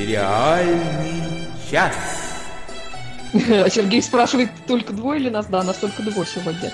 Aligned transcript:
Сериальный 0.00 1.46
час. 1.70 1.94
Сергей 3.34 4.00
спрашивает, 4.02 4.48
только 4.66 4.94
двое 4.94 5.20
или 5.20 5.28
нас? 5.28 5.44
Да, 5.44 5.62
нас 5.62 5.76
только 5.76 6.02
двое 6.02 6.26
сегодня. 6.26 6.72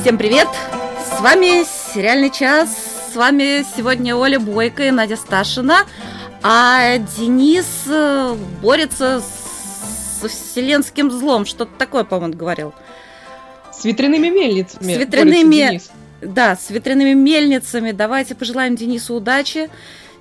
Всем 0.00 0.16
привет! 0.16 0.48
С 1.04 1.20
вами 1.20 1.64
Сериальный 1.92 2.30
час. 2.30 2.74
С 3.12 3.14
вами 3.14 3.62
сегодня 3.76 4.16
Оля 4.16 4.40
Бойко 4.40 4.84
и 4.84 4.90
Надя 4.90 5.16
Сташина. 5.16 5.80
А 6.42 6.96
Денис 7.18 7.66
э, 7.88 8.36
борется 8.62 9.20
с 9.20 10.26
вселенским 10.26 11.10
злом. 11.10 11.44
Что-то 11.44 11.72
такое, 11.76 12.04
по-моему, 12.04 12.38
говорил. 12.38 12.72
С 13.70 13.84
ветряными 13.84 14.28
мельницами. 14.28 14.94
С 14.94 14.96
ветряными... 14.96 15.78
Да, 16.20 16.56
с 16.56 16.70
ветряными 16.70 17.14
мельницами. 17.14 17.92
Давайте 17.92 18.34
пожелаем 18.34 18.74
Денису 18.74 19.14
удачи. 19.14 19.70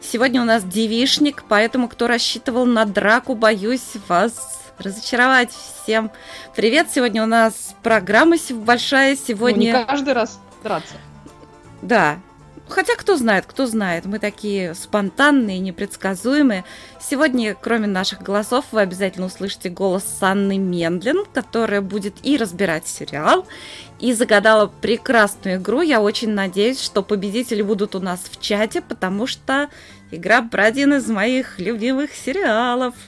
Сегодня 0.02 0.42
у 0.42 0.46
нас 0.46 0.64
девишник, 0.64 1.44
поэтому 1.48 1.88
кто 1.88 2.08
рассчитывал 2.08 2.66
на 2.66 2.86
драку, 2.86 3.34
боюсь 3.34 3.94
вас 4.08 4.62
разочаровать 4.78 5.52
всем. 5.52 6.12
Привет, 6.56 6.88
сегодня 6.94 7.24
у 7.24 7.26
нас 7.26 7.76
программа 7.82 8.36
большая. 8.52 9.16
Сегодня... 9.16 9.74
Ну, 9.74 9.80
не 9.80 9.86
каждый 9.86 10.14
раз 10.14 10.40
драться. 10.64 10.94
Да, 11.82 12.20
Хотя 12.70 12.96
кто 12.96 13.16
знает, 13.16 13.46
кто 13.46 13.66
знает, 13.66 14.06
мы 14.06 14.20
такие 14.20 14.76
спонтанные, 14.76 15.60
непредсказуемые. 15.60 16.66
Сегодня, 17.00 17.56
кроме 17.56 17.88
наших 17.88 18.22
голосов, 18.22 18.66
вы 18.72 18.82
обязательно 18.82 19.28
услышите 19.28 19.70
голос 19.70 20.04
Санны 20.04 20.58
Мендлин, 20.58 21.24
которая 21.34 21.82
будет 21.82 22.16
и 22.24 22.36
разбирать 22.36 22.86
сериал, 22.88 23.48
и 24.00 24.14
загадала 24.14 24.68
прекрасную 24.68 25.58
игру. 25.58 25.82
Я 25.82 26.02
очень 26.02 26.30
надеюсь, 26.30 26.82
что 26.82 27.02
победители 27.04 27.62
будут 27.62 27.96
у 27.96 28.00
нас 28.00 28.22
в 28.30 28.40
чате, 28.40 28.82
потому 28.82 29.28
что 29.28 29.70
игра 30.12 30.42
про 30.42 30.66
один 30.66 30.94
из 30.94 31.08
моих 31.08 31.60
любимых 31.60 32.14
сериалов– 32.14 32.94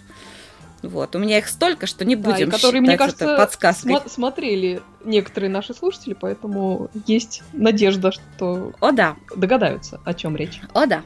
вот, 0.82 1.16
у 1.16 1.20
меня 1.20 1.40
их 1.40 1.48
столько, 1.48 1.88
что 1.88 2.06
не 2.06 2.16
будем 2.16 2.50
да, 2.50 2.56
которые, 2.56 2.82
мне 2.82 2.98
кажется, 2.98 3.36
подсказкой. 3.36 3.92
См- 3.92 4.10
смотрели 4.10 4.82
некоторые 5.04 5.50
наши 5.50 5.74
слушатели, 5.74 6.16
поэтому 6.20 6.90
есть 7.06 7.44
надежда, 7.54 8.12
что 8.12 8.74
О, 8.80 8.92
да. 8.92 9.16
догадаются, 9.36 10.00
о 10.06 10.14
чем 10.14 10.36
речь. 10.36 10.62
О, 10.74 10.86
да. 10.86 11.04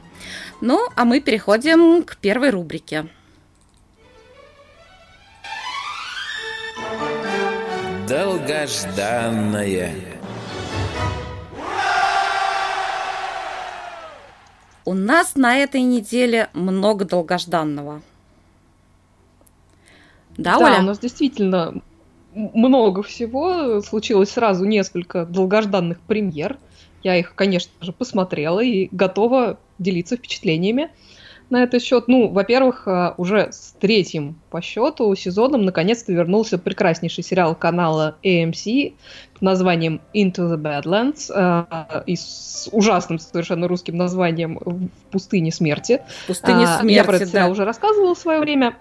Ну, 0.60 0.80
а 0.94 1.04
мы 1.04 1.20
переходим 1.20 2.02
к 2.04 2.16
первой 2.16 2.50
рубрике. 2.50 3.08
Долгожданное. 8.08 9.94
У 14.84 14.92
нас 14.92 15.36
на 15.36 15.56
этой 15.56 15.80
неделе 15.80 16.50
много 16.52 17.06
долгожданного. 17.06 18.02
Да, 20.36 20.58
да 20.58 20.66
Оля? 20.66 20.80
у 20.80 20.82
нас 20.82 20.98
действительно 20.98 21.80
много 22.34 23.02
всего. 23.02 23.80
Случилось 23.80 24.30
сразу 24.30 24.66
несколько 24.66 25.24
долгожданных 25.24 25.98
премьер. 26.00 26.58
Я 27.02 27.16
их, 27.16 27.34
конечно 27.34 27.72
же, 27.80 27.92
посмотрела 27.92 28.60
и 28.60 28.88
готова 28.92 29.58
делиться 29.78 30.16
впечатлениями 30.16 30.90
на 31.50 31.62
этот 31.62 31.82
счет. 31.82 32.08
Ну, 32.08 32.28
во-первых, 32.28 32.86
э, 32.86 33.14
уже 33.16 33.52
с 33.52 33.74
третьим 33.78 34.36
по 34.50 34.60
счету 34.60 35.14
сезоном 35.14 35.64
наконец-то 35.64 36.12
вернулся 36.12 36.58
прекраснейший 36.58 37.24
сериал 37.24 37.54
канала 37.54 38.16
AMC 38.22 38.94
под 39.34 39.42
названием 39.42 40.00
Into 40.14 40.50
the 40.50 40.56
Badlands 40.56 41.30
э, 41.34 42.02
и 42.06 42.16
с 42.16 42.68
ужасным 42.72 43.18
совершенно 43.18 43.68
русским 43.68 43.96
названием 43.96 44.58
«В 44.64 44.88
пустыне 45.10 45.52
смерти». 45.52 46.00
В 46.24 46.26
пустыне 46.28 46.66
смерти, 46.66 46.94
Я 46.94 47.04
про 47.04 47.16
этот 47.16 47.28
сериал 47.28 47.50
уже 47.50 47.64
рассказывала 47.64 48.14
в 48.14 48.18
свое 48.18 48.40
время. 48.40 48.74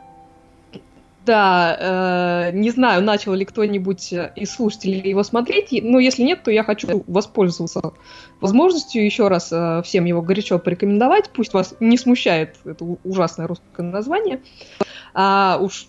Да, 1.26 2.50
э, 2.50 2.52
не 2.54 2.72
знаю, 2.72 3.02
начал 3.02 3.34
ли 3.34 3.46
кто-нибудь 3.46 4.14
из 4.36 4.52
слушателей 4.52 5.10
его 5.10 5.24
смотреть, 5.24 5.70
но 5.82 6.00
если 6.00 6.24
нет, 6.24 6.44
то 6.44 6.52
я 6.52 6.64
хочу 6.64 7.04
воспользоваться 7.08 7.94
возможностью 8.42 9.06
еще 9.06 9.30
раз 9.30 9.50
э, 9.52 9.82
всем 9.86 10.06
его 10.06 10.22
горячо 10.22 10.60
порекомендовать. 10.60 11.30
Пусть 11.34 11.54
вас 11.54 11.76
не 11.80 11.98
смущает 11.98 12.56
это 12.66 12.84
ужасное 13.04 13.48
русское 13.48 13.84
название. 13.84 14.42
А 15.14 15.60
уж 15.62 15.88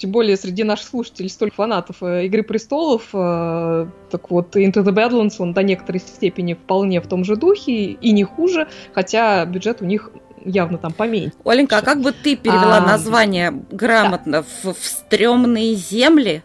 тем 0.00 0.12
более 0.12 0.38
среди 0.38 0.64
наших 0.64 0.88
слушателей 0.88 1.28
столько 1.28 1.56
фанатов 1.56 2.02
э, 2.02 2.24
Игры 2.24 2.42
престолов, 2.42 3.10
э, 3.12 3.86
так 4.10 4.30
вот 4.30 4.56
Into 4.56 4.82
the 4.82 4.94
Badlands, 4.94 5.34
он 5.38 5.52
до 5.52 5.62
некоторой 5.62 6.00
степени 6.00 6.54
вполне 6.54 7.02
в 7.02 7.06
том 7.06 7.22
же 7.22 7.36
духе 7.36 7.92
и 7.92 8.12
не 8.12 8.24
хуже, 8.24 8.68
хотя 8.94 9.44
бюджет 9.44 9.82
у 9.82 9.84
них 9.84 10.10
явно 10.44 10.78
там 10.78 10.92
поменьше. 10.92 11.34
Оленька, 11.44 11.78
а 11.78 11.82
как 11.82 12.00
бы 12.00 12.12
ты 12.12 12.36
перевела 12.36 12.78
а, 12.78 12.86
название 12.86 13.52
грамотно 13.70 14.32
да. 14.32 14.42
в, 14.42 14.74
в 14.74 14.84
стрёмные 14.84 15.74
земли? 15.74 16.42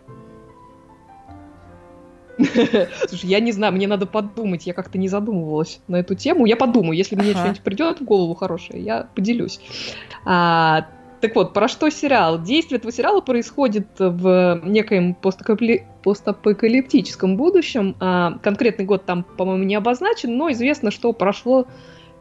Слушай, 2.38 3.30
я 3.30 3.40
не 3.40 3.52
знаю, 3.52 3.74
мне 3.74 3.88
надо 3.88 4.06
подумать, 4.06 4.68
я 4.68 4.74
как-то 4.74 4.98
не 4.98 5.08
задумывалась 5.08 5.80
на 5.88 5.98
эту 5.98 6.16
тему. 6.16 6.46
Я 6.46 6.58
подумаю, 6.58 6.98
если 6.98 7.16
мне 7.16 7.32
ага. 7.32 7.40
что-нибудь 7.40 7.62
придет 7.62 8.02
в 8.02 8.04
голову 8.04 8.36
хорошее, 8.36 8.84
я 8.84 9.08
поделюсь. 9.16 9.60
А, 10.26 10.88
так 11.22 11.36
вот, 11.36 11.54
про 11.54 11.68
что 11.68 11.90
сериал? 11.90 12.42
Действие 12.42 12.78
этого 12.78 12.92
сериала 12.92 13.22
происходит 13.22 13.88
в 13.98 14.62
некоем 14.66 15.16
постапокалиптическом 15.16 17.38
будущем. 17.38 17.96
А, 18.00 18.38
конкретный 18.44 18.86
год 18.86 19.06
там, 19.06 19.24
по-моему, 19.24 19.64
не 19.64 19.76
обозначен, 19.76 20.38
но 20.38 20.52
известно, 20.52 20.92
что 20.92 21.14
прошло 21.14 21.68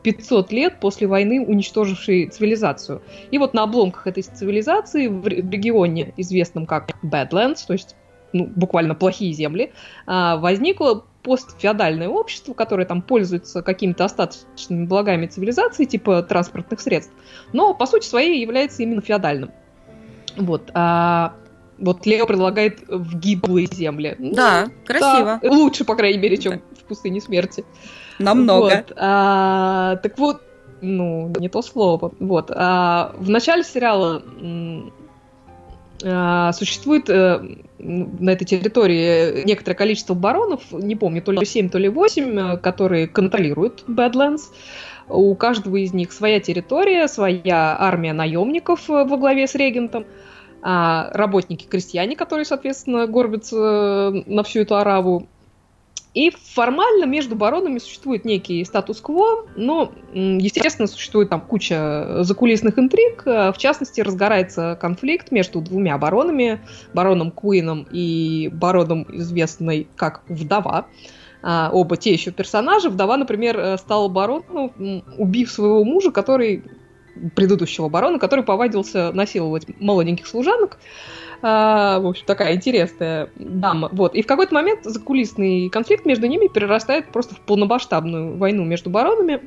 500 0.05 0.53
лет 0.53 0.81
после 0.81 1.07
войны, 1.07 1.41
уничтожившей 1.41 2.27
цивилизацию. 2.27 3.03
И 3.31 3.39
вот 3.39 3.55
на 3.55 3.65
обломках 3.65 4.07
этой 4.07 4.23
цивилизации 4.23 5.09
в 5.09 5.27
регионе, 5.27 6.13
известном 6.19 6.67
как 6.67 6.91
Badlands, 7.03 7.67
то 7.67 7.73
есть 7.73 7.97
ну, 8.33 8.47
буквально 8.47 8.95
плохие 8.95 9.33
земли, 9.33 9.73
а, 10.07 10.37
возникло 10.37 11.05
постфеодальное 11.23 12.09
общество, 12.09 12.53
которое 12.53 12.85
там 12.85 13.01
пользуется 13.01 13.63
какими-то 13.63 14.05
остаточными 14.05 14.85
благами 14.85 15.27
цивилизации, 15.27 15.87
типа 15.87 16.23
транспортных 16.23 16.81
средств, 16.81 17.13
но 17.55 17.73
по 17.73 17.87
сути 17.87 18.07
своей 18.07 18.43
является 18.43 18.83
именно 18.83 19.01
феодальным. 19.01 19.53
Вот. 20.37 20.71
А, 20.75 21.35
вот 21.79 22.05
Лео 22.05 22.27
предлагает 22.27 22.81
в 22.89 23.19
гиблые 23.19 23.67
земли. 23.73 24.17
Да, 24.19 24.67
ну, 24.67 24.73
красиво. 24.85 25.41
Да, 25.43 25.51
лучше, 25.51 25.85
по 25.85 25.97
крайней 25.97 26.19
мере, 26.19 26.37
чем 26.37 26.61
в 26.79 26.85
пустыне 26.85 27.23
смерти. 27.23 27.65
Намного. 28.19 28.63
Вот, 28.63 28.93
а, 28.97 29.97
так 29.97 30.19
вот, 30.19 30.43
ну, 30.81 31.33
не 31.39 31.49
то 31.49 31.63
слово. 31.63 32.13
Вот. 32.21 32.51
А, 32.55 33.15
в 33.19 33.29
начале 33.31 33.65
сериала 33.65 34.23
а, 36.05 36.53
существует 36.53 37.09
а, 37.09 37.45
на 37.79 38.31
этой 38.31 38.45
территории 38.45 39.45
некоторое 39.45 39.77
количество 39.77 40.15
баронов, 40.15 40.63
не 40.73 40.97
помню, 40.97 41.23
то 41.23 41.33
ли 41.33 41.45
7, 41.45 41.69
то 41.69 41.79
ли 41.79 41.89
8, 41.89 42.39
э, 42.39 42.57
которые 42.59 43.07
контролируют 43.07 43.85
Badlands. 43.87 44.43
У 45.09 45.35
каждого 45.35 45.77
из 45.77 45.93
них 45.93 46.13
своя 46.13 46.41
территория, 46.41 47.09
своя 47.09 47.77
армия 47.79 48.15
наемников 48.15 48.89
во 48.89 49.05
главе 49.05 49.47
с 49.47 49.55
регентом, 49.55 50.07
а 50.63 51.11
работники-крестьяне, 51.13 52.17
которые, 52.17 52.47
соответственно, 52.47 53.07
горбятся 53.07 54.23
на 54.27 54.43
всю 54.45 54.61
эту 54.61 54.77
араву, 54.77 55.29
и 56.15 56.31
формально 56.31 57.07
между 57.07 57.35
баронами 57.35 57.79
существует 57.79 58.25
некий 58.25 58.65
статус-кво, 58.65 59.47
но, 59.57 59.93
естественно, 60.15 60.87
существует 60.87 61.29
там 61.29 61.41
куча 61.41 62.23
закулисных 62.23 62.79
интриг. 62.79 63.25
В 63.27 63.57
частности, 63.59 64.01
разгорается 64.01 64.79
конфликт 64.81 65.33
между 65.33 65.61
двумя 65.61 65.99
баронами, 65.99 66.61
бароном 66.95 67.33
Куином 67.33 67.87
и 67.91 68.49
бароном, 68.53 69.07
известной 69.11 69.89
как 69.97 70.23
Вдова. 70.29 70.87
А, 71.43 71.71
оба 71.73 71.97
те 71.97 72.13
еще 72.13 72.31
персонажи. 72.31 72.89
Вдова, 72.89 73.17
например, 73.17 73.77
стала 73.79 74.09
бароном, 74.09 74.73
убив 75.19 75.51
своего 75.51 75.85
мужа, 75.85 76.13
который 76.13 76.63
предыдущего 77.35 77.89
барона, 77.89 78.19
который 78.19 78.45
повадился 78.45 79.13
насиловать 79.13 79.67
молоденьких 79.81 80.27
служанок. 80.27 80.79
А, 81.43 82.01
в 82.01 82.07
общем, 82.07 82.25
такая 82.27 82.55
интересная 82.55 83.29
дама. 83.37 83.89
Вот. 83.93 84.15
И 84.15 84.23
в 84.23 84.27
какой-то 84.27 84.55
момент 84.55 84.85
закулисный 84.85 85.69
конфликт 85.69 86.07
между 86.07 86.27
ними 86.27 86.49
перерастает 86.49 87.13
просто 87.13 87.35
в 87.35 87.41
полномасштабную 87.41 88.37
войну 88.37 88.65
между 88.65 88.91
баронами. 88.91 89.43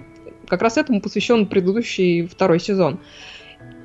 Как 0.47 0.61
раз 0.61 0.77
этому 0.77 1.01
посвящен 1.01 1.47
предыдущий 1.47 2.27
второй 2.27 2.59
сезон. 2.59 2.99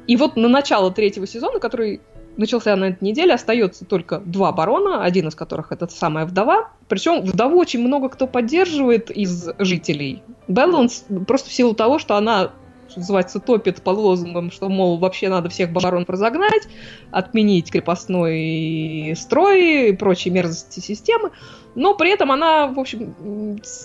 И 0.07 0.17
вот 0.17 0.37
на 0.37 0.49
начало 0.49 0.91
третьего 0.91 1.27
сезона, 1.27 1.59
который 1.59 2.01
начался 2.37 2.75
на 2.77 2.87
этой 2.87 3.05
неделе, 3.05 3.35
остается 3.35 3.85
только 3.85 4.19
два 4.19 4.53
барона, 4.53 5.05
один 5.05 5.29
из 5.29 5.35
которых 5.35 5.73
это 5.73 5.87
самая 5.87 6.27
вдова. 6.27 6.71
Причем 6.89 7.23
вдову 7.23 7.59
очень 7.59 7.81
много 7.81 8.09
кто 8.09 8.27
поддерживает 8.27 9.11
из 9.11 9.51
жителей 9.59 10.23
Белланс, 10.49 11.05
просто 11.27 11.51
в 11.51 11.53
силу 11.53 11.75
того, 11.75 11.99
что 11.99 12.17
она 12.17 12.53
что 12.93 13.01
называется, 13.01 13.41
топит 13.41 13.83
под 13.83 13.97
лозунгом, 13.97 14.51
что, 14.51 14.69
мол, 14.69 14.99
вообще 14.99 15.29
надо 15.29 15.49
всех 15.49 15.73
баронов 15.73 16.09
разогнать, 16.09 16.69
отменить 17.11 17.73
крепостной 17.73 19.15
строй 19.17 19.89
и 19.89 19.93
прочие 19.93 20.33
мерзости 20.33 20.81
системы. 20.81 21.31
Но 21.75 21.95
при 21.95 22.13
этом 22.13 22.31
она, 22.31 22.67
в 22.67 22.79
общем, 22.79 23.15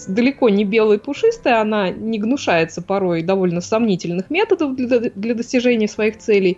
далеко 0.07 0.49
не 0.49 0.65
белая 0.65 0.97
и 0.97 1.01
пушистая, 1.01 1.61
она 1.61 1.89
не 1.89 2.19
гнушается 2.19 2.81
порой 2.81 3.23
довольно 3.23 3.61
сомнительных 3.61 4.29
методов 4.29 4.75
для, 4.75 4.99
для 4.99 5.33
достижения 5.33 5.87
своих 5.87 6.17
целей. 6.17 6.57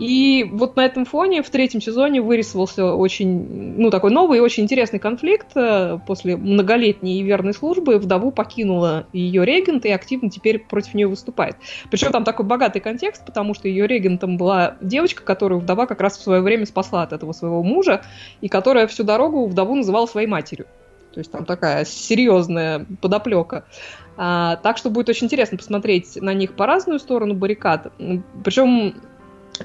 И 0.00 0.48
вот 0.50 0.76
на 0.76 0.86
этом 0.86 1.04
фоне 1.04 1.42
в 1.42 1.50
третьем 1.50 1.82
сезоне 1.82 2.22
вырисовался 2.22 2.94
очень, 2.94 3.76
ну, 3.76 3.90
такой 3.90 4.10
новый 4.10 4.38
и 4.38 4.40
очень 4.40 4.62
интересный 4.62 4.98
конфликт. 4.98 5.48
Э, 5.54 5.98
после 6.06 6.38
многолетней 6.38 7.20
и 7.20 7.22
верной 7.22 7.52
службы 7.52 7.98
вдову 7.98 8.30
покинула 8.30 9.06
ее 9.12 9.44
регент 9.44 9.84
и 9.84 9.90
активно 9.90 10.30
теперь 10.30 10.58
против 10.58 10.94
нее 10.94 11.06
выступает. 11.06 11.56
Причем 11.90 12.12
там 12.12 12.24
такой 12.24 12.46
богатый 12.46 12.80
контекст, 12.80 13.26
потому 13.26 13.52
что 13.52 13.68
ее 13.68 13.86
регентом 13.86 14.38
была 14.38 14.76
девочка, 14.80 15.22
которую 15.22 15.60
вдова 15.60 15.84
как 15.84 16.00
раз 16.00 16.16
в 16.16 16.22
свое 16.22 16.40
время 16.40 16.64
спасла 16.64 17.02
от 17.02 17.12
этого 17.12 17.32
своего 17.32 17.62
мужа, 17.62 18.00
и 18.40 18.48
которая 18.48 18.86
всю 18.86 19.04
дорогу 19.04 19.46
вдову 19.46 19.74
называла 19.74 20.06
своей 20.06 20.26
матерью. 20.26 20.66
То 21.12 21.18
есть 21.18 21.30
там 21.30 21.44
такая 21.44 21.84
серьезная 21.84 22.86
подоплека. 23.02 23.64
А, 24.16 24.56
так 24.56 24.76
что 24.76 24.90
будет 24.90 25.08
очень 25.08 25.26
интересно 25.26 25.58
посмотреть 25.58 26.16
на 26.20 26.32
них 26.34 26.54
по 26.54 26.66
разную 26.66 27.00
сторону 27.00 27.34
баррикад. 27.34 27.92
Причем 28.44 28.94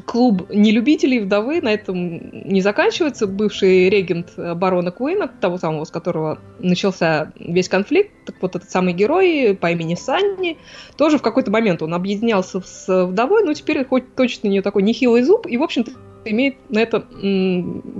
клуб 0.05 0.49
нелюбителей 0.49 1.19
вдовы 1.19 1.61
на 1.61 1.73
этом 1.73 2.49
не 2.49 2.61
заканчивается. 2.61 3.27
Бывший 3.27 3.89
регент 3.89 4.33
барона 4.37 4.91
Куина, 4.91 5.27
того 5.27 5.57
самого, 5.57 5.85
с 5.85 5.91
которого 5.91 6.39
начался 6.59 7.31
весь 7.39 7.69
конфликт, 7.69 8.11
так 8.25 8.35
вот 8.41 8.55
этот 8.55 8.69
самый 8.69 8.93
герой 8.93 9.57
по 9.59 9.71
имени 9.71 9.95
Санни, 9.95 10.57
тоже 10.97 11.17
в 11.17 11.21
какой-то 11.21 11.51
момент 11.51 11.81
он 11.81 11.93
объединялся 11.93 12.61
с 12.61 13.05
вдовой, 13.05 13.43
но 13.43 13.53
теперь 13.53 13.85
хоть 13.85 14.15
точно 14.15 14.47
не 14.47 14.61
такой 14.61 14.83
нехилый 14.83 15.21
зуб, 15.23 15.47
и, 15.47 15.57
в 15.57 15.63
общем-то, 15.63 15.91
имеет 16.31 16.55
на 16.69 16.79
это, 16.79 17.05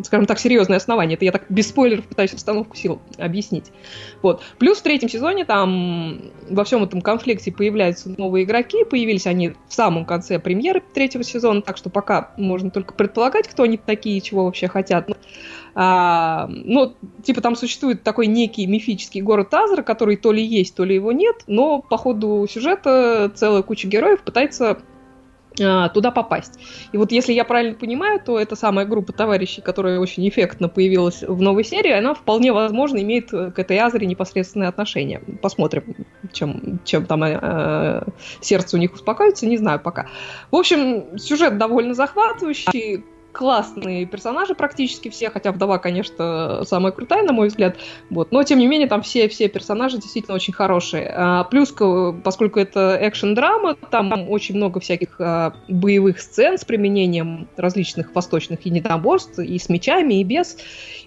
скажем 0.04 0.26
так, 0.26 0.40
серьезное 0.40 0.78
основание. 0.78 1.16
Это 1.16 1.26
я 1.26 1.32
так 1.32 1.46
без 1.50 1.70
спойлеров 1.70 2.06
пытаюсь 2.06 2.34
установку 2.34 2.76
сил 2.76 3.02
объяснить. 3.18 3.72
Вот. 4.22 4.42
Плюс 4.58 4.80
в 4.80 4.84
третьем 4.84 5.10
сезоне 5.10 5.46
там 5.46 6.22
во 6.50 6.64
всем 6.64 6.84
этом 6.84 7.02
конфликте 7.02 7.52
появляются 7.52 8.14
новые 8.18 8.46
игроки. 8.46 8.84
Появились 8.84 9.28
они 9.28 9.50
в 9.68 9.74
самом 9.74 10.06
конце 10.06 10.40
премьеры 10.40 10.82
третьего 10.94 11.24
сезона, 11.24 11.62
так 11.62 11.78
что 11.78 11.90
пока 11.90 12.32
можно 12.38 12.70
только 12.70 12.94
предполагать, 12.94 13.48
кто 13.48 13.64
они 13.64 13.78
такие, 13.78 14.22
чего 14.22 14.46
вообще 14.46 14.68
хотят. 14.68 15.10
А, 15.78 16.48
ну, 16.50 16.96
типа 17.24 17.42
там 17.42 17.56
существует 17.58 18.02
такой 18.02 18.28
некий 18.28 18.66
мифический 18.66 19.22
город 19.22 19.54
Азра, 19.54 19.84
который 19.84 20.16
то 20.16 20.32
ли 20.32 20.44
есть, 20.44 20.74
то 20.74 20.86
ли 20.86 20.96
его 20.96 21.12
нет, 21.12 21.44
но 21.48 21.82
по 21.82 21.98
ходу 21.98 22.48
сюжета 22.50 23.30
целая 23.36 23.62
куча 23.62 23.88
героев 23.90 24.22
пытается 24.24 24.80
туда 25.56 26.12
попасть. 26.12 26.60
И 26.92 26.98
вот 26.98 27.12
если 27.12 27.34
я 27.34 27.46
правильно 27.46 27.76
понимаю, 27.76 28.20
то 28.20 28.40
эта 28.40 28.56
самая 28.56 28.86
группа 28.86 29.14
товарищей, 29.14 29.62
которая 29.62 30.00
очень 30.00 30.28
эффектно 30.28 30.70
появилась 30.70 31.24
в 31.24 31.42
новой 31.42 31.64
серии, 31.64 31.92
она 31.92 32.14
вполне 32.14 32.52
возможно 32.52 33.02
имеет 33.02 33.30
к 33.32 33.54
этой 33.58 33.78
Азере 33.78 34.08
непосредственное 34.08 34.68
отношение. 34.68 35.22
Посмотрим, 35.42 35.96
чем, 36.32 36.80
чем 36.84 37.06
там 37.06 37.24
э, 37.24 38.04
сердце 38.42 38.78
у 38.78 38.80
них 38.80 38.94
успокоится, 38.94 39.46
не 39.46 39.58
знаю 39.58 39.80
пока. 39.80 40.08
В 40.52 40.56
общем, 40.56 41.18
сюжет 41.18 41.58
довольно 41.58 41.94
захватывающий, 41.94 43.04
классные 43.36 44.06
персонажи 44.06 44.56
практически 44.56 45.10
все, 45.10 45.30
хотя 45.30 45.52
вдова, 45.52 45.78
конечно, 45.78 46.64
самая 46.64 46.94
крутая, 46.94 47.24
на 47.24 47.34
мой 47.34 47.50
взгляд. 47.50 47.76
Вот. 48.10 48.32
Но, 48.32 48.44
тем 48.44 48.60
не 48.60 48.68
менее, 48.68 48.88
там 48.88 49.02
все, 49.02 49.28
все 49.28 49.50
персонажи 49.50 49.98
действительно 49.98 50.36
очень 50.36 50.54
хорошие. 50.54 51.14
А, 51.14 51.44
плюс, 51.44 51.74
поскольку 52.24 52.60
это 52.60 52.98
экшен-драма, 53.02 53.76
там 53.92 54.30
очень 54.30 54.56
много 54.56 54.80
всяких 54.80 55.20
а, 55.20 55.54
боевых 55.68 56.22
сцен 56.22 56.58
с 56.58 56.64
применением 56.64 57.50
различных 57.58 58.16
восточных 58.16 58.66
единоборств, 58.66 59.38
и 59.40 59.60
с 59.60 59.68
мечами, 59.68 60.22
и 60.22 60.24
без. 60.24 60.58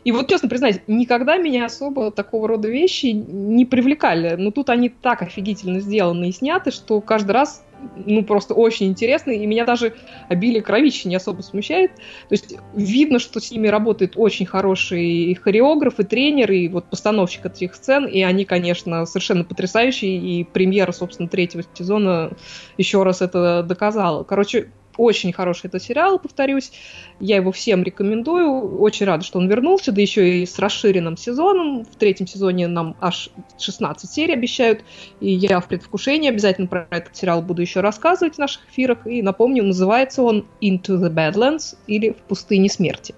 И 0.04 0.12
вот, 0.12 0.28
честно 0.28 0.50
признать, 0.50 0.82
никогда 0.86 1.38
меня 1.38 1.64
особо 1.64 2.10
такого 2.10 2.46
рода 2.46 2.68
вещи 2.68 3.06
не 3.06 3.64
привлекали. 3.64 4.36
Но 4.36 4.50
тут 4.50 4.68
они 4.68 4.90
так 4.90 5.22
офигительно 5.22 5.80
сделаны 5.80 6.28
и 6.28 6.32
сняты, 6.32 6.72
что 6.72 7.00
каждый 7.00 7.32
раз 7.32 7.64
ну, 7.96 8.22
просто 8.24 8.54
очень 8.54 8.86
интересно, 8.86 9.30
и 9.30 9.46
меня 9.46 9.64
даже 9.64 9.94
обилие 10.28 10.62
кровищи 10.62 11.06
не 11.06 11.16
особо 11.16 11.42
смущает. 11.42 11.94
То 11.94 12.32
есть 12.32 12.56
видно, 12.74 13.18
что 13.18 13.40
с 13.40 13.50
ними 13.50 13.68
работает 13.68 14.14
очень 14.16 14.46
хороший 14.46 15.04
и 15.04 15.34
хореограф, 15.34 16.00
и 16.00 16.04
тренер, 16.04 16.52
и 16.52 16.68
вот 16.68 16.86
постановщик 16.86 17.46
этих 17.46 17.74
сцен, 17.74 18.06
и 18.06 18.22
они, 18.22 18.44
конечно, 18.44 19.06
совершенно 19.06 19.44
потрясающие, 19.44 20.16
и 20.16 20.44
премьера, 20.44 20.92
собственно, 20.92 21.28
третьего 21.28 21.64
сезона 21.74 22.30
еще 22.76 23.02
раз 23.02 23.22
это 23.22 23.62
доказала. 23.62 24.24
Короче, 24.24 24.70
очень 24.98 25.32
хороший 25.32 25.68
это 25.68 25.80
сериал, 25.80 26.18
повторюсь. 26.18 26.72
Я 27.20 27.36
его 27.36 27.52
всем 27.52 27.82
рекомендую. 27.82 28.78
Очень 28.78 29.06
рада, 29.06 29.24
что 29.24 29.38
он 29.38 29.48
вернулся, 29.48 29.92
да 29.92 30.02
еще 30.02 30.42
и 30.42 30.46
с 30.46 30.58
расширенным 30.58 31.16
сезоном. 31.16 31.84
В 31.84 31.96
третьем 31.96 32.26
сезоне 32.26 32.66
нам 32.66 32.96
аж 33.00 33.30
16 33.58 34.10
серий 34.10 34.34
обещают. 34.34 34.84
И 35.20 35.30
я 35.30 35.60
в 35.60 35.68
предвкушении 35.68 36.28
обязательно 36.28 36.66
про 36.66 36.86
этот 36.90 37.16
сериал 37.16 37.40
буду 37.40 37.62
еще 37.62 37.80
рассказывать 37.80 38.34
в 38.34 38.38
наших 38.38 38.68
эфирах. 38.70 39.06
И 39.06 39.22
напомню, 39.22 39.64
называется 39.64 40.22
он 40.22 40.46
Into 40.60 40.98
the 40.98 41.10
Badlands 41.10 41.76
или 41.86 42.10
В 42.10 42.16
пустыне 42.28 42.68
смерти. 42.68 43.14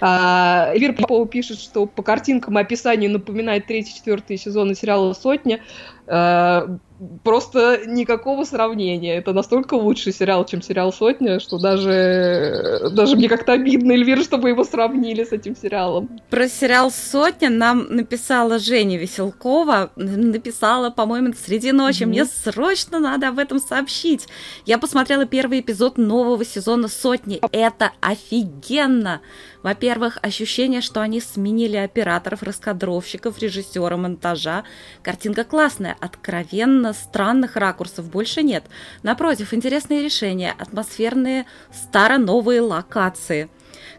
А, 0.00 0.70
Эльвира 0.74 0.92
Попова 0.92 1.26
пишет, 1.26 1.58
что 1.58 1.86
по 1.86 2.02
картинкам 2.02 2.58
и 2.58 2.62
описанию 2.62 3.10
напоминает 3.10 3.66
третий-четвертый 3.66 4.36
сезон 4.36 4.74
сериала 4.74 5.12
«Сотня». 5.14 5.60
А, 6.06 6.78
просто 7.22 7.80
никакого 7.86 8.44
сравнения. 8.44 9.16
Это 9.16 9.32
настолько 9.32 9.74
лучший 9.74 10.12
сериал, 10.12 10.44
чем 10.44 10.62
сериал 10.62 10.92
«Сотня», 10.92 11.40
что 11.40 11.58
даже, 11.58 12.88
даже 12.92 13.16
мне 13.16 13.28
как-то 13.28 13.52
обидно, 13.52 13.92
Эльвира, 13.92 14.22
чтобы 14.22 14.50
его 14.50 14.64
сравнили 14.64 15.24
с 15.24 15.32
этим 15.32 15.56
сериалом. 15.56 16.20
Про 16.30 16.48
сериал 16.48 16.90
«Сотня» 16.90 17.50
нам 17.50 17.86
написала 17.88 18.58
Женя 18.58 18.96
Веселкова. 18.98 19.90
Написала, 19.96 20.90
по-моему, 20.90 21.32
среди 21.34 21.72
ночи. 21.72 22.02
Mm-hmm. 22.02 22.06
Мне 22.06 22.24
срочно 22.26 23.00
надо 23.00 23.28
об 23.28 23.38
этом 23.38 23.58
сообщить. 23.58 24.28
Я 24.64 24.78
посмотрела 24.78 25.26
первый 25.26 25.60
эпизод 25.60 25.98
нового 25.98 26.44
сезона 26.44 26.88
«Сотни». 26.88 27.40
Это 27.52 27.92
офигенно! 28.00 29.20
Во-первых, 29.62 30.18
ощущение, 30.20 30.82
что 30.82 31.00
они 31.00 31.22
сменили 31.22 31.78
операторов, 31.78 32.42
раскадровщиков, 32.42 33.38
режиссера, 33.38 33.96
монтажа. 33.96 34.64
Картинка 35.02 35.42
классная, 35.44 35.96
откровенно 36.00 36.83
странных 36.92 37.56
ракурсов 37.56 38.10
больше 38.10 38.42
нет. 38.42 38.64
Напротив, 39.02 39.54
интересные 39.54 40.02
решения, 40.02 40.54
атмосферные 40.58 41.46
старо-новые 41.72 42.60
локации. 42.60 43.48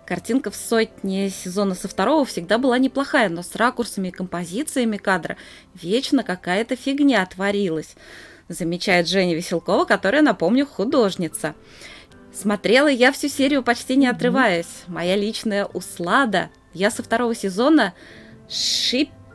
Картинка 0.05 0.51
в 0.51 0.55
сотне 0.55 1.29
сезона 1.29 1.73
со 1.73 1.87
второго 1.87 2.25
всегда 2.25 2.57
была 2.57 2.77
неплохая, 2.77 3.29
но 3.29 3.41
с 3.41 3.55
ракурсами 3.55 4.09
и 4.09 4.11
композициями 4.11 4.97
кадра 4.97 5.37
вечно 5.73 6.23
какая-то 6.23 6.75
фигня 6.75 7.25
творилась 7.25 7.95
замечает 8.47 9.07
Женя 9.07 9.35
Веселкова, 9.35 9.85
которая, 9.85 10.21
напомню, 10.21 10.65
художница. 10.65 11.55
Смотрела 12.33 12.87
я 12.87 13.11
всю 13.11 13.29
серию 13.29 13.63
почти 13.63 13.95
не 13.95 14.07
отрываясь. 14.07 14.83
Моя 14.87 15.15
личная 15.15 15.65
услада. 15.65 16.49
Я 16.73 16.91
со 16.91 17.01
второго 17.01 17.33
сезона 17.33 17.93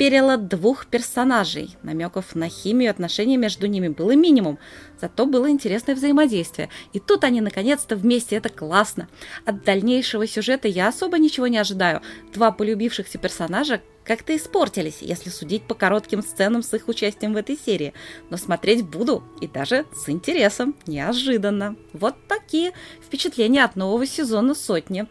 шиперила 0.00 0.38
двух 0.38 0.86
персонажей. 0.86 1.76
Намеков 1.82 2.34
на 2.34 2.48
химию 2.48 2.90
отношений 2.90 3.36
между 3.36 3.66
ними 3.66 3.88
было 3.88 4.12
минимум. 4.12 4.58
Зато 4.98 5.26
было 5.26 5.50
интересное 5.50 5.94
взаимодействие. 5.94 6.70
И 6.94 7.00
тут 7.00 7.22
они 7.22 7.42
наконец-то 7.42 7.96
вместе, 7.96 8.36
это 8.36 8.48
классно. 8.48 9.10
От 9.44 9.62
дальнейшего 9.62 10.26
сюжета 10.26 10.68
я 10.68 10.88
особо 10.88 11.18
ничего 11.18 11.48
не 11.48 11.58
ожидаю. 11.58 12.00
Два 12.32 12.50
полюбившихся 12.50 13.18
персонажа 13.18 13.82
как-то 14.02 14.34
испортились, 14.34 15.02
если 15.02 15.28
судить 15.28 15.64
по 15.64 15.74
коротким 15.74 16.22
сценам 16.22 16.62
с 16.62 16.72
их 16.72 16.88
участием 16.88 17.34
в 17.34 17.36
этой 17.36 17.58
серии. 17.58 17.92
Но 18.30 18.38
смотреть 18.38 18.86
буду, 18.86 19.22
и 19.42 19.46
даже 19.46 19.84
с 19.94 20.08
интересом, 20.08 20.74
неожиданно. 20.86 21.76
Вот 21.92 22.14
такие 22.26 22.72
впечатления 23.04 23.64
от 23.64 23.76
нового 23.76 24.06
сезона 24.06 24.54
«Сотни». 24.54 25.06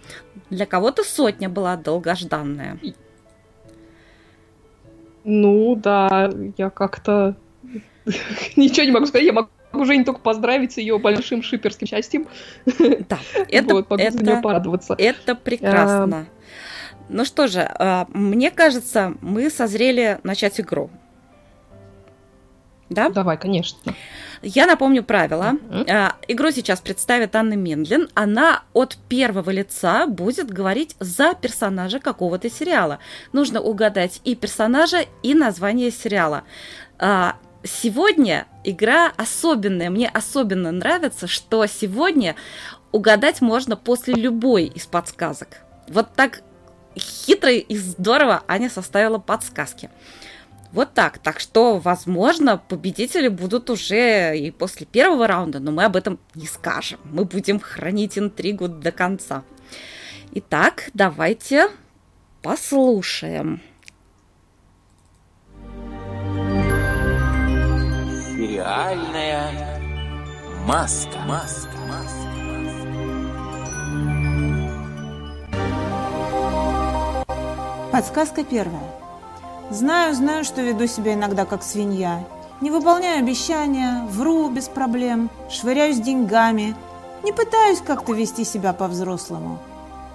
Для 0.50 0.66
кого-то 0.66 1.04
«Сотня» 1.04 1.48
была 1.48 1.78
долгожданная. 1.78 2.80
Ну 5.32 5.76
да, 5.76 6.32
я 6.58 6.72
как-то 6.72 7.36
ничего 8.56 8.86
не 8.86 8.92
могу 8.92 9.06
сказать, 9.06 9.28
я 9.28 9.34
могу 9.34 9.50
уже 9.74 9.96
не 9.96 10.04
только 10.04 10.22
поздравить 10.22 10.72
с 10.72 10.78
ее 10.78 10.98
большим 10.98 11.44
шиперским 11.44 11.86
счастьем. 11.86 12.28
Да, 12.66 13.20
это, 13.48 13.76
вот, 13.76 13.86
это, 13.92 14.18
за 14.18 14.24
нее 14.24 14.42
порадоваться. 14.42 14.96
Это 14.98 15.36
прекрасно. 15.36 16.18
А, 16.18 17.04
ну 17.10 17.26
что 17.26 17.46
же, 17.46 17.60
а, 17.62 18.08
мне 18.12 18.50
кажется, 18.50 19.14
мы 19.22 19.52
созрели 19.52 20.18
начать 20.24 20.60
игру. 20.60 20.90
Да? 22.90 23.10
Давай, 23.10 23.38
конечно. 23.38 23.94
Я 24.42 24.66
напомню 24.66 25.04
правила. 25.04 25.54
Uh-huh. 25.70 26.14
Игру 26.28 26.52
сейчас 26.52 26.80
представит 26.82 27.36
Анна 27.36 27.54
Мендлин. 27.54 28.10
Она 28.14 28.64
от 28.74 28.98
первого 29.10 29.50
лица 29.52 30.08
будет 30.08 30.50
говорить 30.50 30.96
за 31.00 31.34
персонажа 31.34 32.00
какого-то 32.00 32.50
сериала. 32.50 33.00
Нужно 33.32 33.62
угадать 33.62 34.22
и 34.24 34.36
персонажа, 34.36 35.06
и 35.24 35.34
название 35.34 35.92
сериала. 35.92 36.44
сегодня 37.64 38.48
игра 38.64 39.12
особенная. 39.18 39.90
Мне 39.90 40.10
особенно 40.10 40.72
нравится, 40.72 41.28
что 41.28 41.66
сегодня 41.68 42.36
угадать 42.92 43.42
можно 43.42 43.76
после 43.76 44.14
любой 44.14 44.66
из 44.66 44.86
подсказок. 44.86 45.60
Вот 45.90 46.14
так 46.16 46.42
хитро 46.98 47.52
и 47.52 47.78
здорово 47.78 48.44
Аня 48.48 48.70
составила 48.70 49.20
подсказки. 49.20 49.90
Вот 50.72 50.94
так. 50.94 51.18
Так 51.18 51.40
что, 51.40 51.80
возможно, 51.80 52.58
победители 52.58 53.28
будут 53.28 53.70
уже 53.70 54.38
и 54.38 54.52
после 54.52 54.86
первого 54.86 55.28
раунда, 55.28 55.60
но 55.60 55.72
мы 55.72 55.86
об 55.86 55.96
этом 55.96 56.20
не 56.36 56.46
скажем. 56.46 57.00
Мы 57.06 57.26
будем 57.26 57.60
хранить 57.60 58.18
интригу 58.18 58.68
до 58.68 58.92
конца. 58.92 59.44
Итак, 60.32 60.90
давайте 60.94 61.70
послушаем. 62.44 63.62
Сериальная 68.36 69.82
маска. 70.66 71.18
Маска. 71.20 71.78
Маска. 71.88 72.30
Подсказка 77.92 78.44
первая. 78.44 78.99
Знаю, 79.72 80.16
знаю, 80.16 80.44
что 80.44 80.62
веду 80.62 80.88
себя 80.88 81.14
иногда 81.14 81.46
как 81.46 81.62
свинья. 81.62 82.24
Не 82.60 82.72
выполняю 82.72 83.20
обещания, 83.20 84.04
вру 84.10 84.50
без 84.50 84.68
проблем, 84.68 85.30
швыряюсь 85.48 86.00
деньгами. 86.00 86.76
Не 87.24 87.32
пытаюсь 87.34 87.80
как-то 87.80 88.14
вести 88.14 88.44
себя 88.46 88.74
по-взрослому. 88.74 89.60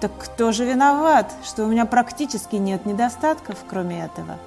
Так 0.01 0.11
кто 0.19 0.51
же 0.51 0.65
виноват, 0.65 1.31
что 1.45 1.63
у 1.63 1.67
меня 1.67 1.85
практически 1.85 2.57
нет 2.57 2.85
недостатков, 2.85 3.59
кроме 3.69 4.03
этого? 4.03 4.37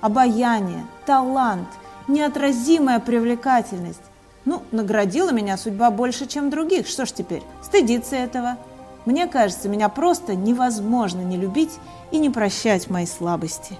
Обаяние, 0.00 0.86
талант, 1.04 1.68
неотразимая 2.08 3.00
привлекательность. 3.00 4.00
Ну, 4.46 4.62
наградила 4.72 5.30
меня 5.30 5.58
судьба 5.58 5.90
больше, 5.90 6.26
чем 6.26 6.48
других. 6.48 6.86
Что 6.86 7.04
ж 7.04 7.12
теперь, 7.12 7.42
стыдиться 7.62 8.16
этого? 8.16 8.56
Мне 9.04 9.26
кажется, 9.26 9.68
меня 9.68 9.90
просто 9.90 10.34
невозможно 10.34 11.20
не 11.20 11.36
любить 11.36 11.72
и 12.10 12.18
не 12.18 12.30
прощать 12.30 12.88
мои 12.88 13.04
слабости. 13.04 13.78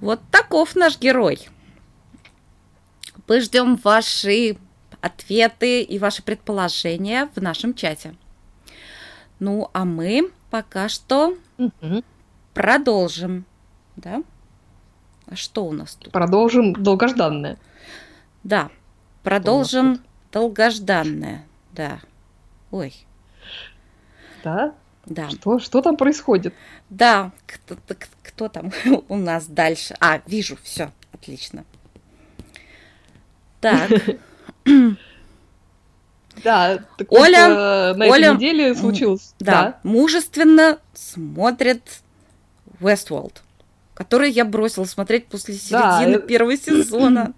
Вот 0.00 0.20
таков 0.30 0.76
наш 0.76 0.98
герой. 0.98 1.48
Мы 3.28 3.40
ждем 3.40 3.76
ваши 3.76 4.56
ответы 5.00 5.82
и 5.82 5.98
ваши 5.98 6.22
предположения 6.22 7.28
в 7.34 7.40
нашем 7.40 7.74
чате. 7.74 8.14
Ну, 9.38 9.70
а 9.72 9.84
мы 9.84 10.30
пока 10.50 10.88
что 10.88 11.36
угу. 11.58 12.02
продолжим. 12.54 13.44
Да? 13.96 14.22
А 15.26 15.36
что 15.36 15.64
у 15.64 15.72
нас 15.72 15.94
тут? 15.94 16.12
Продолжим 16.12 16.72
долгожданное. 16.72 17.58
Да, 18.42 18.70
продолжим 19.22 20.00
долгожданное. 20.32 21.46
Да. 21.72 22.00
Ой. 22.70 22.94
Да? 24.42 24.74
Да. 25.06 25.30
Что, 25.30 25.58
что 25.58 25.82
там 25.82 25.96
происходит? 25.96 26.54
Да, 26.88 27.32
кто 28.40 28.48
там 28.48 28.72
у 29.08 29.16
нас 29.16 29.46
дальше? 29.46 29.94
А, 30.00 30.22
вижу, 30.26 30.56
все, 30.62 30.92
отлично. 31.12 31.64
Так. 33.60 33.90
Да, 36.44 36.78
так 36.96 37.12
Оля 37.12 37.48
вот, 37.48 37.58
э, 37.58 37.94
на 37.98 38.06
Оля, 38.06 38.28
этой 38.28 38.36
неделе 38.36 38.74
случилось. 38.74 39.34
Да, 39.40 39.52
да, 39.52 39.80
мужественно 39.82 40.78
смотрит 40.94 41.82
Westworld, 42.80 43.40
который 43.92 44.30
я 44.30 44.46
бросила 44.46 44.84
смотреть 44.84 45.26
после 45.26 45.54
середины 45.54 46.18
да. 46.18 46.26
первого 46.26 46.56
сезона. 46.56 47.34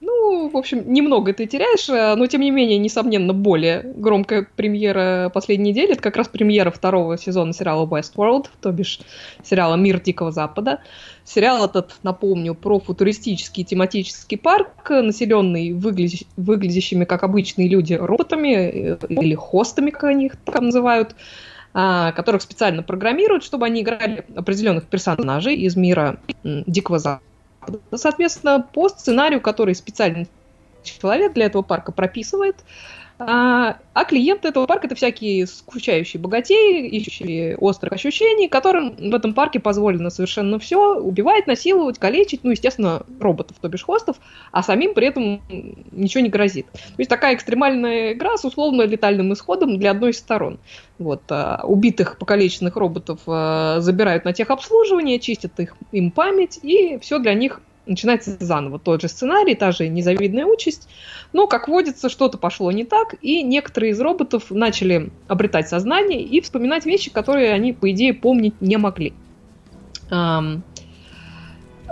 Ну, 0.00 0.48
в 0.48 0.56
общем, 0.56 0.90
немного 0.90 1.34
ты 1.34 1.46
теряешь, 1.46 1.88
э, 1.90 2.14
но 2.14 2.26
тем 2.26 2.40
не 2.40 2.50
менее, 2.50 2.78
несомненно, 2.78 3.34
более 3.34 3.82
громкая 3.82 4.46
премьера 4.56 5.30
последней 5.32 5.70
недели. 5.72 5.92
Это 5.92 6.02
как 6.02 6.16
раз 6.16 6.28
премьера 6.28 6.70
второго 6.70 7.18
сезона 7.18 7.52
сериала 7.52 7.86
Westworld, 7.86 8.46
то 8.62 8.72
бишь 8.72 9.00
сериала 9.44 9.76
«Мир 9.76 10.00
Дикого 10.00 10.32
Запада». 10.32 10.80
Сериал 11.24 11.66
этот, 11.66 11.96
напомню, 12.02 12.54
про 12.54 12.80
футуристический 12.80 13.62
тематический 13.62 14.38
парк, 14.38 14.88
населенный 14.88 15.72
выглядя... 15.72 16.24
выглядящими, 16.36 17.04
как 17.04 17.22
обычные 17.22 17.68
люди, 17.68 17.92
роботами 17.92 18.54
э, 18.54 18.96
или 19.08 19.34
хостами, 19.34 19.90
как 19.90 20.04
они 20.04 20.26
их 20.26 20.36
там 20.36 20.66
называют, 20.66 21.14
а, 21.74 22.12
которых 22.12 22.40
специально 22.40 22.82
программируют, 22.82 23.44
чтобы 23.44 23.66
они 23.66 23.82
играли 23.82 24.24
определенных 24.34 24.86
персонажей 24.86 25.56
из 25.56 25.76
мира 25.76 26.18
Дикого 26.42 26.98
Запада 26.98 27.29
Соответственно, 27.94 28.66
по 28.72 28.88
сценарию, 28.88 29.40
который 29.40 29.74
специальный 29.74 30.28
человек 30.82 31.34
для 31.34 31.46
этого 31.46 31.62
парка 31.62 31.92
прописывает, 31.92 32.56
а, 33.20 33.76
а 33.92 34.04
клиенты 34.06 34.48
этого 34.48 34.66
парка 34.66 34.86
это 34.86 34.94
всякие 34.94 35.46
скучающие 35.46 36.20
богатеи, 36.20 36.88
ищущие 36.88 37.56
острых 37.58 37.92
ощущений, 37.92 38.48
которым 38.48 38.96
в 38.96 39.14
этом 39.14 39.34
парке 39.34 39.60
позволено 39.60 40.08
совершенно 40.08 40.58
все, 40.58 40.96
убивать, 40.98 41.46
насиловать, 41.46 41.98
калечить, 41.98 42.44
ну, 42.44 42.50
естественно, 42.50 43.02
роботов, 43.20 43.58
то 43.60 43.68
бишь 43.68 43.84
хостов, 43.84 44.16
а 44.52 44.62
самим 44.62 44.94
при 44.94 45.08
этом 45.08 45.42
ничего 45.92 46.22
не 46.22 46.30
грозит. 46.30 46.66
То 46.72 46.94
есть 46.98 47.10
такая 47.10 47.34
экстремальная 47.34 48.14
игра 48.14 48.38
с 48.38 48.44
условно 48.44 48.82
летальным 48.82 49.34
исходом 49.34 49.78
для 49.78 49.90
одной 49.90 50.12
из 50.12 50.18
сторон. 50.18 50.58
Вот, 50.98 51.22
а, 51.28 51.62
убитых, 51.64 52.16
покалеченных 52.18 52.76
роботов 52.76 53.20
а, 53.26 53.80
забирают 53.80 54.24
на 54.24 54.32
техобслуживание, 54.32 55.18
чистят 55.18 55.60
их, 55.60 55.76
им 55.92 56.10
память, 56.10 56.58
и 56.62 56.98
все 56.98 57.18
для 57.18 57.34
них 57.34 57.60
начинается 57.90 58.36
заново. 58.40 58.78
Тот 58.78 59.02
же 59.02 59.08
сценарий, 59.08 59.54
та 59.54 59.72
же 59.72 59.88
незавидная 59.88 60.46
участь. 60.46 60.88
Но, 61.32 61.46
как 61.46 61.68
водится, 61.68 62.08
что-то 62.08 62.38
пошло 62.38 62.72
не 62.72 62.84
так, 62.84 63.16
и 63.20 63.42
некоторые 63.42 63.92
из 63.92 64.00
роботов 64.00 64.44
начали 64.50 65.10
обретать 65.28 65.68
сознание 65.68 66.22
и 66.22 66.40
вспоминать 66.40 66.86
вещи, 66.86 67.10
которые 67.10 67.52
они, 67.52 67.72
по 67.72 67.90
идее, 67.90 68.14
помнить 68.14 68.54
не 68.60 68.78
могли. 68.78 69.12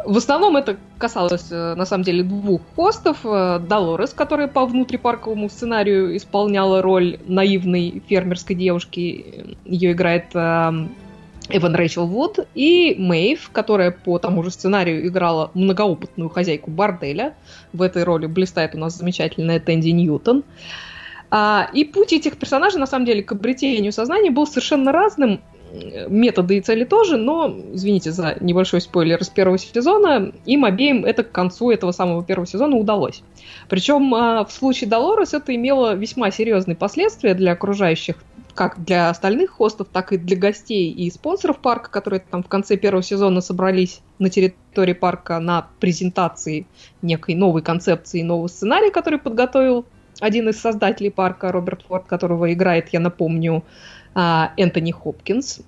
В 0.04 0.16
основном 0.16 0.56
это 0.56 0.78
касалось, 0.96 1.48
э, 1.50 1.74
на 1.74 1.84
самом 1.84 2.04
деле, 2.04 2.22
двух 2.22 2.62
хостов. 2.76 3.18
Э, 3.24 3.58
Долорес, 3.58 4.14
которая 4.14 4.48
по 4.48 4.64
внутрипарковому 4.64 5.50
сценарию 5.50 6.16
исполняла 6.16 6.80
роль 6.80 7.18
наивной 7.26 8.02
фермерской 8.08 8.56
девушки. 8.56 9.56
Ее 9.64 9.92
играет 9.92 10.34
Эван 11.50 11.74
Рэйчел 11.74 12.06
Вуд 12.06 12.40
и 12.54 12.94
Мэйв, 12.98 13.50
которая 13.52 13.90
по 13.90 14.18
тому 14.18 14.42
же 14.42 14.50
сценарию 14.50 15.06
играла 15.06 15.50
многоопытную 15.54 16.28
хозяйку 16.28 16.70
борделя. 16.70 17.34
В 17.72 17.82
этой 17.82 18.04
роли 18.04 18.26
блистает 18.26 18.74
у 18.74 18.78
нас 18.78 18.96
замечательная 18.96 19.58
Тэнди 19.58 19.88
Ньютон. 19.88 20.44
А, 21.30 21.68
и 21.72 21.84
путь 21.84 22.12
этих 22.12 22.36
персонажей, 22.38 22.80
на 22.80 22.86
самом 22.86 23.06
деле, 23.06 23.22
к 23.22 23.32
обретению 23.32 23.92
сознания 23.92 24.30
был 24.30 24.46
совершенно 24.46 24.92
разным. 24.92 25.40
Методы 26.08 26.56
и 26.56 26.60
цели 26.62 26.84
тоже, 26.84 27.18
но, 27.18 27.54
извините 27.74 28.10
за 28.10 28.38
небольшой 28.40 28.80
спойлер 28.80 29.22
с 29.22 29.28
первого 29.28 29.58
сезона, 29.58 30.32
им 30.46 30.64
обеим 30.64 31.04
это 31.04 31.24
к 31.24 31.30
концу 31.30 31.70
этого 31.70 31.92
самого 31.92 32.24
первого 32.24 32.46
сезона 32.46 32.76
удалось. 32.76 33.22
Причем 33.68 34.14
а, 34.14 34.46
в 34.46 34.52
случае 34.52 34.88
Долорес 34.88 35.34
это 35.34 35.54
имело 35.54 35.94
весьма 35.94 36.30
серьезные 36.30 36.74
последствия 36.74 37.34
для 37.34 37.52
окружающих 37.52 38.16
как 38.58 38.84
для 38.84 39.08
остальных 39.08 39.50
хостов, 39.50 39.86
так 39.92 40.12
и 40.12 40.16
для 40.16 40.36
гостей 40.36 40.90
и 40.90 41.08
спонсоров 41.12 41.60
парка, 41.60 41.92
которые 41.92 42.18
там 42.18 42.42
в 42.42 42.48
конце 42.48 42.76
первого 42.76 43.04
сезона 43.04 43.40
собрались 43.40 44.00
на 44.18 44.30
территории 44.30 44.94
парка 44.94 45.38
на 45.38 45.68
презентации 45.78 46.66
некой 47.00 47.36
новой 47.36 47.62
концепции, 47.62 48.22
нового 48.22 48.48
сценария, 48.48 48.90
который 48.90 49.20
подготовил 49.20 49.86
один 50.18 50.48
из 50.48 50.60
создателей 50.60 51.12
парка, 51.12 51.52
Роберт 51.52 51.84
Форд, 51.86 52.06
которого 52.06 52.52
играет, 52.52 52.88
я 52.88 52.98
напомню, 52.98 53.62
а, 54.16 54.50
Энтони 54.56 54.90
Хопкинс. 54.90 55.60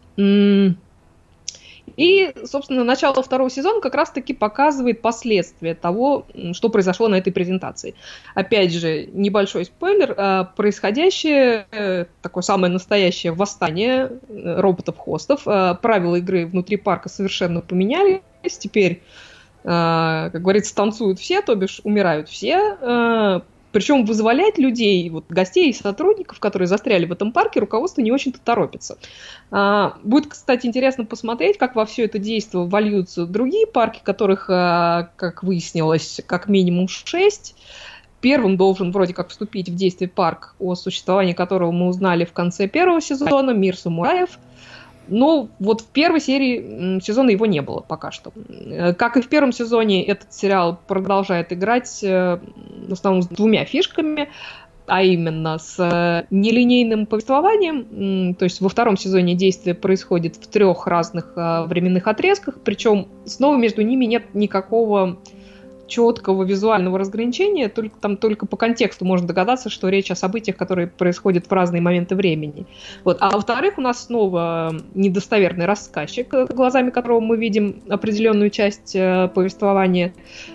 И, 1.96 2.32
собственно, 2.44 2.84
начало 2.84 3.22
второго 3.22 3.50
сезона 3.50 3.80
как 3.80 3.94
раз-таки 3.94 4.32
показывает 4.32 5.00
последствия 5.02 5.74
того, 5.74 6.26
что 6.52 6.68
произошло 6.68 7.08
на 7.08 7.16
этой 7.16 7.32
презентации. 7.32 7.94
Опять 8.34 8.72
же, 8.72 9.06
небольшой 9.06 9.64
спойлер. 9.64 10.14
А, 10.16 10.44
происходящее, 10.44 11.66
э, 11.72 12.06
такое 12.22 12.42
самое 12.42 12.72
настоящее 12.72 13.32
восстание 13.32 14.12
э, 14.28 14.60
роботов-хостов. 14.60 15.42
А, 15.46 15.74
правила 15.74 16.16
игры 16.16 16.46
внутри 16.46 16.76
парка 16.76 17.08
совершенно 17.08 17.60
поменялись. 17.60 18.20
Теперь, 18.58 19.02
а, 19.64 20.30
как 20.30 20.42
говорится, 20.42 20.74
танцуют 20.74 21.18
все, 21.18 21.42
то 21.42 21.54
бишь 21.54 21.80
умирают 21.84 22.28
все 22.28 23.42
причем 23.72 24.04
вызволять 24.04 24.58
людей, 24.58 25.08
вот, 25.10 25.24
гостей 25.28 25.70
и 25.70 25.72
сотрудников, 25.72 26.40
которые 26.40 26.66
застряли 26.66 27.04
в 27.04 27.12
этом 27.12 27.32
парке, 27.32 27.60
руководство 27.60 28.00
не 28.00 28.12
очень-то 28.12 28.40
торопится. 28.40 28.98
А, 29.50 29.96
будет, 30.02 30.28
кстати, 30.28 30.66
интересно 30.66 31.04
посмотреть, 31.04 31.58
как 31.58 31.76
во 31.76 31.86
все 31.86 32.04
это 32.04 32.18
действие 32.18 32.64
вольются 32.64 33.26
другие 33.26 33.66
парки, 33.66 34.00
которых, 34.02 34.46
а, 34.48 35.10
как 35.16 35.42
выяснилось, 35.42 36.20
как 36.26 36.48
минимум 36.48 36.88
шесть. 36.88 37.54
Первым 38.20 38.56
должен 38.58 38.92
вроде 38.92 39.14
как 39.14 39.30
вступить 39.30 39.70
в 39.70 39.74
действие 39.74 40.08
парк, 40.08 40.54
о 40.58 40.74
существовании 40.74 41.32
которого 41.32 41.70
мы 41.70 41.88
узнали 41.88 42.26
в 42.26 42.32
конце 42.32 42.68
первого 42.68 43.00
сезона, 43.00 43.52
«Мир 43.52 43.76
самураев». 43.78 44.38
Но 45.10 45.48
вот 45.58 45.82
в 45.82 45.86
первой 45.86 46.20
серии 46.20 47.00
сезона 47.00 47.30
его 47.30 47.46
не 47.46 47.60
было 47.60 47.80
пока 47.80 48.10
что. 48.10 48.32
Э, 48.48 48.94
как 48.94 49.16
и 49.16 49.20
в 49.22 49.28
первом 49.28 49.52
сезоне, 49.52 50.04
этот 50.04 50.32
сериал 50.32 50.78
продолжает 50.86 51.52
играть 51.52 52.02
э, 52.02 52.38
в 52.88 52.92
основном 52.92 53.22
с 53.22 53.26
двумя 53.28 53.64
фишками 53.64 54.28
а 54.86 55.04
именно 55.04 55.58
с 55.58 55.78
э, 55.78 56.26
нелинейным 56.30 57.06
повествованием. 57.06 58.34
То 58.34 58.44
есть 58.44 58.60
во 58.60 58.68
втором 58.68 58.96
сезоне 58.96 59.36
действие 59.36 59.76
происходит 59.76 60.34
в 60.34 60.48
трех 60.48 60.88
разных 60.88 61.36
временных 61.36 62.08
отрезках, 62.08 62.56
причем 62.64 63.06
снова 63.24 63.56
между 63.56 63.82
ними 63.82 64.06
нет 64.06 64.34
никакого 64.34 65.20
четкого 65.90 66.44
визуального 66.44 66.98
разграничения, 66.98 67.68
только 67.68 67.96
там 68.00 68.16
только 68.16 68.46
по 68.46 68.56
контексту 68.56 69.04
можно 69.04 69.26
догадаться, 69.26 69.68
что 69.68 69.88
речь 69.88 70.10
о 70.10 70.14
событиях, 70.14 70.56
которые 70.56 70.86
происходят 70.86 71.46
в 71.46 71.52
разные 71.52 71.82
моменты 71.82 72.14
времени. 72.14 72.66
Вот. 73.04 73.18
А 73.20 73.30
во-вторых, 73.30 73.74
у 73.76 73.80
нас 73.80 74.06
снова 74.06 74.72
недостоверный 74.94 75.66
рассказчик, 75.66 76.32
глазами 76.48 76.90
которого 76.90 77.20
мы 77.20 77.36
видим 77.36 77.82
определенную 77.88 78.50
часть 78.50 78.94
э, 78.94 79.28
повествования. 79.34 80.14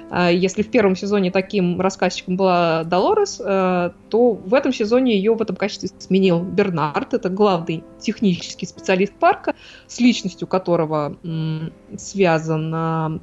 Э, 0.09 0.29
если 0.33 0.63
в 0.63 0.71
первом 0.71 0.95
сезоне 0.95 1.31
таким 1.31 1.81
рассказчиком 1.81 2.37
была 2.37 2.85
Долорес, 2.85 3.41
э, 3.43 3.91
то 4.09 4.31
в 4.33 4.53
этом 4.53 4.71
сезоне 4.71 5.17
ее 5.17 5.35
в 5.35 5.41
этом 5.41 5.57
качестве 5.57 5.89
сменил 5.99 6.41
Бернард. 6.41 7.13
Это 7.13 7.29
главный 7.29 7.83
технический 7.99 8.65
специалист 8.65 9.13
парка, 9.13 9.53
с 9.87 9.99
личностью 9.99 10.47
которого 10.47 11.17
м, 11.23 11.73
связан 11.97 13.21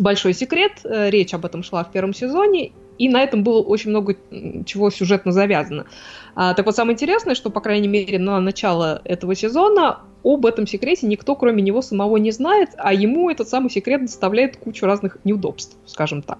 большой 0.00 0.34
секрет. 0.34 0.80
Э, 0.84 1.10
речь 1.10 1.34
об 1.34 1.44
этом 1.44 1.62
шла 1.62 1.84
в 1.84 1.92
первом 1.92 2.14
сезоне, 2.14 2.72
и 2.98 3.08
на 3.08 3.22
этом 3.22 3.42
было 3.42 3.60
очень 3.62 3.90
много 3.90 4.16
чего 4.66 4.90
сюжетно 4.90 5.32
завязано. 5.32 5.86
А, 6.34 6.54
так 6.54 6.66
вот, 6.66 6.76
самое 6.76 6.94
интересное, 6.94 7.34
что, 7.34 7.50
по 7.50 7.60
крайней 7.60 7.88
мере, 7.88 8.18
на 8.18 8.40
начало 8.40 9.00
этого 9.04 9.34
сезона 9.34 10.00
об 10.22 10.46
этом 10.46 10.66
секрете 10.66 11.06
никто, 11.06 11.34
кроме 11.36 11.62
него 11.62 11.82
самого, 11.82 12.16
не 12.16 12.30
знает, 12.30 12.70
а 12.76 12.92
ему 12.92 13.30
этот 13.30 13.48
самый 13.48 13.70
секрет 13.70 14.02
доставляет 14.02 14.56
кучу 14.56 14.86
разных 14.86 15.18
неудобств, 15.24 15.76
скажем 15.86 16.22
так. 16.22 16.38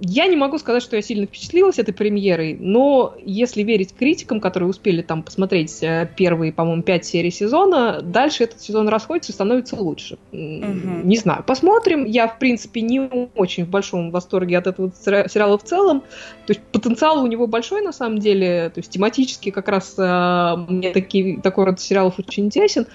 Я 0.00 0.26
не 0.26 0.36
могу 0.36 0.58
сказать, 0.58 0.82
что 0.82 0.96
я 0.96 1.02
сильно 1.02 1.26
впечатлилась 1.26 1.78
этой 1.78 1.92
премьерой, 1.92 2.56
но 2.60 3.14
если 3.24 3.62
верить 3.62 3.94
критикам, 3.94 4.40
которые 4.40 4.68
успели 4.68 5.00
там 5.00 5.22
посмотреть 5.22 5.82
э, 5.82 6.10
первые, 6.16 6.52
по-моему, 6.52 6.82
пять 6.82 7.06
серий 7.06 7.30
сезона, 7.30 8.02
дальше 8.02 8.44
этот 8.44 8.60
сезон 8.60 8.88
расходится 8.88 9.32
и 9.32 9.34
становится 9.34 9.76
лучше. 9.76 10.18
Угу. 10.32 11.04
Не 11.04 11.16
знаю, 11.16 11.44
посмотрим. 11.46 12.04
Я, 12.04 12.28
в 12.28 12.38
принципе, 12.38 12.82
не 12.82 13.00
очень 13.34 13.64
в 13.64 13.70
большом 13.70 14.10
восторге 14.10 14.58
от 14.58 14.66
этого 14.66 14.92
сериала 15.00 15.56
в 15.56 15.64
целом. 15.64 16.00
То 16.46 16.52
есть 16.52 16.60
потенциал 16.72 17.22
у 17.22 17.26
него 17.26 17.46
большой, 17.46 17.80
на 17.80 17.92
самом 17.92 18.18
деле. 18.18 18.70
То 18.74 18.80
есть 18.80 18.90
тематически 18.90 19.50
как 19.50 19.68
раз 19.68 19.94
э, 19.96 20.56
мне 20.68 20.92
такие, 20.92 21.40
такой 21.40 21.64
род 21.64 21.80
сериалов 21.80 22.18
очень 22.18 22.44
интересен. 22.44 22.86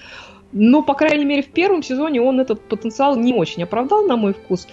Но, 0.52 0.82
по 0.82 0.94
крайней 0.94 1.24
мере, 1.24 1.42
в 1.42 1.48
первом 1.48 1.82
сезоне 1.82 2.20
он 2.20 2.38
этот 2.38 2.60
потенциал 2.60 3.16
не 3.16 3.32
очень 3.32 3.62
оправдал, 3.62 4.04
на 4.04 4.16
мой 4.16 4.34
вкус. 4.34 4.68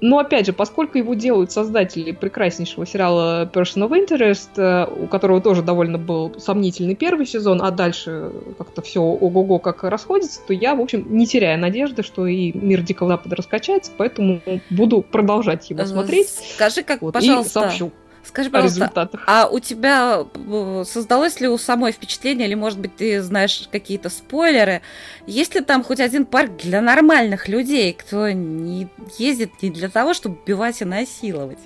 Но 0.00 0.18
опять 0.18 0.46
же, 0.46 0.52
поскольку 0.52 0.98
его 0.98 1.14
делают 1.14 1.52
создатели 1.52 2.12
прекраснейшего 2.12 2.86
сериала 2.86 3.50
Person 3.52 3.88
of 3.88 3.92
Interest, 3.92 4.50
э, 4.56 4.86
у 4.86 5.06
которого 5.06 5.40
тоже 5.40 5.62
довольно 5.62 5.98
был 5.98 6.34
сомнительный 6.38 6.94
первый 6.94 7.26
сезон, 7.26 7.62
а 7.62 7.70
дальше 7.70 8.30
как-то 8.58 8.82
все 8.82 9.00
ого-го 9.00 9.58
как 9.58 9.84
расходится, 9.84 10.40
то 10.46 10.52
я, 10.52 10.74
в 10.74 10.80
общем, 10.80 11.06
не 11.10 11.26
теряю 11.26 11.58
надежды, 11.58 12.02
что 12.02 12.26
и 12.26 12.52
мир 12.52 12.82
Дикого 12.82 13.08
Запада 13.08 13.36
раскачается, 13.36 13.92
поэтому 13.96 14.40
буду 14.70 15.02
продолжать 15.02 15.70
его 15.70 15.84
смотреть. 15.84 16.28
Скажи, 16.54 16.82
как, 16.82 17.00
вот, 17.00 17.14
пожалуйста, 17.14 17.60
и 17.60 17.62
сообщу. 17.62 17.92
Скажи, 18.24 18.50
пожалуйста, 18.50 19.10
а 19.26 19.48
у 19.48 19.58
тебя 19.60 20.24
э, 20.34 20.84
создалось 20.86 21.40
ли 21.40 21.48
у 21.48 21.58
самой 21.58 21.92
впечатление, 21.92 22.48
или, 22.48 22.54
может 22.54 22.78
быть, 22.78 22.96
ты 22.96 23.20
знаешь 23.20 23.68
какие-то 23.70 24.08
спойлеры, 24.08 24.80
есть 25.26 25.54
ли 25.54 25.60
там 25.60 25.84
хоть 25.84 26.00
один 26.00 26.24
парк 26.24 26.56
для 26.56 26.80
нормальных 26.80 27.48
людей, 27.48 27.92
кто 27.92 28.30
не 28.30 28.88
ездит 29.18 29.62
не 29.62 29.70
для 29.70 29.88
того, 29.88 30.14
чтобы 30.14 30.38
убивать 30.42 30.80
и 30.80 30.84
насиловать? 30.84 31.58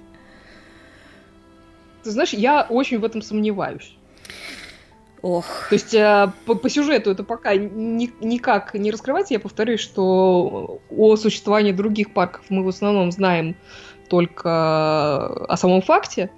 Ты 2.03 2.11
знаешь, 2.11 2.33
я 2.33 2.67
очень 2.69 2.99
в 2.99 3.05
этом 3.05 3.23
сомневаюсь. 3.23 3.95
Ох. 5.23 5.67
То 5.69 5.75
есть 5.75 5.95
э, 5.95 6.33
по, 6.47 6.55
по 6.55 6.69
сюжету 6.69 7.11
это 7.11 7.25
пока 7.25 7.55
ни, 7.55 8.11
никак 8.21 8.75
не 8.75 8.91
раскрывается. 8.91 9.35
Я 9.35 9.41
повторюсь, 9.41 9.81
что 9.81 10.81
о 10.91 11.17
существовании 11.17 11.73
других 11.73 12.13
парков 12.13 12.43
мы 12.49 12.63
в 12.63 12.69
основном 12.69 13.11
знаем 13.11 13.57
только 14.09 15.27
о 15.47 15.57
самом 15.57 15.83
факте. 15.83 16.31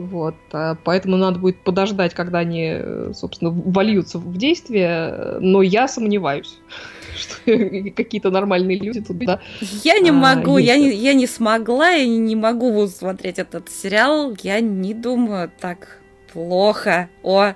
Вот, 0.00 0.34
а 0.52 0.76
поэтому 0.82 1.18
надо 1.18 1.38
будет 1.38 1.58
подождать, 1.58 2.14
когда 2.14 2.38
они, 2.38 2.74
собственно, 3.12 3.50
вольются 3.50 4.18
в 4.18 4.34
действие, 4.38 5.36
но 5.40 5.60
я 5.60 5.88
сомневаюсь, 5.88 6.58
что 7.16 7.52
какие-то 7.94 8.30
нормальные 8.30 8.78
люди 8.78 9.02
тут, 9.02 9.18
да. 9.18 9.40
Я 9.84 9.98
не 9.98 10.08
а, 10.08 10.14
могу, 10.14 10.56
я 10.56 10.78
не, 10.78 10.90
я 10.94 11.12
не 11.12 11.26
смогла, 11.26 11.90
я 11.90 12.06
не 12.06 12.34
могу 12.34 12.86
смотреть 12.86 13.38
этот 13.38 13.68
сериал, 13.70 14.34
я 14.42 14.60
не 14.60 14.94
думаю 14.94 15.52
так 15.60 15.98
плохо 16.32 17.10
о, 17.22 17.52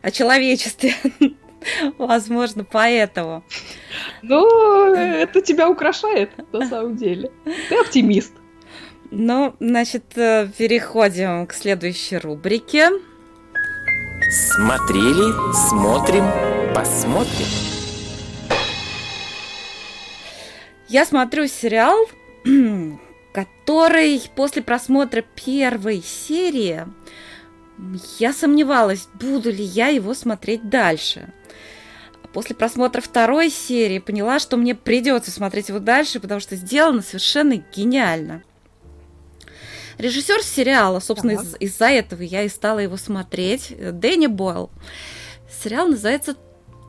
о 0.00 0.10
человечестве. 0.10 0.94
Возможно, 1.98 2.64
поэтому. 2.64 3.44
Ну, 4.22 4.94
это 4.94 5.42
тебя 5.42 5.68
украшает, 5.68 6.30
на 6.52 6.66
самом 6.66 6.96
деле. 6.96 7.30
Ты 7.68 7.78
оптимист. 7.78 8.32
Ну, 9.14 9.54
значит, 9.60 10.16
э, 10.16 10.48
переходим 10.56 11.46
к 11.46 11.52
следующей 11.52 12.16
рубрике. 12.16 12.88
Смотрели, 14.30 15.30
смотрим, 15.68 16.24
посмотрим. 16.74 17.46
Я 20.88 21.04
смотрю 21.04 21.46
сериал, 21.46 22.06
который 23.34 24.22
после 24.34 24.62
просмотра 24.62 25.22
первой 25.34 26.00
серии 26.00 26.86
я 28.18 28.32
сомневалась, 28.32 29.08
буду 29.20 29.50
ли 29.50 29.62
я 29.62 29.88
его 29.88 30.14
смотреть 30.14 30.70
дальше. 30.70 31.34
После 32.32 32.56
просмотра 32.56 33.02
второй 33.02 33.50
серии 33.50 33.98
поняла, 33.98 34.38
что 34.38 34.56
мне 34.56 34.74
придется 34.74 35.30
смотреть 35.30 35.68
его 35.68 35.80
дальше, 35.80 36.18
потому 36.18 36.40
что 36.40 36.56
сделано 36.56 37.02
совершенно 37.02 37.62
гениально. 37.76 38.42
Режиссер 39.98 40.42
сериала, 40.42 41.00
собственно, 41.00 41.32
из- 41.32 41.56
из-за 41.60 41.86
этого 41.86 42.22
я 42.22 42.42
и 42.42 42.48
стала 42.48 42.78
его 42.78 42.96
смотреть, 42.96 43.74
Дэнни 43.78 44.26
Бойл. 44.26 44.70
Сериал 45.62 45.88
называется 45.88 46.36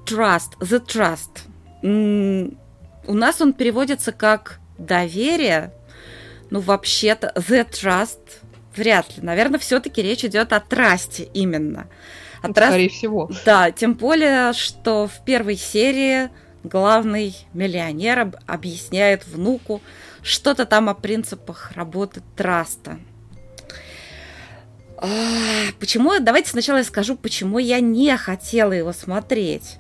Trust, 0.06 0.58
The 0.60 0.86
Trust. 0.86 2.54
у 3.06 3.14
нас 3.14 3.42
он 3.42 3.54
переводится 3.54 4.12
как 4.12 4.60
доверие, 4.78 5.74
ну, 6.50 6.60
вообще-то, 6.60 7.34
The 7.36 7.70
Trust 7.70 8.20
вряд 8.76 9.16
ли. 9.18 9.24
Наверное, 9.24 9.60
все-таки 9.60 10.02
речь 10.02 10.24
идет 10.26 10.54
о 10.54 10.60
трасте 10.60 11.30
именно. 11.34 11.88
О 12.42 12.48
ну, 12.48 12.54
трас... 12.54 12.70
Скорее 12.70 12.90
всего. 12.90 13.30
Да, 13.46 13.72
тем 13.72 13.94
более, 13.94 14.54
что 14.54 15.08
в 15.08 15.24
первой 15.26 15.58
серии 15.58 16.30
главный 16.64 17.36
миллионер 17.54 18.32
объясняет 18.48 19.26
внуку, 19.28 19.82
что-то 20.24 20.66
там 20.66 20.90
о 20.90 20.94
принципах 20.94 21.72
работы 21.74 22.22
траста. 22.36 23.00
А, 24.98 25.08
почему? 25.80 26.18
Давайте 26.20 26.50
сначала 26.50 26.78
я 26.78 26.84
скажу, 26.84 27.18
почему 27.18 27.60
я 27.60 27.82
не 27.82 28.16
хотела 28.16 28.72
его 28.72 28.94
смотреть. 28.94 29.78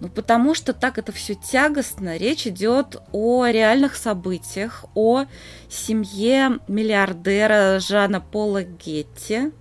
Ну, 0.00 0.08
потому 0.08 0.54
что 0.54 0.72
так 0.72 0.98
это 0.98 1.12
все 1.12 1.34
тягостно. 1.34 2.16
Речь 2.16 2.46
идет 2.46 2.96
о 3.12 3.46
реальных 3.46 3.96
событиях, 3.96 4.86
о 4.94 5.24
семье 5.68 6.58
миллиардера 6.68 7.78
Жана 7.80 8.20
Пола 8.20 8.62
Гетти, 8.62 9.52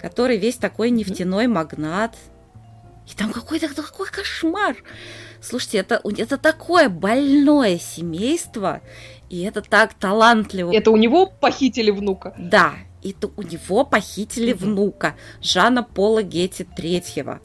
который 0.00 0.38
весь 0.38 0.56
такой 0.56 0.90
нефтяной 0.90 1.46
магнат. 1.48 2.14
И 3.10 3.14
там 3.14 3.32
какой-то 3.32 3.74
такой 3.74 4.08
кошмар. 4.08 4.76
Слушайте, 5.40 5.78
это, 5.78 6.00
это 6.04 6.38
такое 6.38 6.88
больное 6.88 7.78
семейство, 7.78 8.80
и 9.30 9.42
это 9.42 9.62
так 9.62 9.94
талантливо. 9.94 10.72
Это 10.74 10.90
у 10.90 10.96
него 10.96 11.26
похитили 11.26 11.90
внука? 11.90 12.34
Да, 12.38 12.74
это 13.02 13.30
у 13.36 13.42
него 13.42 13.84
похитили 13.84 14.52
mm-hmm. 14.52 14.56
внука 14.56 15.16
Жана 15.40 15.82
Пола 15.82 16.22
Гетти 16.22 16.64
третьего. 16.64 17.40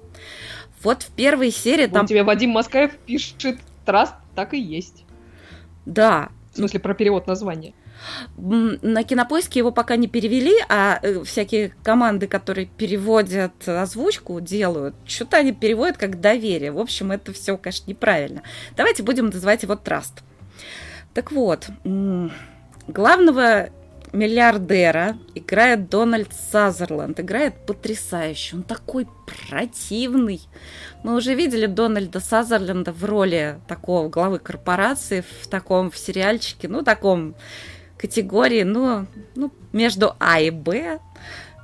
Вот 0.82 1.04
в 1.04 1.12
первой 1.12 1.52
серии 1.52 1.88
там... 1.88 2.06
У 2.06 2.08
тебя 2.08 2.24
Вадим 2.24 2.50
Москаев 2.52 2.92
пишет 3.06 3.60
«Траст», 3.86 4.16
так 4.36 4.54
и 4.54 4.60
есть. 4.60 5.06
Да. 5.86 6.30
В 6.52 6.58
смысле, 6.58 6.80
про 6.80 6.94
перевод 6.94 7.28
названия. 7.28 7.74
На 8.38 9.04
кинопоиске 9.04 9.60
его 9.60 9.72
пока 9.72 9.96
не 9.96 10.08
перевели, 10.08 10.56
а 10.70 11.00
э, 11.02 11.24
всякие 11.24 11.74
команды, 11.84 12.28
которые 12.28 12.68
переводят 12.68 13.68
озвучку, 13.68 14.40
делают, 14.40 14.96
что-то 15.06 15.38
они 15.38 15.54
переводят 15.54 15.98
как 15.98 16.20
доверие. 16.20 16.72
В 16.72 16.80
общем, 16.80 17.12
это 17.12 17.34
все, 17.34 17.58
конечно, 17.58 17.90
неправильно. 17.90 18.44
Давайте 18.76 19.04
будем 19.04 19.28
называть 19.28 19.64
его 19.64 19.76
траст. 19.76 20.24
Так 21.14 21.32
вот, 21.32 21.70
главного 22.88 23.70
миллиардера 24.14 25.18
играет 25.36 25.90
Дональд 25.90 26.30
Сазерленд. 26.52 27.20
Играет 27.20 27.66
потрясающе. 27.66 28.58
Он 28.58 28.64
такой 28.64 29.08
противный. 29.50 30.42
Мы 31.04 31.16
уже 31.16 31.34
видели 31.34 31.66
Дональда 31.66 32.20
Сазерленда 32.20 32.94
в 32.94 33.04
роли 33.04 33.60
такого 33.68 34.08
главы 34.10 34.40
корпорации 34.40 35.24
в 35.42 35.48
таком 35.48 35.92
в 35.92 35.98
сериальчике, 35.98 36.68
ну, 36.68 36.84
таком 36.84 37.36
категории, 38.04 38.64
ну, 38.64 39.06
ну 39.34 39.50
между 39.72 40.14
А 40.20 40.42
и 40.42 40.50
Б. 40.50 41.00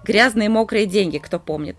Грязные 0.06 0.48
мокрые 0.48 0.86
деньги, 0.86 1.18
кто 1.18 1.38
помнит. 1.38 1.76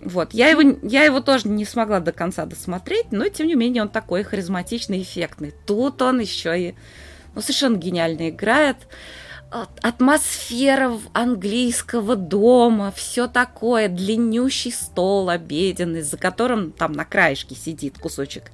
Вот, 0.00 0.32
я 0.32 0.48
его, 0.48 0.62
я 0.82 1.04
его 1.04 1.20
тоже 1.20 1.48
не 1.48 1.66
смогла 1.66 2.00
до 2.00 2.10
конца 2.10 2.46
досмотреть, 2.46 3.12
но 3.12 3.28
тем 3.28 3.46
не 3.46 3.54
менее 3.54 3.82
он 3.82 3.90
такой 3.90 4.22
харизматичный, 4.22 5.02
эффектный. 5.02 5.52
Тут 5.66 6.00
он 6.00 6.20
еще 6.20 6.58
и 6.58 6.74
ну, 7.34 7.42
совершенно 7.42 7.76
гениально 7.76 8.30
играет 8.30 8.78
атмосфера 9.82 10.96
английского 11.12 12.16
дома, 12.16 12.92
все 12.96 13.26
такое, 13.26 13.88
длиннющий 13.88 14.72
стол 14.72 15.28
обеденный, 15.28 16.02
за 16.02 16.16
которым 16.16 16.70
там 16.70 16.92
на 16.92 17.04
краешке 17.04 17.54
сидит 17.54 17.98
кусочек 17.98 18.44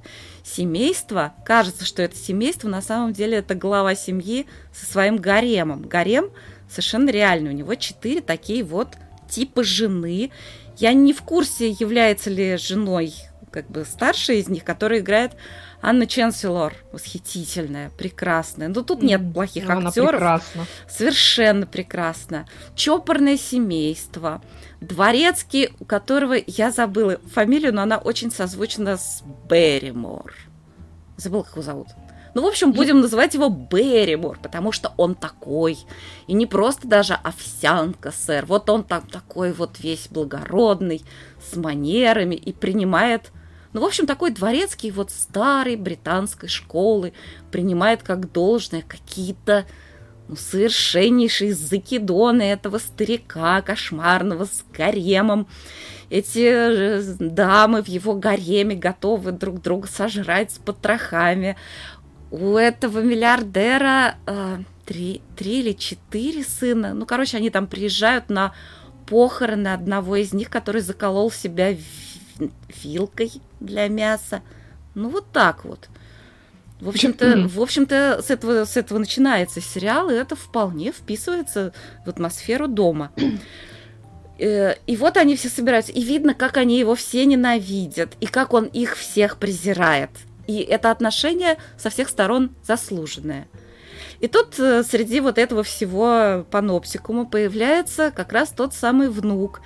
семейства. 0.47 1.33
Кажется, 1.45 1.85
что 1.85 2.01
это 2.01 2.15
семейство, 2.15 2.67
на 2.69 2.81
самом 2.81 3.13
деле 3.13 3.37
это 3.37 3.55
глава 3.55 3.95
семьи 3.95 4.47
со 4.73 4.85
своим 4.85 5.17
гаремом. 5.17 5.83
Гарем 5.83 6.29
совершенно 6.69 7.09
реальный, 7.09 7.51
у 7.51 7.53
него 7.53 7.75
четыре 7.75 8.21
такие 8.21 8.63
вот 8.63 8.95
типа 9.29 9.63
жены. 9.63 10.31
Я 10.77 10.93
не 10.93 11.13
в 11.13 11.21
курсе, 11.21 11.69
является 11.71 12.29
ли 12.29 12.57
женой 12.57 13.13
как 13.51 13.69
бы 13.69 13.85
старшая 13.85 14.37
из 14.37 14.49
них, 14.49 14.63
которая 14.63 14.99
играет 14.99 15.33
Анна 15.81 16.07
Ченселор 16.07 16.73
восхитительная, 16.91 17.91
прекрасная. 17.91 18.67
Но 18.67 18.81
тут 18.81 19.03
нет 19.03 19.33
плохих 19.33 19.69
Она 19.69 19.89
актеров. 19.89 20.11
прекрасна. 20.11 20.65
Совершенно 20.89 21.67
прекрасно. 21.67 22.47
Чопорное 22.75 23.37
семейство. 23.37 24.41
Дворецкий, 24.81 25.69
у 25.79 25.85
которого 25.85 26.35
я 26.45 26.71
забыла 26.71 27.19
фамилию, 27.33 27.73
но 27.73 27.83
она 27.83 27.97
очень 27.97 28.31
созвучна 28.31 28.97
с 28.97 29.23
Берримор. 29.49 30.33
Забыла, 31.15 31.43
как 31.43 31.53
его 31.53 31.61
зовут. 31.61 31.87
Ну, 32.33 32.43
в 32.43 32.47
общем, 32.47 32.71
будем 32.71 32.99
называть 33.01 33.33
его 33.33 33.49
Берримор, 33.49 34.37
потому 34.39 34.71
что 34.71 34.93
он 34.97 35.15
такой. 35.15 35.79
И 36.27 36.33
не 36.33 36.45
просто 36.45 36.87
даже 36.87 37.13
овсянка, 37.13 38.11
сэр. 38.11 38.45
Вот 38.45 38.69
он 38.69 38.83
там 38.83 39.01
такой 39.07 39.53
вот 39.53 39.79
весь 39.79 40.07
благородный, 40.09 41.03
с 41.51 41.55
манерами 41.55 42.35
и 42.35 42.53
принимает 42.53 43.31
ну, 43.73 43.81
в 43.81 43.85
общем, 43.85 44.05
такой 44.05 44.31
дворецкий 44.31 44.91
вот 44.91 45.11
старой 45.11 45.75
британской 45.75 46.49
школы 46.49 47.13
принимает 47.51 48.03
как 48.03 48.31
должное 48.31 48.81
какие-то 48.81 49.65
ну, 50.27 50.35
совершеннейшие 50.35 51.53
закидоны 51.53 52.43
этого 52.43 52.79
старика 52.79 53.61
кошмарного 53.61 54.45
с 54.45 54.63
гаремом. 54.73 55.47
Эти 56.09 56.43
э, 56.43 57.01
дамы 57.19 57.81
в 57.81 57.87
его 57.87 58.13
гареме 58.13 58.75
готовы 58.75 59.31
друг 59.31 59.61
друга 59.61 59.87
сожрать 59.87 60.51
с 60.51 60.57
потрохами. 60.57 61.57
У 62.31 62.55
этого 62.55 62.99
миллиардера 62.99 64.15
э, 64.25 64.57
три, 64.85 65.21
три 65.37 65.59
или 65.59 65.73
четыре 65.73 66.43
сына. 66.43 66.93
Ну, 66.93 67.05
короче, 67.05 67.37
они 67.37 67.49
там 67.49 67.67
приезжают 67.67 68.29
на 68.29 68.53
похороны 69.05 69.69
одного 69.69 70.17
из 70.17 70.33
них, 70.33 70.49
который 70.49 70.81
заколол 70.81 71.31
себя 71.31 71.75
вилкой 72.83 73.41
для 73.59 73.87
мяса. 73.87 74.41
Ну, 74.95 75.09
вот 75.09 75.31
так 75.31 75.65
вот. 75.65 75.89
В 76.79 76.89
общем-то, 76.89 77.47
в 77.47 77.61
общем-то, 77.61 78.21
с 78.21 78.29
этого, 78.29 78.65
с 78.65 78.77
этого 78.77 78.99
начинается 78.99 79.61
сериал, 79.61 80.09
и 80.09 80.13
это 80.13 80.35
вполне 80.35 80.91
вписывается 80.91 81.73
в 82.05 82.09
атмосферу 82.09 82.67
дома. 82.67 83.11
Э, 84.39 84.75
и 84.85 84.95
вот 84.97 85.17
они 85.17 85.35
все 85.35 85.49
собираются, 85.49 85.91
и 85.91 86.03
видно, 86.03 86.35
как 86.35 86.57
они 86.57 86.77
его 86.77 86.93
все 86.93 87.25
ненавидят, 87.25 88.15
и 88.19 88.27
как 88.27 88.53
он 88.53 88.65
их 88.65 88.95
всех 88.95 89.37
презирает. 89.37 90.11
И 90.45 90.59
это 90.59 90.91
отношение 90.91 91.57
со 91.75 91.89
всех 91.89 92.07
сторон 92.07 92.51
заслуженное. 92.63 93.47
И 94.19 94.27
тут 94.27 94.59
э, 94.59 94.83
среди 94.83 95.19
вот 95.19 95.37
этого 95.37 95.63
всего 95.63 96.45
панопсикума 96.51 97.25
появляется 97.25 98.11
как 98.11 98.31
раз 98.31 98.49
тот 98.49 98.75
самый 98.75 99.09
внук, 99.09 99.61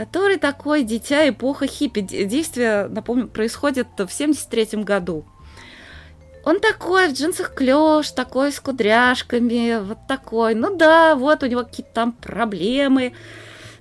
который 0.00 0.38
такой 0.38 0.82
дитя 0.82 1.28
эпоха 1.28 1.66
хиппи. 1.66 2.00
Действие, 2.00 2.88
напомню, 2.88 3.28
происходит 3.28 3.86
в 3.98 4.08
73 4.08 4.82
году. 4.82 5.26
Он 6.42 6.58
такой 6.58 7.08
в 7.08 7.12
джинсах 7.12 7.52
клеш, 7.52 8.10
такой 8.12 8.50
с 8.50 8.60
кудряшками, 8.60 9.78
вот 9.86 9.98
такой. 10.08 10.54
Ну 10.54 10.74
да, 10.74 11.14
вот 11.16 11.42
у 11.42 11.46
него 11.46 11.64
какие-то 11.64 11.92
там 11.92 12.12
проблемы. 12.12 13.12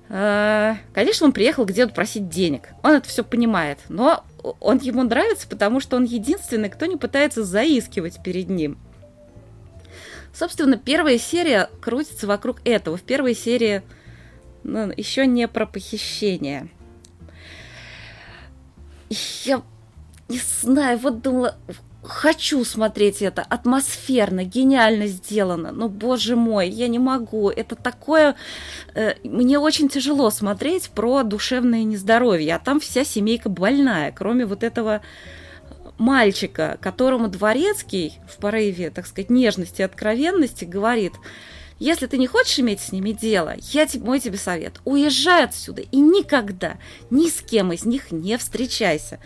А, 0.10 0.76
конечно, 0.94 1.26
он 1.26 1.32
приехал 1.32 1.64
где-то 1.64 1.94
просить 1.94 2.28
денег. 2.28 2.64
Он 2.84 2.96
это 2.96 3.08
все 3.08 3.24
понимает. 3.24 3.80
Но 3.88 4.26
он 4.60 4.80
ему 4.80 5.04
нравится, 5.04 5.48
потому 5.48 5.80
что 5.80 5.96
он 5.96 6.04
единственный, 6.04 6.70
кто 6.70 6.86
не 6.86 6.98
пытается 6.98 7.46
заискивать 7.46 8.22
перед 8.22 8.50
ним. 8.50 8.78
Собственно, 10.34 10.76
первая 10.76 11.18
серия 11.18 11.70
крутится 11.82 12.28
вокруг 12.28 12.58
этого. 12.66 12.98
В 12.98 13.04
первой 13.04 13.36
серии 13.36 13.84
ну, 14.64 14.92
еще 14.96 15.26
не 15.26 15.48
про 15.48 15.66
похищение. 15.66 16.70
Я 19.44 19.62
не 20.28 20.40
знаю, 20.62 21.00
вот 21.00 21.22
думала, 21.22 21.58
хочу 22.04 22.64
смотреть 22.64 23.22
это, 23.22 23.42
атмосферно, 23.42 24.44
гениально 24.44 25.08
сделано, 25.08 25.72
но, 25.72 25.90
боже 25.90 26.36
мой, 26.36 26.70
я 26.70 26.88
не 26.88 27.00
могу, 27.00 27.50
это 27.50 27.76
такое, 27.76 28.36
э, 28.94 29.16
мне 29.24 29.60
очень 29.60 29.90
тяжело 29.90 30.30
смотреть 30.30 30.90
про 30.92 31.24
душевное 31.24 31.84
нездоровье, 31.84 32.56
а 32.56 32.60
там 32.60 32.80
вся 32.80 33.04
семейка 33.04 33.50
больная, 33.50 34.12
кроме 34.12 34.46
вот 34.46 34.64
этого 34.64 35.02
мальчика, 35.98 36.78
которому 36.82 37.28
Дворецкий 37.28 38.20
в 38.28 38.38
порыве, 38.38 38.90
так 38.90 39.06
сказать, 39.06 39.30
нежности 39.30 39.82
откровенности 39.82 40.66
говорит, 40.66 41.14
если 41.80 42.08
ты 42.08 42.18
не 42.18 42.28
хочешь 42.28 42.60
иметь 42.60 42.82
с 42.82 42.92
ними 42.92 43.12
дело, 43.12 43.56
я 43.58 43.86
тебе, 43.86 44.06
мой 44.06 44.20
тебе 44.20 44.38
совет, 44.38 44.80
уезжай 44.86 45.46
отсюда 45.46 45.82
и 45.82 45.98
никогда 45.98 46.78
ни 47.10 47.30
с 47.30 47.42
кем 47.42 47.72
из 47.72 47.86
них 47.86 48.12
не 48.12 48.38
встречайся. 48.38 49.20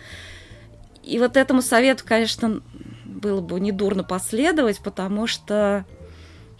И 1.02 1.18
вот 1.18 1.36
этому 1.36 1.60
совету, 1.60 2.04
конечно, 2.06 2.62
было 3.04 3.40
бы 3.40 3.60
недурно 3.60 4.04
последовать, 4.04 4.78
потому 4.78 5.26
что 5.26 5.84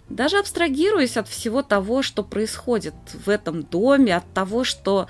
даже 0.09 0.37
абстрагируясь 0.37 1.17
от 1.17 1.27
всего 1.27 1.63
того, 1.63 2.03
что 2.03 2.23
происходит 2.23 2.93
в 3.13 3.29
этом 3.29 3.63
доме, 3.63 4.15
от 4.15 4.31
того, 4.33 4.63
что 4.63 5.07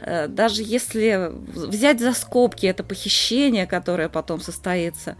э, 0.00 0.28
даже 0.28 0.62
если 0.62 1.32
взять 1.32 1.98
за 1.98 2.12
скобки 2.12 2.66
это 2.66 2.84
похищение, 2.84 3.66
которое 3.66 4.08
потом 4.08 4.40
состоится, 4.40 5.16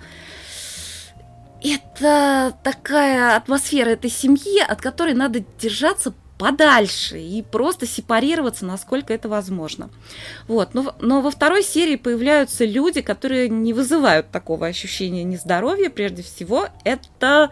это 1.62 2.56
такая 2.62 3.36
атмосфера 3.36 3.90
этой 3.90 4.10
семьи, 4.10 4.60
от 4.60 4.80
которой 4.80 5.14
надо 5.14 5.44
держаться 5.58 6.14
подальше 6.38 7.18
и 7.18 7.42
просто 7.42 7.86
сепарироваться, 7.86 8.66
насколько 8.66 9.14
это 9.14 9.28
возможно. 9.28 9.88
Вот. 10.48 10.74
Но, 10.74 10.94
но 11.00 11.20
во 11.20 11.30
второй 11.30 11.62
серии 11.62 11.96
появляются 11.96 12.64
люди, 12.64 13.00
которые 13.00 13.48
не 13.48 13.72
вызывают 13.72 14.30
такого 14.30 14.66
ощущения 14.66 15.24
нездоровья. 15.24 15.88
Прежде 15.88 16.22
всего, 16.22 16.68
это 16.84 17.50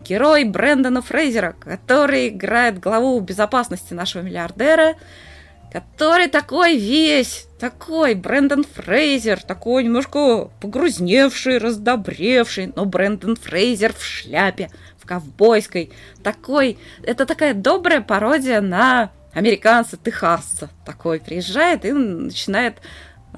герой 0.00 0.44
Брэндона 0.44 1.02
Фрейзера, 1.02 1.54
который 1.60 2.28
играет 2.28 2.80
главу 2.80 3.20
безопасности 3.20 3.92
нашего 3.92 4.22
миллиардера, 4.22 4.94
который 5.72 6.28
такой 6.28 6.76
весь, 6.76 7.46
такой 7.58 8.14
Брэндон 8.14 8.64
Фрейзер, 8.64 9.42
такой 9.42 9.84
немножко 9.84 10.50
погрузневший, 10.60 11.58
раздобревший, 11.58 12.72
но 12.74 12.84
Брэндон 12.84 13.36
Фрейзер 13.36 13.92
в 13.92 14.02
шляпе, 14.02 14.70
в 14.98 15.06
ковбойской, 15.06 15.92
такой, 16.22 16.78
это 17.02 17.26
такая 17.26 17.54
добрая 17.54 18.00
пародия 18.00 18.60
на 18.60 19.10
американца 19.32 19.96
Техаса, 19.96 20.70
такой 20.84 21.20
приезжает 21.20 21.84
и 21.84 21.92
начинает 21.92 22.76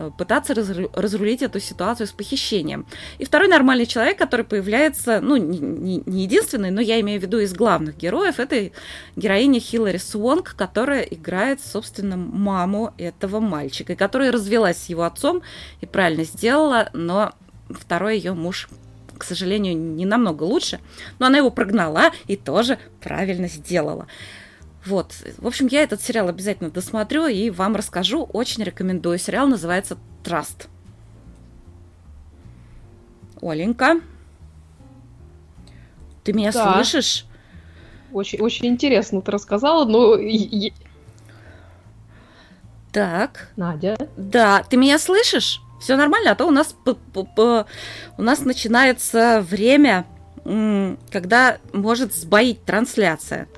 Э, 0.00 0.10
пытаться 0.16 0.54
разрулить 0.54 1.42
эту 1.42 1.60
ситуацию 1.60 2.06
с 2.06 2.12
похищением. 2.12 2.86
И 3.18 3.24
второй 3.24 3.48
нормальный 3.48 3.86
человек, 3.86 4.16
который 4.16 4.44
появляется, 4.46 5.20
ну, 5.20 5.36
не, 5.36 6.02
не 6.06 6.22
единственный, 6.22 6.70
но 6.70 6.80
я 6.80 7.00
имею 7.00 7.20
в 7.20 7.22
виду 7.22 7.38
из 7.38 7.52
главных 7.52 7.98
героев, 7.98 8.40
это 8.40 8.70
героиня 9.16 9.60
Хиллари 9.60 9.98
Свонг, 9.98 10.54
которая 10.56 11.02
играет, 11.02 11.60
собственно, 11.60 12.16
маму 12.16 12.94
этого 12.96 13.40
мальчика, 13.40 13.92
и 13.92 13.96
которая 13.96 14.32
развелась 14.32 14.78
с 14.78 14.88
его 14.88 15.02
отцом 15.02 15.42
и 15.82 15.86
правильно 15.86 16.24
сделала, 16.24 16.88
но 16.94 17.32
второй 17.68 18.16
ее 18.16 18.32
муж 18.32 18.68
к 19.18 19.24
сожалению, 19.24 19.76
не 19.76 20.06
намного 20.06 20.44
лучше, 20.44 20.80
но 21.18 21.26
она 21.26 21.36
его 21.36 21.50
прогнала 21.50 22.10
и 22.26 22.36
тоже 22.36 22.78
правильно 23.02 23.48
сделала. 23.48 24.06
Вот. 24.87 25.14
В 25.38 25.47
общем, 25.47 25.66
я 25.66 25.83
этот 25.83 26.03
сериал 26.03 26.29
обязательно 26.29 26.71
досмотрю 26.71 27.27
и 27.27 27.51
вам 27.51 27.77
расскажу. 27.77 28.25
Очень 28.33 28.64
рекомендую. 28.64 29.19
Сериал 29.19 29.47
называется 29.47 29.99
«Траст». 30.23 30.69
Оленька, 33.43 34.01
ты 36.25 36.33
меня 36.33 36.53
да. 36.53 36.75
слышишь? 36.75 37.27
Очень, 38.12 38.40
очень 38.40 38.66
интересно 38.66 39.23
ты 39.23 39.31
рассказала, 39.31 39.85
но... 39.85 40.16
Так. 42.93 43.49
Надя. 43.57 43.97
Да, 44.16 44.62
ты 44.69 44.77
меня 44.77 44.99
слышишь? 44.99 45.61
Все 45.81 45.97
нормально, 45.97 46.33
а 46.33 46.35
то 46.35 46.47
у 46.47 46.51
нас 46.51 46.77
у 46.85 48.23
нас 48.23 48.40
начинается 48.40 49.40
время, 49.49 50.05
когда 50.45 51.59
может 51.73 52.14
сбоить 52.14 52.64
трансляция. 52.64 53.49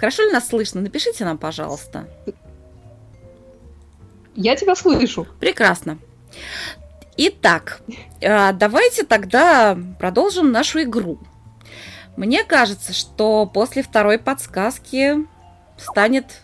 Хорошо 0.00 0.22
ли 0.22 0.32
нас 0.32 0.48
слышно? 0.48 0.80
Напишите 0.80 1.26
нам, 1.26 1.36
пожалуйста. 1.36 2.08
Я 4.34 4.56
тебя 4.56 4.74
слышу. 4.74 5.26
Прекрасно. 5.38 5.98
Итак, 7.18 7.82
э, 8.22 8.54
давайте 8.54 9.04
тогда 9.04 9.76
продолжим 9.98 10.52
нашу 10.52 10.82
игру. 10.84 11.18
Мне 12.16 12.44
кажется, 12.44 12.94
что 12.94 13.44
после 13.44 13.82
второй 13.82 14.18
подсказки 14.18 15.26
станет 15.76 16.40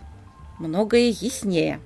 многое 0.58 1.08
яснее. 1.08 1.80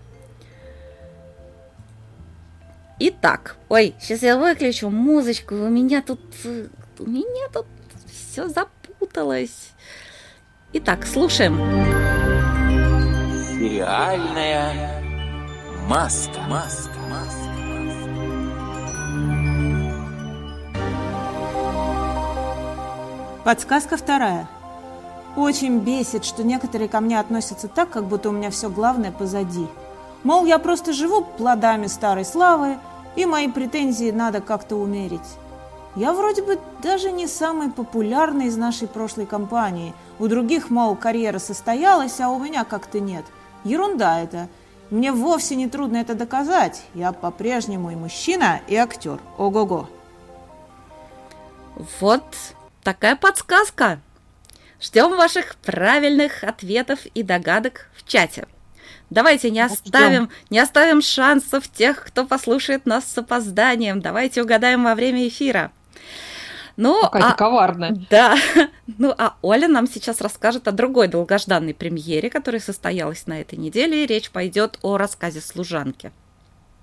Итак, 2.99 3.57
ой, 3.69 3.95
сейчас 4.01 4.23
я 4.23 4.37
выключу 4.37 4.91
музычку, 4.91 5.55
у 5.55 5.69
меня 5.69 6.03
тут, 6.03 6.21
у 6.99 7.09
меня 7.09 7.49
тут 7.53 7.67
все 8.07 8.49
запуталось. 8.49 9.71
Итак, 10.73 11.05
слушаем. 11.05 11.57
Сериальная 13.59 15.03
маска. 15.89 16.41
Маска. 16.49 16.97
Маска. 17.11 17.51
Подсказка 23.43 23.97
вторая. 23.97 24.49
Очень 25.35 25.81
бесит, 25.81 26.25
что 26.25 26.45
некоторые 26.45 26.89
ко 26.89 27.01
мне 27.01 27.19
относятся 27.19 27.67
так, 27.67 27.91
как 27.91 28.05
будто 28.05 28.29
у 28.29 28.33
меня 28.33 28.51
все 28.51 28.71
главное 28.71 29.11
позади. 29.11 29.67
Мол, 30.23 30.47
я 30.47 30.61
просто 30.61 30.93
живу 30.93 31.25
плодами 31.25 31.89
старой 31.89 32.25
славы, 32.25 32.79
и 33.17 33.27
мои 33.27 33.49
претензии 33.51 34.13
надо 34.13 34.41
как-то 34.41 34.77
умерить. 34.77 35.40
Я 35.97 36.13
вроде 36.13 36.43
бы 36.43 36.59
даже 36.83 37.11
не 37.11 37.27
самый 37.27 37.71
популярный 37.71 38.47
из 38.47 38.57
нашей 38.57 38.87
прошлой 38.87 39.27
компании. 39.27 39.93
У 40.19 40.29
других, 40.29 40.71
мол, 40.71 40.95
карьера 40.95 41.39
состоялась, 41.39 42.21
а 42.21 42.31
у 42.31 42.39
меня 42.39 42.65
как-то 42.65 43.01
нет. 43.01 43.25
Ерунда 43.65 44.21
это. 44.21 44.49
Мне 44.91 45.13
вовсе 45.13 45.57
не 45.57 45.69
трудно 45.69 45.99
это 45.99 46.15
доказать. 46.15 46.83
Я 46.95 47.13
по-прежнему 47.13 47.91
и 47.91 47.97
мужчина, 47.97 48.61
и 48.69 48.77
актер. 48.77 49.19
Ого-го. 49.37 49.89
Вот 52.01 52.25
такая 52.83 53.17
подсказка. 53.17 54.01
Ждем 54.81 55.17
ваших 55.17 55.57
правильных 55.57 56.45
ответов 56.45 57.05
и 57.07 57.23
догадок 57.23 57.89
в 57.97 58.07
чате. 58.07 58.47
Давайте 59.11 59.51
не 59.51 59.61
оставим, 59.61 60.31
не 60.51 60.61
оставим 60.61 61.03
шансов 61.03 61.69
тех, 61.69 62.05
кто 62.05 62.25
послушает 62.25 62.87
нас 62.87 63.05
с 63.05 63.19
опозданием. 63.19 64.01
Давайте 64.01 64.43
угадаем 64.43 64.85
во 64.85 64.95
время 64.95 65.27
эфира. 65.27 65.73
Ну, 66.77 67.03
Какая-то 67.03 67.29
а, 67.29 67.35
коварная. 67.35 67.97
Да. 68.11 68.37
Ну, 68.99 69.15
а 69.17 69.35
Оля 69.41 69.69
нам 69.69 69.87
сейчас 69.87 70.21
расскажет 70.21 70.69
о 70.69 70.73
другой 70.73 71.09
долгожданной 71.09 71.73
премьере, 71.75 72.29
которая 72.29 72.61
состоялась 72.61 73.27
на 73.27 73.41
этой 73.41 73.59
неделе. 73.59 74.05
Речь 74.05 74.31
пойдет 74.31 74.79
о 74.83 74.99
рассказе 74.99 75.41
служанки. 75.41 76.13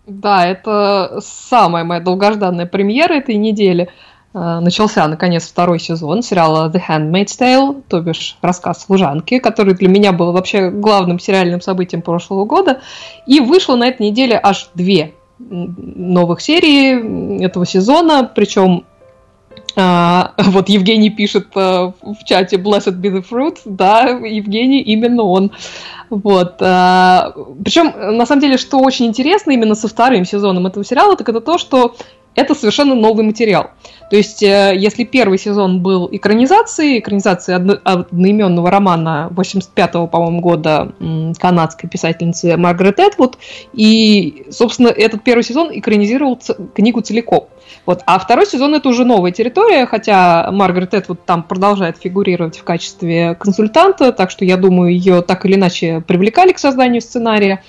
Да, 0.08 0.48
это 0.48 1.20
самая 1.22 1.84
моя 1.84 2.00
долгожданная 2.02 2.66
премьера 2.66 3.14
этой 3.14 3.36
недели. 3.36 3.90
Э, 4.34 4.60
начался, 4.62 5.08
наконец, 5.08 5.48
второй 5.48 5.80
сезон 5.80 6.24
сериала 6.24 6.72
The 6.72 6.82
Handmaid's 6.88 7.38
Tale, 7.40 7.84
то 7.88 8.00
бишь 8.00 8.38
рассказ 8.42 8.86
служанки, 8.86 9.40
который 9.40 9.74
для 9.74 9.90
меня 9.90 10.12
был 10.12 10.32
вообще 10.32 10.70
главным 10.70 11.20
сериальным 11.20 11.60
событием 11.60 12.02
прошлого 12.02 12.46
года. 12.46 12.82
И 13.26 13.40
вышло 13.40 13.76
на 13.76 13.88
этой 13.88 14.10
неделе 14.10 14.40
аж 14.42 14.70
две 14.74 15.14
новых 15.40 16.42
серии 16.42 17.44
этого 17.44 17.66
сезона, 17.66 18.24
причем 18.24 18.86
а, 19.78 20.34
вот 20.38 20.70
Евгений 20.70 21.10
пишет 21.10 21.48
а, 21.56 21.94
в 22.02 22.24
чате 22.26 22.58
Blessed 22.58 23.00
be 23.00 23.12
the 23.12 23.26
fruit, 23.28 23.58
да, 23.66 24.08
Евгений 24.08 24.82
именно 24.82 25.24
он. 25.24 25.52
Вот. 26.10 26.56
А, 26.62 27.34
причем, 27.64 27.94
на 28.18 28.26
самом 28.26 28.42
деле, 28.42 28.58
что 28.58 28.80
очень 28.80 29.06
интересно 29.06 29.52
именно 29.52 29.76
со 29.76 29.88
вторым 29.88 30.26
сезоном 30.26 30.68
этого 30.68 30.84
сериала, 30.84 31.16
так 31.16 31.30
это 31.30 31.42
то, 31.42 31.58
что 31.58 31.96
это 32.38 32.54
совершенно 32.54 32.94
новый 32.94 33.26
материал. 33.26 33.72
То 34.12 34.16
есть, 34.16 34.44
э, 34.44 34.74
если 34.78 35.04
первый 35.04 35.40
сезон 35.40 35.82
был 35.82 36.08
экранизацией, 36.12 37.00
экранизацией 37.00 37.58
одно, 37.58 37.78
одноименного 37.84 38.70
романа 38.70 39.30
85-го, 39.32 40.08
по-моему, 40.08 40.40
года 40.40 40.94
канадской 41.40 41.90
писательницы 41.90 42.56
Маргарет 42.56 43.00
Этвуд, 43.00 43.38
и, 43.74 44.46
собственно, 44.52 44.90
этот 44.90 45.24
первый 45.24 45.44
сезон 45.44 45.70
экранизировал 45.74 46.40
книгу 46.76 47.02
целиком. 47.02 47.50
Вот. 47.88 48.04
А 48.06 48.20
второй 48.20 48.46
сезон 48.46 48.76
это 48.76 48.88
уже 48.88 49.04
новая 49.04 49.32
территория, 49.32 49.88
хотя 49.88 50.50
Маргарет 50.52 50.94
Этвуд 50.94 51.26
там 51.26 51.42
продолжает 51.42 51.98
фигурировать 51.98 52.60
в 52.60 52.64
качестве 52.64 53.36
консультанта, 53.36 54.12
так 54.12 54.30
что 54.30 54.46
я 54.46 54.58
думаю, 54.58 54.94
ее 54.94 55.24
так 55.24 55.44
или 55.46 55.56
иначе 55.56 56.02
привлекали 56.02 56.52
к 56.52 56.60
созданию 56.60 57.02
сценария. 57.02 57.64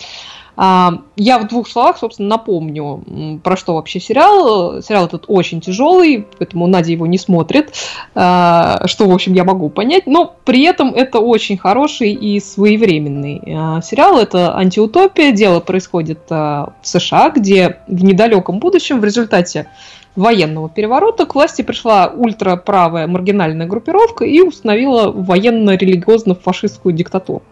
А, 0.60 1.02
я 1.14 1.38
в 1.38 1.46
двух 1.46 1.68
словах, 1.68 1.98
собственно, 1.98 2.30
напомню, 2.30 3.40
про 3.44 3.56
что 3.56 3.76
вообще 3.76 4.00
сериал. 4.00 4.82
Сериал 4.82 5.06
этот 5.06 5.26
очень 5.28 5.60
тяжелый, 5.60 6.26
поэтому 6.36 6.66
Надя 6.66 6.90
его 6.90 7.06
не 7.06 7.16
смотрит, 7.16 7.72
а, 8.16 8.84
что, 8.88 9.08
в 9.08 9.14
общем, 9.14 9.34
я 9.34 9.44
могу 9.44 9.70
понять. 9.70 10.08
Но 10.08 10.34
при 10.44 10.64
этом 10.64 10.92
это 10.94 11.20
очень 11.20 11.56
хороший 11.56 12.12
и 12.12 12.40
своевременный 12.40 13.40
а, 13.46 13.80
сериал. 13.82 14.18
Это 14.18 14.56
антиутопия. 14.56 15.30
Дело 15.30 15.60
происходит 15.60 16.28
в 16.28 16.74
США, 16.82 17.30
где 17.30 17.78
в 17.86 18.02
недалеком 18.02 18.58
будущем 18.58 19.00
в 19.00 19.04
результате 19.04 19.68
военного 20.16 20.68
переворота 20.68 21.26
к 21.26 21.34
власти 21.34 21.62
пришла 21.62 22.08
ультраправая 22.08 23.06
маргинальная 23.06 23.66
группировка 23.66 24.24
и 24.24 24.40
установила 24.40 25.10
военно-религиозно-фашистскую 25.10 26.92
диктатуру. 26.92 27.42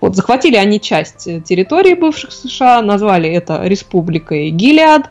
Вот, 0.00 0.16
захватили 0.16 0.56
они 0.56 0.80
часть 0.80 1.44
территории 1.44 1.94
бывших 1.94 2.32
США, 2.32 2.82
назвали 2.82 3.28
это 3.28 3.62
республикой 3.64 4.50
Гилиад. 4.50 5.10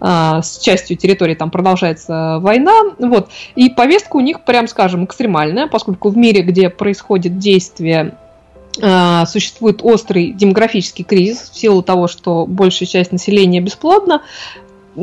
А, 0.00 0.42
с 0.42 0.58
частью 0.58 0.96
территории 0.96 1.34
там 1.34 1.50
продолжается 1.50 2.38
война. 2.40 2.72
Вот. 2.98 3.28
И 3.54 3.68
повестка 3.68 4.16
у 4.16 4.20
них, 4.20 4.44
прям 4.44 4.66
скажем, 4.68 5.04
экстремальная, 5.04 5.66
поскольку 5.66 6.08
в 6.08 6.16
мире, 6.16 6.42
где 6.42 6.70
происходит 6.70 7.38
действие 7.38 8.14
а, 8.80 9.26
существует 9.26 9.80
острый 9.82 10.32
демографический 10.32 11.04
кризис 11.04 11.50
в 11.50 11.58
силу 11.58 11.82
того, 11.82 12.06
что 12.06 12.46
большая 12.46 12.88
часть 12.88 13.12
населения 13.12 13.60
бесплодна, 13.60 14.22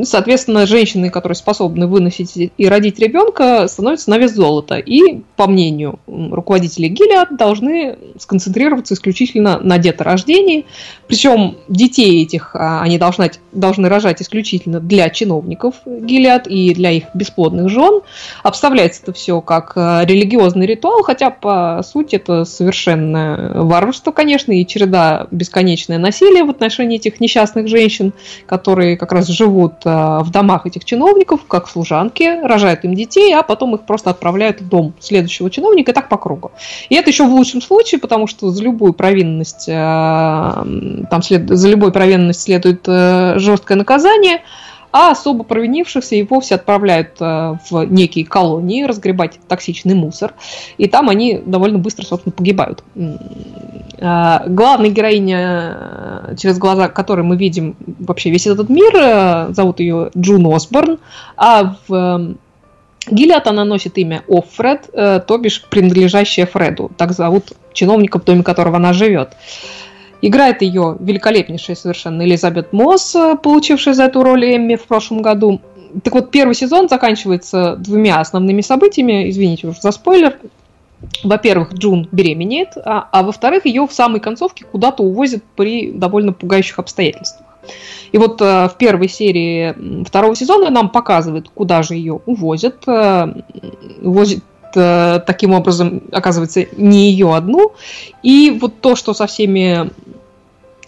соответственно, 0.04 0.66
женщины, 0.66 1.10
которые 1.10 1.36
способны 1.36 1.86
выносить 1.86 2.52
и 2.56 2.68
родить 2.68 2.98
ребенка, 2.98 3.66
становятся 3.68 4.10
на 4.10 4.18
вес 4.18 4.32
золота. 4.32 4.76
И, 4.76 5.22
по 5.36 5.46
мнению 5.46 5.98
руководителей 6.06 6.88
Гилиад, 6.88 7.36
должны 7.36 7.96
сконцентрироваться 8.18 8.94
исключительно 8.94 9.58
на 9.58 9.78
деторождении. 9.78 10.66
Причем 11.06 11.56
детей 11.68 12.22
этих 12.22 12.54
а, 12.54 12.82
они 12.82 12.98
должны, 12.98 13.30
должны 13.52 13.88
рожать 13.88 14.20
исключительно 14.20 14.80
для 14.80 15.08
чиновников 15.10 15.76
Гилиад 15.86 16.46
и 16.46 16.74
для 16.74 16.90
их 16.90 17.04
бесплодных 17.14 17.68
жен. 17.68 18.00
Обставляется 18.42 19.02
это 19.02 19.12
все 19.12 19.40
как 19.40 19.72
а, 19.76 20.04
религиозный 20.04 20.66
ритуал, 20.66 21.02
хотя, 21.02 21.30
по 21.30 21.82
сути, 21.84 22.16
это 22.16 22.44
совершенно 22.44 23.52
варварство, 23.54 24.10
конечно, 24.10 24.52
и 24.52 24.66
череда 24.66 25.28
бесконечное 25.30 25.98
насилие 25.98 26.44
в 26.44 26.50
отношении 26.50 26.96
этих 26.96 27.20
несчастных 27.20 27.68
женщин, 27.68 28.12
которые 28.46 28.96
как 28.96 29.12
раз 29.12 29.28
живут 29.28 29.85
в 29.90 30.30
домах 30.30 30.66
этих 30.66 30.84
чиновников, 30.84 31.40
как 31.46 31.68
служанки, 31.68 32.40
рожают 32.42 32.84
им 32.84 32.94
детей, 32.94 33.34
а 33.34 33.42
потом 33.42 33.74
их 33.74 33.82
просто 33.82 34.10
отправляют 34.10 34.60
в 34.60 34.68
дом 34.68 34.94
следующего 35.00 35.50
чиновника, 35.50 35.92
и 35.92 35.94
так 35.94 36.08
по 36.08 36.16
кругу. 36.16 36.50
И 36.88 36.94
это 36.94 37.10
еще 37.10 37.24
в 37.24 37.32
лучшем 37.32 37.60
случае, 37.60 38.00
потому 38.00 38.26
что 38.26 38.50
за 38.50 38.62
любую 38.62 38.92
провинность, 38.92 39.68
э, 39.68 39.72
там 39.72 41.22
след, 41.22 41.48
за 41.48 41.68
любой 41.68 41.92
провинность 41.92 42.42
следует 42.42 42.82
э, 42.86 43.38
жесткое 43.38 43.76
наказание, 43.76 44.40
а 44.96 45.10
особо 45.10 45.44
провинившихся 45.44 46.14
и 46.14 46.22
вовсе 46.22 46.54
отправляют 46.54 47.20
в 47.20 47.84
некие 47.90 48.24
колонии 48.24 48.84
разгребать 48.84 49.38
токсичный 49.46 49.94
мусор, 49.94 50.32
и 50.78 50.88
там 50.88 51.10
они 51.10 51.42
довольно 51.44 51.78
быстро, 51.78 52.06
собственно, 52.06 52.32
погибают. 52.32 52.82
Э, 53.98 54.40
главная 54.46 54.90
героиня, 54.90 55.76
э, 56.30 56.34
через 56.38 56.58
глаза 56.58 56.88
которой 56.88 57.22
мы 57.22 57.36
видим 57.36 57.76
вообще 57.98 58.30
весь 58.30 58.46
этот 58.46 58.68
мир, 58.68 58.94
э, 58.94 59.52
зовут 59.52 59.80
ее 59.80 60.10
Джун 60.16 60.46
Осборн, 60.54 60.98
а 61.36 61.76
в 61.88 62.36
Гиллиад 63.08 63.46
она 63.46 63.64
носит 63.64 63.98
имя 63.98 64.22
Оффред, 64.28 64.90
то 64.92 65.38
бишь 65.38 65.62
принадлежащее 65.70 66.44
Фреду, 66.44 66.90
так 66.96 67.12
зовут 67.12 67.52
чиновника, 67.72 68.18
в 68.18 68.24
доме 68.24 68.42
которого 68.42 68.76
она 68.76 68.92
живет. 68.92 69.28
Играет 70.22 70.62
ее 70.62 70.96
великолепнейшая 70.98 71.76
совершенно 71.76 72.22
Элизабет 72.22 72.72
Мосс, 72.72 73.14
получившая 73.42 73.94
за 73.94 74.04
эту 74.04 74.22
роль 74.22 74.56
Эмми 74.56 74.76
в 74.76 74.84
прошлом 74.84 75.22
году. 75.22 75.60
Так 76.02 76.14
вот, 76.14 76.30
первый 76.30 76.54
сезон 76.54 76.88
заканчивается 76.88 77.76
двумя 77.76 78.20
основными 78.20 78.60
событиями, 78.60 79.30
извините 79.30 79.68
уж 79.68 79.80
за 79.80 79.92
спойлер, 79.92 80.38
во-первых, 81.22 81.74
Джун 81.74 82.08
беременеет, 82.10 82.76
а, 82.76 83.08
а 83.12 83.22
во-вторых, 83.22 83.66
ее 83.66 83.86
в 83.86 83.92
самой 83.92 84.20
концовке 84.20 84.64
куда-то 84.64 85.02
увозят 85.02 85.42
при 85.54 85.90
довольно 85.90 86.32
пугающих 86.32 86.78
обстоятельствах. 86.78 87.46
И 88.12 88.18
вот 88.18 88.40
э, 88.40 88.68
в 88.68 88.76
первой 88.78 89.08
серии 89.08 90.04
второго 90.04 90.36
сезона 90.36 90.70
нам 90.70 90.88
показывают, 90.88 91.50
куда 91.52 91.82
же 91.82 91.94
ее 91.94 92.20
увозят. 92.24 92.84
Э, 92.86 93.26
увозят 94.00 94.40
э, 94.76 95.20
таким 95.26 95.52
образом, 95.52 96.02
оказывается, 96.12 96.66
не 96.76 97.10
ее 97.10 97.34
одну. 97.34 97.72
И 98.22 98.56
вот 98.60 98.80
то, 98.80 98.96
что 98.96 99.14
со 99.14 99.26
всеми 99.26 99.90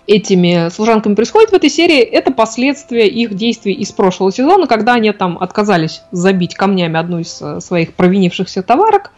этими 0.08 0.70
служанками 0.70 1.14
происходит 1.14 1.50
в 1.50 1.54
этой 1.54 1.68
серии, 1.68 2.00
это 2.00 2.32
последствия 2.32 3.06
их 3.06 3.34
действий 3.34 3.74
из 3.74 3.92
прошлого 3.92 4.32
сезона, 4.32 4.66
когда 4.66 4.94
они 4.94 5.12
там 5.12 5.38
отказались 5.38 6.02
забить 6.12 6.54
камнями 6.54 6.98
одну 6.98 7.18
из 7.18 7.40
э, 7.42 7.60
своих 7.60 7.94
провинившихся 7.94 8.62
товарок. 8.62 9.12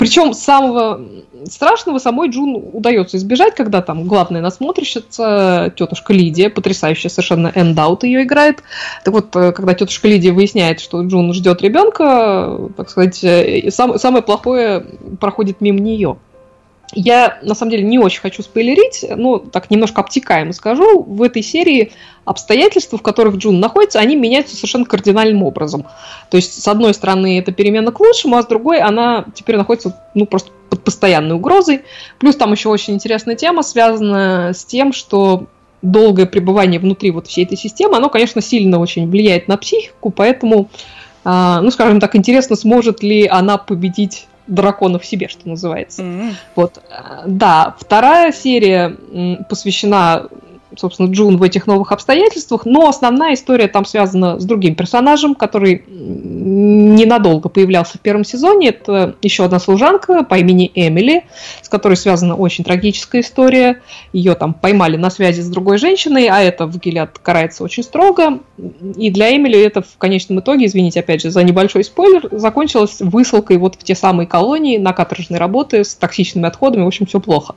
Причем 0.00 0.32
самого 0.32 1.02
страшного 1.44 1.98
самой 1.98 2.30
Джун 2.30 2.56
удается 2.72 3.18
избежать, 3.18 3.54
когда 3.54 3.82
там 3.82 4.04
главная 4.04 4.40
насмотрщица, 4.40 5.74
тетушка 5.76 6.14
Лидия, 6.14 6.48
потрясающая 6.48 7.10
совершенно 7.10 7.52
эндаут 7.54 8.02
ее 8.02 8.22
играет. 8.22 8.62
Так 9.04 9.12
вот, 9.12 9.36
э, 9.36 9.52
когда 9.52 9.74
тетушка 9.74 10.08
Лидия 10.08 10.32
выясняет, 10.32 10.80
что 10.80 11.02
Джун 11.02 11.34
ждет 11.34 11.60
ребенка, 11.60 12.70
так 12.78 12.88
сказать, 12.88 13.22
э, 13.22 13.70
сам, 13.70 13.98
самое 13.98 14.22
плохое 14.22 14.86
проходит 15.20 15.60
мимо 15.60 15.80
нее. 15.80 16.16
Я, 16.92 17.38
на 17.42 17.54
самом 17.54 17.70
деле, 17.70 17.84
не 17.84 17.98
очень 17.98 18.20
хочу 18.20 18.42
спойлерить, 18.42 19.04
но 19.16 19.38
так 19.38 19.70
немножко 19.70 20.00
обтекаемо 20.00 20.52
скажу. 20.52 21.02
В 21.02 21.22
этой 21.22 21.42
серии 21.42 21.92
обстоятельства, 22.24 22.98
в 22.98 23.02
которых 23.02 23.36
Джун 23.36 23.60
находится, 23.60 24.00
они 24.00 24.16
меняются 24.16 24.56
совершенно 24.56 24.84
кардинальным 24.84 25.44
образом. 25.44 25.86
То 26.30 26.36
есть, 26.36 26.60
с 26.60 26.66
одной 26.66 26.92
стороны, 26.94 27.38
это 27.38 27.52
перемена 27.52 27.92
к 27.92 28.00
лучшему, 28.00 28.36
а 28.36 28.42
с 28.42 28.46
другой 28.46 28.80
она 28.80 29.24
теперь 29.34 29.56
находится 29.56 29.96
ну, 30.14 30.26
просто 30.26 30.50
под 30.68 30.82
постоянной 30.82 31.36
угрозой. 31.36 31.82
Плюс 32.18 32.36
там 32.36 32.52
еще 32.52 32.68
очень 32.68 32.94
интересная 32.94 33.36
тема, 33.36 33.62
связанная 33.62 34.52
с 34.52 34.64
тем, 34.64 34.92
что 34.92 35.46
долгое 35.82 36.26
пребывание 36.26 36.80
внутри 36.80 37.10
вот 37.10 37.26
всей 37.26 37.44
этой 37.44 37.56
системы, 37.56 37.96
оно, 37.96 38.08
конечно, 38.10 38.40
сильно 38.40 38.78
очень 38.78 39.08
влияет 39.08 39.48
на 39.48 39.56
психику, 39.56 40.10
поэтому, 40.10 40.68
а, 41.24 41.60
ну, 41.62 41.70
скажем 41.70 42.00
так, 42.00 42.16
интересно, 42.16 42.56
сможет 42.56 43.02
ли 43.02 43.26
она 43.26 43.56
победить 43.56 44.26
дракона 44.50 44.98
в 44.98 45.06
себе, 45.06 45.28
что 45.28 45.48
называется. 45.48 46.02
Mm-hmm. 46.02 46.32
Вот, 46.56 46.78
э, 46.78 47.22
да, 47.26 47.74
вторая 47.78 48.32
серия 48.32 48.96
посвящена 49.48 50.28
собственно, 50.76 51.10
Джун 51.10 51.36
в 51.36 51.42
этих 51.42 51.66
новых 51.66 51.92
обстоятельствах, 51.92 52.64
но 52.64 52.88
основная 52.88 53.34
история 53.34 53.68
там 53.68 53.84
связана 53.84 54.38
с 54.38 54.44
другим 54.44 54.74
персонажем, 54.74 55.34
который 55.34 55.84
ненадолго 56.40 57.48
появлялся 57.48 57.98
в 57.98 58.00
первом 58.00 58.24
сезоне. 58.24 58.68
Это 58.68 59.16
еще 59.22 59.44
одна 59.44 59.58
служанка 59.58 60.22
по 60.22 60.36
имени 60.36 60.70
Эмили, 60.74 61.24
с 61.62 61.68
которой 61.68 61.96
связана 61.96 62.36
очень 62.36 62.64
трагическая 62.64 63.20
история. 63.20 63.80
Ее 64.12 64.34
там 64.34 64.54
поймали 64.54 64.96
на 64.96 65.10
связи 65.10 65.40
с 65.40 65.48
другой 65.48 65.78
женщиной, 65.78 66.28
а 66.28 66.40
это 66.40 66.66
в 66.66 66.78
Гелиад 66.78 67.18
карается 67.18 67.64
очень 67.64 67.82
строго. 67.82 68.40
И 68.96 69.10
для 69.10 69.36
Эмили 69.36 69.60
это 69.60 69.82
в 69.82 69.98
конечном 69.98 70.40
итоге, 70.40 70.66
извините 70.66 71.00
опять 71.00 71.22
же 71.22 71.30
за 71.30 71.42
небольшой 71.42 71.84
спойлер, 71.84 72.28
закончилось 72.32 72.96
высылкой 73.00 73.58
вот 73.58 73.74
в 73.74 73.84
те 73.84 73.94
самые 73.94 74.26
колонии 74.26 74.78
на 74.78 74.92
каторжной 74.92 75.38
работы 75.38 75.84
с 75.84 75.94
токсичными 75.94 76.46
отходами. 76.46 76.84
В 76.84 76.86
общем, 76.86 77.06
все 77.06 77.20
плохо. 77.20 77.54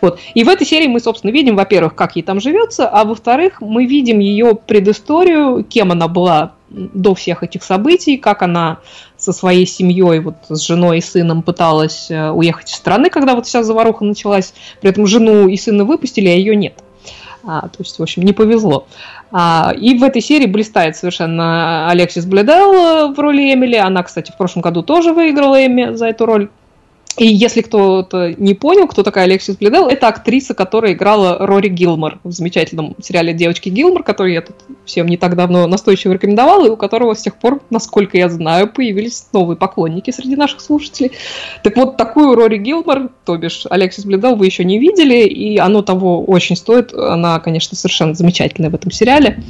Вот. 0.00 0.18
И 0.34 0.44
в 0.44 0.48
этой 0.48 0.66
серии 0.66 0.88
мы, 0.88 1.00
собственно, 1.00 1.30
видим, 1.30 1.56
во-первых, 1.56 1.94
как 1.94 2.16
ей 2.16 2.22
там 2.22 2.40
живет, 2.40 2.56
живется, 2.56 2.88
а 2.88 3.04
во-вторых, 3.04 3.60
мы 3.60 3.86
видим 3.86 4.18
ее 4.18 4.54
предысторию, 4.54 5.64
кем 5.64 5.92
она 5.92 6.08
была 6.08 6.52
до 6.76 7.14
всех 7.14 7.42
этих 7.42 7.64
событий, 7.64 8.18
как 8.18 8.42
она 8.42 8.78
со 9.16 9.32
своей 9.32 9.66
семьей, 9.66 10.20
вот 10.20 10.36
с 10.48 10.60
женой 10.60 10.98
и 10.98 11.00
сыном 11.00 11.42
пыталась 11.42 12.10
э, 12.10 12.30
уехать 12.30 12.70
из 12.70 12.76
страны, 12.76 13.08
когда 13.08 13.34
вот 13.34 13.46
вся 13.46 13.62
заваруха 13.62 14.04
началась. 14.04 14.52
При 14.80 14.90
этом 14.90 15.06
жену 15.06 15.48
и 15.48 15.56
сына 15.56 15.84
выпустили, 15.84 16.28
а 16.28 16.34
ее 16.34 16.54
нет. 16.54 16.74
А, 17.44 17.62
то 17.62 17.78
есть, 17.78 17.98
в 17.98 18.02
общем, 18.02 18.22
не 18.22 18.32
повезло. 18.32 18.86
А, 19.32 19.72
и 19.76 19.96
в 19.96 20.02
этой 20.02 20.20
серии 20.20 20.46
блистает 20.46 20.96
совершенно 20.96 21.88
Алексис 21.88 22.26
Бледел 22.26 22.72
э, 22.72 23.14
в 23.14 23.18
роли 23.18 23.54
Эмили. 23.54 23.76
Она, 23.76 24.02
кстати, 24.02 24.30
в 24.30 24.36
прошлом 24.36 24.62
году 24.62 24.82
тоже 24.82 25.12
выиграла 25.12 25.64
Эми 25.64 25.94
за 25.94 26.08
эту 26.08 26.26
роль. 26.26 26.50
И 27.18 27.26
если 27.26 27.62
кто-то 27.62 28.34
не 28.36 28.54
понял, 28.54 28.86
кто 28.86 29.02
такая 29.02 29.24
Алексис 29.24 29.56
Бледел, 29.56 29.88
это 29.88 30.08
актриса, 30.08 30.54
которая 30.54 30.92
играла 30.92 31.38
Рори 31.46 31.68
Гилмор 31.68 32.18
в 32.24 32.32
замечательном 32.32 32.94
сериале 33.02 33.32
«Девочки 33.32 33.70
Гилмор», 33.70 34.02
который 34.02 34.34
я 34.34 34.42
тут 34.42 34.56
всем 34.84 35.06
не 35.06 35.16
так 35.16 35.34
давно 35.34 35.66
настойчиво 35.66 36.12
рекомендовала, 36.12 36.66
и 36.66 36.70
у 36.70 36.76
которого 36.76 37.14
с 37.14 37.22
тех 37.22 37.36
пор, 37.36 37.62
насколько 37.70 38.18
я 38.18 38.28
знаю, 38.28 38.68
появились 38.68 39.26
новые 39.32 39.56
поклонники 39.56 40.10
среди 40.10 40.36
наших 40.36 40.60
слушателей. 40.60 41.12
Так 41.62 41.76
вот, 41.76 41.96
такую 41.96 42.34
Рори 42.34 42.58
Гилмор, 42.58 43.10
то 43.24 43.36
бишь 43.36 43.64
Алексис 43.70 44.04
Бледел, 44.04 44.36
вы 44.36 44.46
еще 44.46 44.64
не 44.64 44.78
видели, 44.78 45.26
и 45.26 45.56
оно 45.56 45.80
того 45.80 46.22
очень 46.22 46.56
стоит. 46.56 46.92
Она, 46.92 47.40
конечно, 47.40 47.76
совершенно 47.76 48.14
замечательная 48.14 48.70
в 48.70 48.74
этом 48.74 48.90
сериале. 48.90 49.42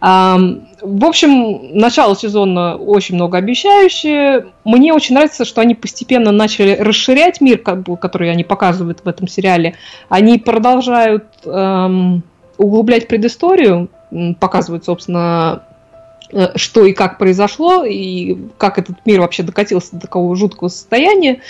В 0.00 1.04
общем, 1.04 1.78
начало 1.78 2.14
сезона 2.14 2.76
очень 2.76 3.14
многообещающее. 3.14 4.46
Мне 4.64 4.92
очень 4.92 5.14
нравится, 5.14 5.44
что 5.44 5.60
они 5.60 5.74
постепенно 5.74 6.32
начали 6.32 6.76
расширять 6.76 7.40
мир, 7.40 7.58
который 7.58 8.30
они 8.30 8.44
показывают 8.44 9.00
в 9.04 9.08
этом 9.08 9.26
сериале. 9.26 9.74
Они 10.08 10.38
продолжают 10.38 11.24
эм, 11.44 12.22
углублять 12.58 13.08
предысторию, 13.08 13.88
показывают, 14.38 14.84
собственно, 14.84 15.62
что 16.56 16.84
и 16.84 16.92
как 16.92 17.18
произошло, 17.18 17.84
и 17.84 18.36
как 18.58 18.78
этот 18.78 18.96
мир 19.04 19.20
вообще 19.20 19.42
докатился 19.42 19.94
до 19.94 20.00
такого 20.00 20.34
жуткого 20.36 20.68
состояния, 20.68 21.40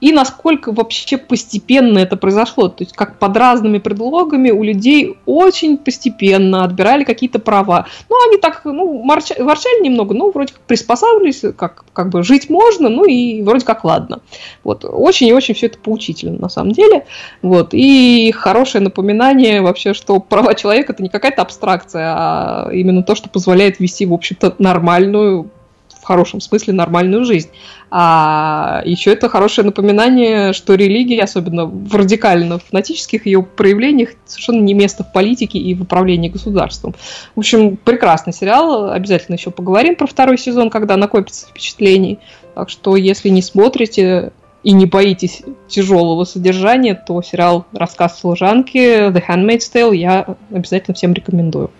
и 0.00 0.12
насколько 0.12 0.72
вообще 0.72 1.16
постепенно 1.16 1.98
это 1.98 2.16
произошло. 2.16 2.68
То 2.68 2.84
есть 2.84 2.94
как 2.94 3.18
под 3.18 3.36
разными 3.36 3.78
предлогами 3.78 4.50
у 4.50 4.62
людей 4.62 5.16
очень 5.24 5.78
постепенно 5.78 6.64
отбирали 6.64 7.04
какие-то 7.04 7.38
права. 7.38 7.86
Ну, 8.10 8.16
они 8.28 8.38
так, 8.38 8.60
ну, 8.64 9.06
ворчали, 9.06 9.40
ворчали 9.42 9.82
немного, 9.82 10.14
но 10.14 10.30
вроде 10.30 10.52
как 10.52 10.62
приспосабливались, 10.62 11.42
как, 11.56 11.84
как 11.92 12.10
бы 12.10 12.22
жить 12.22 12.50
можно, 12.50 12.88
ну 12.88 13.04
и 13.04 13.42
вроде 13.42 13.64
как 13.64 13.84
ладно. 13.84 14.20
Вот. 14.64 14.84
Очень 14.84 15.28
и 15.28 15.32
очень 15.32 15.54
все 15.54 15.66
это 15.66 15.78
поучительно 15.78 16.38
на 16.38 16.48
самом 16.48 16.72
деле. 16.72 17.06
Вот. 17.40 17.70
И 17.72 18.32
хорошее 18.32 18.84
напоминание 18.84 19.62
вообще, 19.62 19.94
что 19.94 20.20
права 20.20 20.54
человека 20.54 20.92
это 20.92 21.02
не 21.02 21.08
какая-то 21.08 21.40
абстракция, 21.42 22.14
а 22.14 22.70
именно 22.70 23.02
то, 23.02 23.14
что 23.14 23.30
позволяет 23.30 23.80
вести, 23.80 24.04
в 24.04 24.12
общем, 24.12 24.25
общем-то, 24.26 24.56
нормальную, 24.58 25.50
в 25.88 26.04
хорошем 26.04 26.40
смысле, 26.40 26.72
нормальную 26.72 27.24
жизнь. 27.24 27.50
А 27.90 28.82
еще 28.84 29.12
это 29.12 29.28
хорошее 29.28 29.64
напоминание, 29.64 30.52
что 30.52 30.74
религия, 30.74 31.22
особенно 31.22 31.66
в 31.66 31.94
радикально-фанатических 31.94 33.26
ее 33.26 33.42
проявлениях, 33.42 34.10
совершенно 34.24 34.60
не 34.60 34.74
место 34.74 35.04
в 35.04 35.12
политике 35.12 35.58
и 35.58 35.74
в 35.74 35.82
управлении 35.82 36.28
государством. 36.28 36.94
В 37.34 37.38
общем, 37.38 37.76
прекрасный 37.76 38.32
сериал. 38.32 38.90
Обязательно 38.90 39.36
еще 39.36 39.50
поговорим 39.50 39.96
про 39.96 40.06
второй 40.06 40.38
сезон, 40.38 40.70
когда 40.70 40.96
накопится 40.96 41.46
впечатлений. 41.46 42.18
Так 42.54 42.70
что, 42.70 42.96
если 42.96 43.28
не 43.28 43.42
смотрите, 43.42 44.32
и 44.66 44.72
не 44.72 44.84
боитесь 44.84 45.42
тяжелого 45.68 46.24
содержания, 46.24 46.96
то 46.96 47.22
сериал 47.22 47.66
«Рассказ 47.72 48.18
служанки» 48.18 49.08
The 49.10 49.22
Handmaid's 49.24 49.72
Tale 49.72 49.94
я 49.94 50.36
обязательно 50.50 50.96
всем 50.96 51.12
рекомендую. 51.12 51.70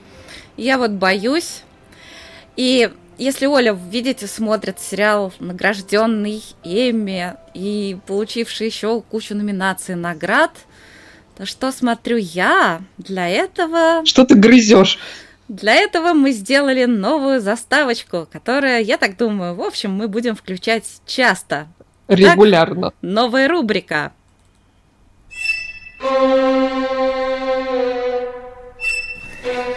Я 0.57 0.79
вот 0.79 0.93
боюсь, 0.93 1.65
и 2.57 2.91
если 3.19 3.47
Оля, 3.47 3.73
видите, 3.73 4.27
смотрит 4.27 4.79
сериал 4.79 5.33
награжденный 5.39 6.43
Эмми 6.65 7.35
и 7.55 7.97
получивший 8.07 8.67
еще 8.67 9.01
кучу 9.01 9.35
номинаций 9.35 9.95
наград, 9.95 10.51
то 11.37 11.47
что 11.47 11.73
смотрю 11.73 12.19
я 12.19 12.83
для 12.99 13.29
этого... 13.29 14.05
Что 14.05 14.25
ты 14.25 14.35
грызешь? 14.35 14.99
Для 15.49 15.75
этого 15.75 16.13
мы 16.13 16.33
сделали 16.33 16.85
новую 16.85 17.41
заставочку, 17.41 18.29
которая, 18.31 18.83
я 18.83 18.99
так 18.99 19.17
думаю, 19.17 19.55
в 19.55 19.63
общем, 19.63 19.93
мы 19.93 20.09
будем 20.09 20.35
включать 20.35 20.85
часто. 21.07 21.69
Регулярно. 22.09 22.91
Так, 22.91 22.95
новая 23.01 23.49
рубрика. 23.49 24.13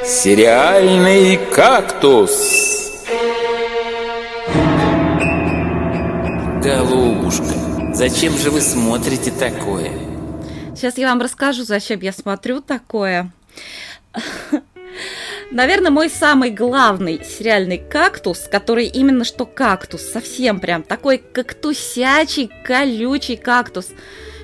Сериальный 0.03 1.37
кактус. 1.53 2.68
Голубушка, 6.63 7.93
зачем 7.93 8.37
же 8.37 8.51
вы 8.51 8.61
смотрите 8.61 9.31
такое? 9.31 9.91
Сейчас 10.75 10.97
я 10.97 11.09
вам 11.09 11.21
расскажу, 11.21 11.63
зачем 11.63 11.99
я 12.01 12.11
смотрю 12.11 12.61
такое. 12.61 13.31
Наверное, 15.51 15.89
мой 15.89 16.09
самый 16.09 16.51
главный 16.51 17.23
сериальный 17.23 17.77
кактус, 17.77 18.47
который 18.51 18.85
именно 18.85 19.23
что 19.23 19.45
кактус, 19.45 20.01
совсем 20.01 20.59
прям 20.59 20.83
такой 20.83 21.17
кактусячий, 21.17 22.51
колючий 22.63 23.37
кактус– 23.37 23.87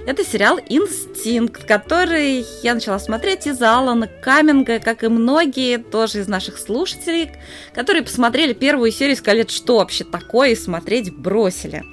это 0.06 0.24
сериал 0.24 0.60
«Инстинкт», 0.70 1.64
который 1.64 2.46
я 2.62 2.76
начала 2.76 3.00
смотреть 3.00 3.48
из 3.48 3.60
Алана 3.60 4.06
Каминга, 4.06 4.78
как 4.78 5.04
и 5.04 5.08
многие 5.08 5.80
тоже 5.80 6.20
из 6.20 6.28
наших 6.28 6.60
слушателей, 6.60 7.32
которые 7.74 8.04
посмотрели 8.04 8.54
первую 8.54 8.92
серию 8.92 9.16
и 9.16 9.18
сказали, 9.18 9.48
что 9.50 9.78
вообще 9.78 10.04
такое, 10.04 10.50
и 10.50 10.56
смотреть 10.56 11.12
бросили. 11.12 11.84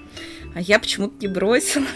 А 0.55 0.61
я 0.61 0.79
почему-то 0.79 1.15
не 1.21 1.29
бросила. 1.29 1.87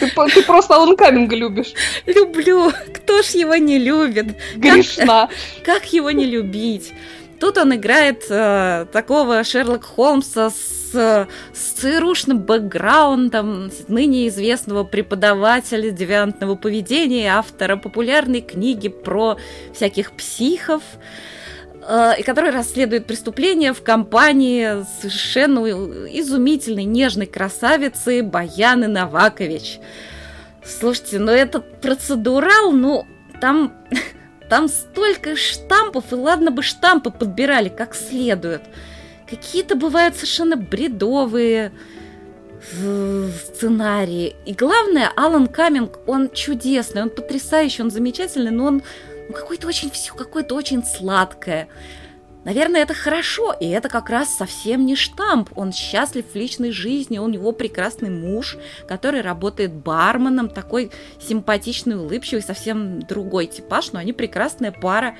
Ты, 0.00 0.10
ты 0.10 0.42
просто 0.42 0.74
Алан 0.74 0.96
Каминга 0.96 1.36
любишь. 1.36 1.72
Люблю. 2.06 2.72
Кто 2.94 3.22
ж 3.22 3.26
его 3.30 3.56
не 3.56 3.78
любит? 3.78 4.36
Грешна. 4.56 5.28
Как, 5.64 5.82
как 5.82 5.92
его 5.92 6.10
не 6.10 6.24
любить? 6.24 6.92
Тут 7.38 7.58
он 7.58 7.74
играет 7.74 8.24
э, 8.30 8.86
такого 8.92 9.44
Шерлок 9.44 9.84
Холмса 9.84 10.50
с, 10.50 11.28
с 11.52 11.72
ЦРУшным 11.76 12.38
бэкграундом, 12.38 13.70
ныне 13.88 14.28
известного 14.28 14.84
преподавателя 14.84 15.90
девиантного 15.90 16.54
поведения, 16.54 17.36
автора 17.36 17.76
популярной 17.76 18.40
книги 18.40 18.88
про 18.88 19.36
всяких 19.74 20.12
психов, 20.12 20.82
э, 20.94 21.35
и 22.18 22.22
который 22.22 22.50
расследует 22.50 23.06
преступления 23.06 23.72
в 23.72 23.82
компании 23.82 24.84
совершенно 25.00 25.60
изумительной, 25.60 26.84
нежной 26.84 27.26
красавицы 27.26 28.22
Баяны 28.22 28.88
Навакович. 28.88 29.78
Слушайте, 30.64 31.20
ну 31.20 31.30
этот 31.30 31.80
процедурал, 31.80 32.72
ну, 32.72 33.06
там 33.40 33.72
там 34.48 34.68
столько 34.68 35.36
штампов, 35.36 36.12
и 36.12 36.16
ладно 36.16 36.50
бы 36.50 36.62
штампы 36.62 37.10
подбирали 37.10 37.68
как 37.68 37.94
следует. 37.94 38.62
Какие-то 39.28 39.76
бывают 39.76 40.14
совершенно 40.14 40.56
бредовые 40.56 41.72
сценарии. 43.44 44.34
И 44.44 44.52
главное, 44.52 45.10
Алан 45.16 45.46
Каминг, 45.46 45.98
он 46.06 46.30
чудесный, 46.30 47.02
он 47.02 47.10
потрясающий, 47.10 47.82
он 47.82 47.90
замечательный, 47.90 48.50
но 48.50 48.66
он 48.66 48.82
ну, 49.28 49.34
какой-то 49.34 49.66
очень 49.66 49.90
все, 49.90 50.14
какое-то 50.14 50.54
очень 50.54 50.84
сладкое. 50.84 51.68
Наверное, 52.44 52.82
это 52.82 52.94
хорошо, 52.94 53.52
и 53.58 53.66
это 53.66 53.88
как 53.88 54.08
раз 54.08 54.32
совсем 54.32 54.86
не 54.86 54.94
штамп. 54.94 55.50
Он 55.56 55.72
счастлив 55.72 56.24
в 56.32 56.36
личной 56.36 56.70
жизни, 56.70 57.18
у 57.18 57.26
него 57.26 57.50
прекрасный 57.50 58.08
муж, 58.08 58.56
который 58.86 59.20
работает 59.20 59.72
барменом, 59.72 60.48
такой 60.48 60.92
симпатичный, 61.20 61.96
улыбчивый, 61.96 62.42
совсем 62.42 63.02
другой 63.02 63.46
типаж, 63.46 63.90
но 63.90 63.98
они 63.98 64.12
прекрасная 64.12 64.70
пара. 64.70 65.16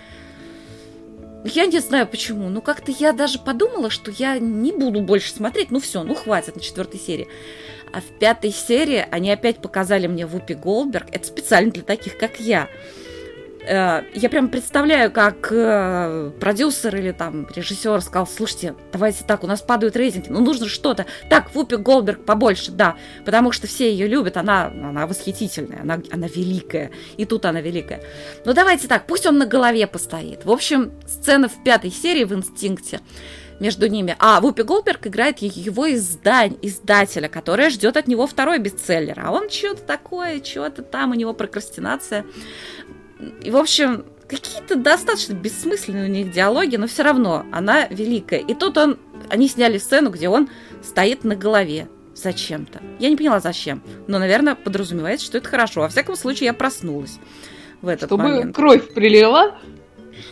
Я 1.43 1.67
не 1.67 1.81
знаю 1.81 2.07
почему, 2.07 2.49
но 2.49 2.61
как-то 2.61 2.93
я 2.93 3.13
даже 3.13 3.41
подумала, 3.41 3.91
что 3.91 4.13
я 4.13 4.39
не 4.39 4.71
буду 4.71 5.01
больше 5.01 5.33
смотреть. 5.33 5.73
Ну 5.73 5.81
все, 5.81 6.05
ну 6.05 6.15
хватит 6.15 6.55
на 6.55 6.63
четвертой 6.63 7.01
серии. 7.01 7.27
А 7.93 8.01
в 8.01 8.19
пятой 8.21 8.53
серии 8.53 9.05
они 9.11 9.33
опять 9.33 9.59
показали 9.59 10.07
мне 10.07 10.27
Вупи 10.27 10.55
Голдберг. 10.55 11.09
Это 11.11 11.27
специально 11.27 11.73
для 11.73 11.83
таких, 11.83 12.19
как 12.19 12.39
я. 12.39 12.69
Э, 13.67 14.05
я 14.15 14.29
прям 14.29 14.49
представляю, 14.49 15.11
как 15.11 15.49
э, 15.51 16.31
продюсер 16.41 16.97
или 16.97 17.13
там 17.13 17.49
режиссер 17.55 18.01
сказал, 18.01 18.27
слушайте, 18.27 18.75
давайте 18.93 19.25
так, 19.25 19.43
у 19.43 19.47
нас 19.47 19.61
падают 19.61 19.97
рейтинги, 19.97 20.29
ну 20.29 20.41
нужно 20.41 20.69
что-то. 20.69 21.07
Так, 21.29 21.53
Вупи 21.55 21.77
Голдберг 21.77 22.25
побольше, 22.25 22.71
да, 22.71 22.97
потому 23.25 23.53
что 23.53 23.67
все 23.67 23.91
ее 23.91 24.07
любят, 24.07 24.37
она, 24.37 24.67
она 24.67 25.07
восхитительная, 25.07 25.81
она, 25.83 26.01
она 26.13 26.29
великая, 26.29 26.93
и 27.17 27.25
тут 27.25 27.45
она 27.45 27.61
великая. 27.61 28.03
Ну 28.45 28.53
давайте 28.55 28.87
так, 28.87 29.07
пусть 29.07 29.27
он 29.27 29.39
на 29.39 29.47
голове 29.47 29.87
постоит. 29.87 30.45
В 30.45 30.51
общем, 30.51 30.93
сцена 31.07 31.49
в 31.49 31.65
пятой 31.65 31.91
серии 31.91 32.25
в 32.25 32.33
«Инстинкте» 32.33 33.01
между 33.61 33.89
ними. 33.89 34.17
А 34.19 34.41
Вупи 34.41 34.63
Голдберг 34.63 35.07
играет 35.07 35.39
его 35.39 35.93
издань, 35.93 36.57
издателя, 36.63 37.29
которая 37.29 37.71
ждет 37.71 37.97
от 37.97 38.07
него 38.07 38.27
второй 38.27 38.59
бестселлер. 38.59 39.19
А 39.23 39.33
он 39.33 39.51
что-то 39.51 39.83
такое, 39.83 40.43
что-то 40.43 40.83
там, 40.83 41.11
у 41.13 41.15
него 41.15 41.33
прокрастинация. 41.33 42.25
И, 43.43 43.51
в 43.51 43.57
общем, 43.57 44.05
какие-то 44.29 44.77
достаточно 44.77 45.35
бессмысленные 45.35 46.09
у 46.09 46.13
них 46.13 46.31
диалоги, 46.33 46.77
но 46.77 46.87
все 46.87 47.03
равно 47.03 47.47
она 47.53 47.87
великая. 47.89 48.41
И 48.41 48.55
тут 48.55 48.77
он, 48.77 48.99
они 49.29 49.49
сняли 49.49 49.79
сцену, 49.79 50.11
где 50.11 50.29
он 50.29 50.49
стоит 50.83 51.25
на 51.25 51.37
голове 51.37 51.89
зачем-то. 52.15 52.81
Я 52.99 53.11
не 53.11 53.17
поняла, 53.17 53.41
зачем. 53.41 53.83
Но, 54.07 54.19
наверное, 54.19 54.55
подразумевается, 54.55 55.27
что 55.27 55.39
это 55.39 55.49
хорошо. 55.49 55.83
Во 55.83 55.89
всяком 55.89 56.17
случае, 56.17 56.47
я 56.47 56.55
проснулась 56.55 57.19
в 57.83 57.89
этот 57.89 58.09
Чтобы 58.09 58.25
момент. 58.25 58.57
кровь 58.57 58.93
прилила, 58.95 59.57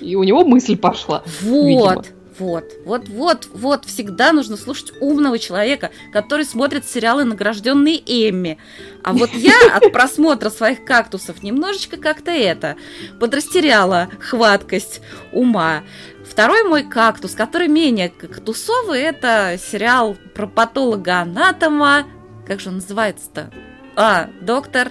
и 0.01 0.17
у 0.17 0.25
него 0.25 0.45
мысль 0.45 0.77
пошла. 0.77 1.23
Вот. 1.43 2.07
Видимо. 2.07 2.14
Вот, 2.39 2.65
вот, 2.85 3.09
вот, 3.09 3.49
вот, 3.53 3.85
всегда 3.85 4.33
нужно 4.33 4.57
слушать 4.57 4.93
умного 5.01 5.39
человека, 5.39 5.91
который 6.13 6.45
смотрит 6.45 6.85
сериалы, 6.85 7.25
награжденные 7.25 7.97
Эмми. 7.97 8.59
А 9.05 9.13
вот 9.13 9.31
я 9.35 9.55
от 9.73 9.93
просмотра 9.93 10.51
своих 10.51 10.85
кактусов 10.85 11.43
немножечко 11.43 11.97
как-то 11.97 12.33
это 12.33 12.77
подрастеряла 13.21 14.09
хваткость 14.19 15.01
ума. 15.33 15.85
Второй 16.29 16.65
мой 16.65 16.83
кактус, 16.83 17.35
который 17.35 17.69
менее 17.69 18.09
кактусовый, 18.09 19.01
это 19.01 19.57
сериал 19.59 20.17
про 20.35 20.47
патолога-анатома. 20.49 22.07
Как 22.47 22.61
же 22.61 22.71
он 22.71 22.77
называется-то? 22.77 23.51
А, 23.95 24.31
доктор... 24.41 24.91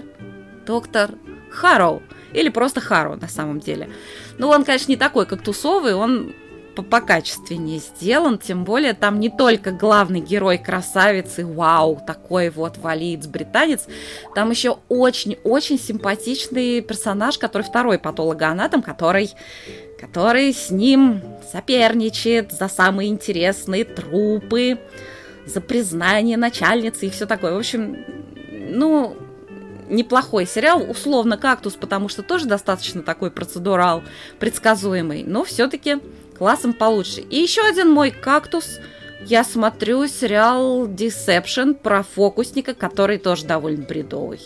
Доктор 0.66 1.12
Харроу. 1.52 2.02
Или 2.32 2.48
просто 2.48 2.80
Харроу 2.80 3.18
на 3.18 3.28
самом 3.28 3.60
деле. 3.60 3.90
Ну, 4.38 4.48
он, 4.48 4.64
конечно, 4.64 4.90
не 4.90 4.96
такой 4.96 5.26
кактусовый, 5.26 5.94
он 5.94 6.34
покачественнее 6.82 7.80
сделан, 7.80 8.40
тем 8.40 8.64
более 8.64 8.94
там 8.94 9.20
не 9.20 9.30
только 9.30 9.72
главный 9.72 10.22
герой 10.22 10.58
красавицы, 10.58 11.46
вау, 11.46 12.02
такой 12.08 12.50
вот 12.50 12.78
валиец 12.78 13.28
британец, 13.28 13.86
там 14.34 14.50
еще 14.50 14.80
очень-очень 14.90 15.78
симпатичный 15.78 16.82
персонаж, 16.82 17.38
который 17.38 17.64
второй 17.64 18.00
патологоанатом, 18.00 18.82
который 18.82 19.30
который 20.00 20.54
с 20.54 20.70
ним 20.70 21.22
соперничает 21.50 22.52
за 22.52 22.68
самые 22.68 23.10
интересные 23.10 23.86
трупы, 23.86 24.78
за 25.46 25.62
признание 25.62 26.36
начальницы 26.36 27.06
и 27.06 27.10
все 27.10 27.26
такое. 27.26 27.54
В 27.54 27.58
общем, 27.58 28.04
ну, 28.52 29.16
неплохой 29.90 30.46
сериал, 30.46 30.84
условно 30.90 31.38
«Кактус», 31.38 31.76
потому 31.76 32.10
что 32.10 32.22
тоже 32.22 32.48
достаточно 32.48 33.02
такой 33.02 33.32
процедурал 33.32 34.04
предсказуемый, 34.40 35.24
но 35.24 35.44
все-таки 35.44 36.00
классом 36.44 36.74
получше. 36.74 37.22
И 37.22 37.38
еще 37.38 37.62
один 37.62 37.90
мой 37.90 38.12
кактус. 38.12 38.82
Я 39.26 39.46
смотрю 39.46 40.08
сериал 40.08 40.86
Deception 40.88 41.74
про 41.74 42.04
фокусника, 42.04 42.74
который 42.74 43.18
тоже 43.18 43.46
довольно 43.46 43.86
бредовый. 43.86 44.42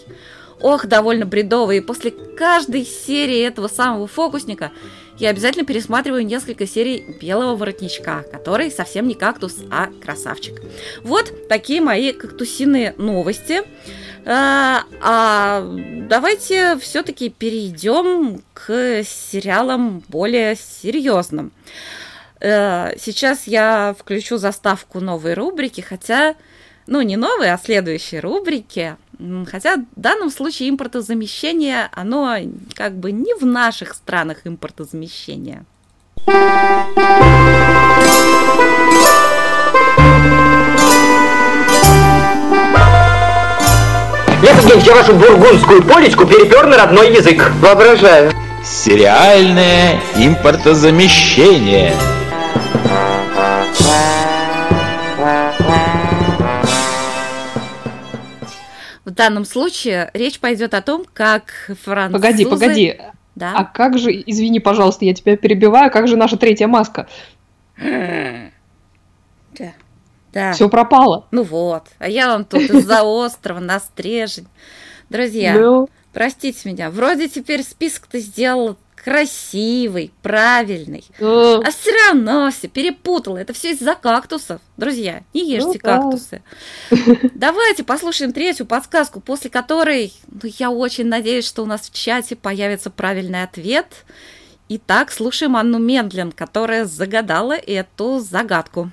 Ох, 0.62 0.86
довольно 0.86 1.26
бредовый. 1.26 1.78
И 1.78 1.82
после 1.82 2.12
каждой 2.12 2.86
серии 2.86 3.40
этого 3.40 3.68
самого 3.68 4.06
фокусника 4.06 4.72
я 5.18 5.30
обязательно 5.30 5.66
пересматриваю 5.66 6.24
несколько 6.24 6.68
серий 6.68 7.18
Белого 7.20 7.56
воротничка, 7.56 8.24
который 8.32 8.70
совсем 8.70 9.08
не 9.08 9.16
кактус, 9.16 9.56
а 9.72 9.88
красавчик. 10.00 10.62
Вот 11.02 11.48
такие 11.50 11.82
мои 11.82 12.14
кактусиные 12.14 12.94
новости. 13.00 13.64
А, 14.30 14.84
а 15.00 15.64
давайте 16.10 16.78
все-таки 16.80 17.30
перейдем 17.30 18.42
к 18.54 19.02
сериалам 19.06 20.04
более 20.10 20.58
серьезным. 20.58 21.54
А, 22.42 22.92
сейчас 23.00 23.48
я 23.48 23.96
включу 23.98 24.38
заставку 24.38 25.00
новой 25.00 25.34
рубрики, 25.34 25.80
хотя, 25.80 26.36
ну, 26.88 27.02
не 27.02 27.16
новой, 27.16 27.54
а 27.54 27.58
следующей 27.58 28.20
рубрики. 28.20 28.98
Хотя 29.50 29.78
в 29.78 29.86
данном 29.96 30.30
случае 30.30 30.70
импортозамещение, 30.72 31.88
оно 31.94 32.36
как 32.76 32.98
бы 32.98 33.14
не 33.14 33.34
в 33.34 33.46
наших 33.46 33.94
странах 33.94 34.46
импортозамещение. 34.46 35.64
Летом 44.68 44.84
я 44.84 44.96
вашу 44.96 45.14
бургундскую 45.14 45.82
полечку 45.82 46.26
перепер 46.26 46.68
на 46.68 46.76
родной 46.76 47.16
язык. 47.16 47.54
Воображаю. 47.62 48.34
Сериальное 48.66 50.02
импортозамещение. 50.18 51.94
В 59.06 59.12
данном 59.12 59.46
случае 59.46 60.12
речь 60.14 60.42
пойдет 60.42 60.74
о 60.74 60.82
том, 60.82 61.06
как 61.14 61.72
французы... 61.86 62.22
Погоди, 62.22 62.46
погоди. 62.46 63.00
Да? 63.36 63.54
А 63.56 63.64
как 63.64 63.98
же, 63.98 64.12
извини, 64.12 64.60
пожалуйста, 64.60 65.06
я 65.06 65.14
тебя 65.14 65.38
перебиваю, 65.38 65.90
как 65.90 66.10
же 66.10 66.18
наша 66.18 66.36
третья 66.36 66.68
маска? 66.68 67.08
Да. 67.78 69.72
Да. 70.34 70.54
Все 70.54 70.70
пропало. 70.70 71.26
Ну 71.32 71.44
вот. 71.44 71.88
А 72.00 72.10
я 72.10 72.28
вам 72.28 72.46
тут 72.46 72.62
из-за 72.62 73.04
острова 73.04 73.60
на 73.60 73.80
стрежень. 73.80 74.48
Друзья, 75.10 75.54
ну. 75.58 75.90
простите 76.14 76.70
меня. 76.70 76.90
Вроде 76.90 77.30
теперь 77.30 77.64
список-то 77.64 78.20
сделал 78.20 78.78
красивый, 79.08 80.12
правильный. 80.22 81.06
Uh. 81.18 81.64
А 81.64 81.72
все 81.72 81.92
равно 81.92 82.52
все 82.52 82.68
перепутала. 82.68 83.38
Это 83.38 83.54
все 83.54 83.72
из-за 83.72 83.96
кактусов. 83.96 84.60
Друзья, 84.76 85.24
не 85.34 85.50
ешьте 85.50 85.66
ну, 85.66 85.80
кактусы. 85.80 86.42
Давайте 87.34 87.86
послушаем 87.86 88.34
третью 88.34 88.66
подсказку, 88.66 89.22
после 89.22 89.50
которой 89.50 90.14
ну, 90.28 90.50
я 90.60 90.72
очень 90.72 91.06
надеюсь, 91.06 91.48
что 91.48 91.64
у 91.64 91.66
нас 91.66 91.90
в 91.90 91.94
чате 91.94 92.36
появится 92.36 92.90
правильный 92.90 93.44
ответ. 93.44 93.88
Итак, 94.68 95.14
слушаем 95.14 95.56
Анну 95.56 95.80
Мендлин, 95.80 96.34
которая 96.34 96.84
загадала 96.84 97.54
эту 97.54 98.20
загадку. 98.20 98.92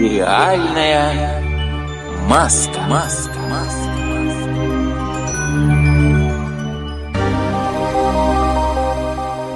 Сериальное 0.00 1.42
Маска. 2.26 2.80
Маска. 2.88 3.38
Маска. 3.50 3.92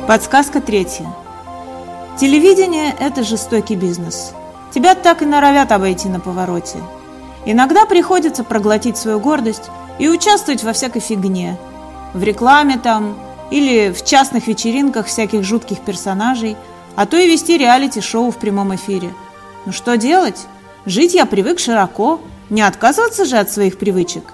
Подсказка 0.06 0.60
третья. 0.60 1.06
Телевидение– 2.20 2.94
это 3.00 3.24
жестокий 3.24 3.74
бизнес. 3.74 4.34
Тебя 4.70 4.94
так 4.94 5.22
и 5.22 5.24
норовят 5.24 5.72
обойти 5.72 6.10
на 6.10 6.20
повороте. 6.20 6.76
Иногда 7.46 7.86
приходится 7.86 8.44
проглотить 8.44 8.98
свою 8.98 9.20
гордость 9.20 9.70
и 9.98 10.10
участвовать 10.10 10.62
во 10.62 10.74
всякой 10.74 11.00
фигне. 11.00 11.56
В 12.12 12.22
рекламе 12.22 12.76
там, 12.76 13.16
или 13.50 13.90
в 13.90 14.04
частных 14.04 14.46
вечеринках 14.46 15.06
всяких 15.06 15.42
жутких 15.42 15.80
персонажей, 15.80 16.58
а 16.96 17.06
то 17.06 17.16
и 17.16 17.30
вести 17.30 17.56
реалити-шоу 17.56 18.30
в 18.30 18.36
прямом 18.36 18.74
эфире. 18.74 19.14
Ну 19.66 19.72
что 19.72 19.96
делать? 19.96 20.46
Жить 20.86 21.14
я 21.14 21.24
привык 21.24 21.58
широко, 21.58 22.20
не 22.50 22.62
отказываться 22.62 23.24
же 23.24 23.36
от 23.38 23.50
своих 23.50 23.78
привычек. 23.78 24.24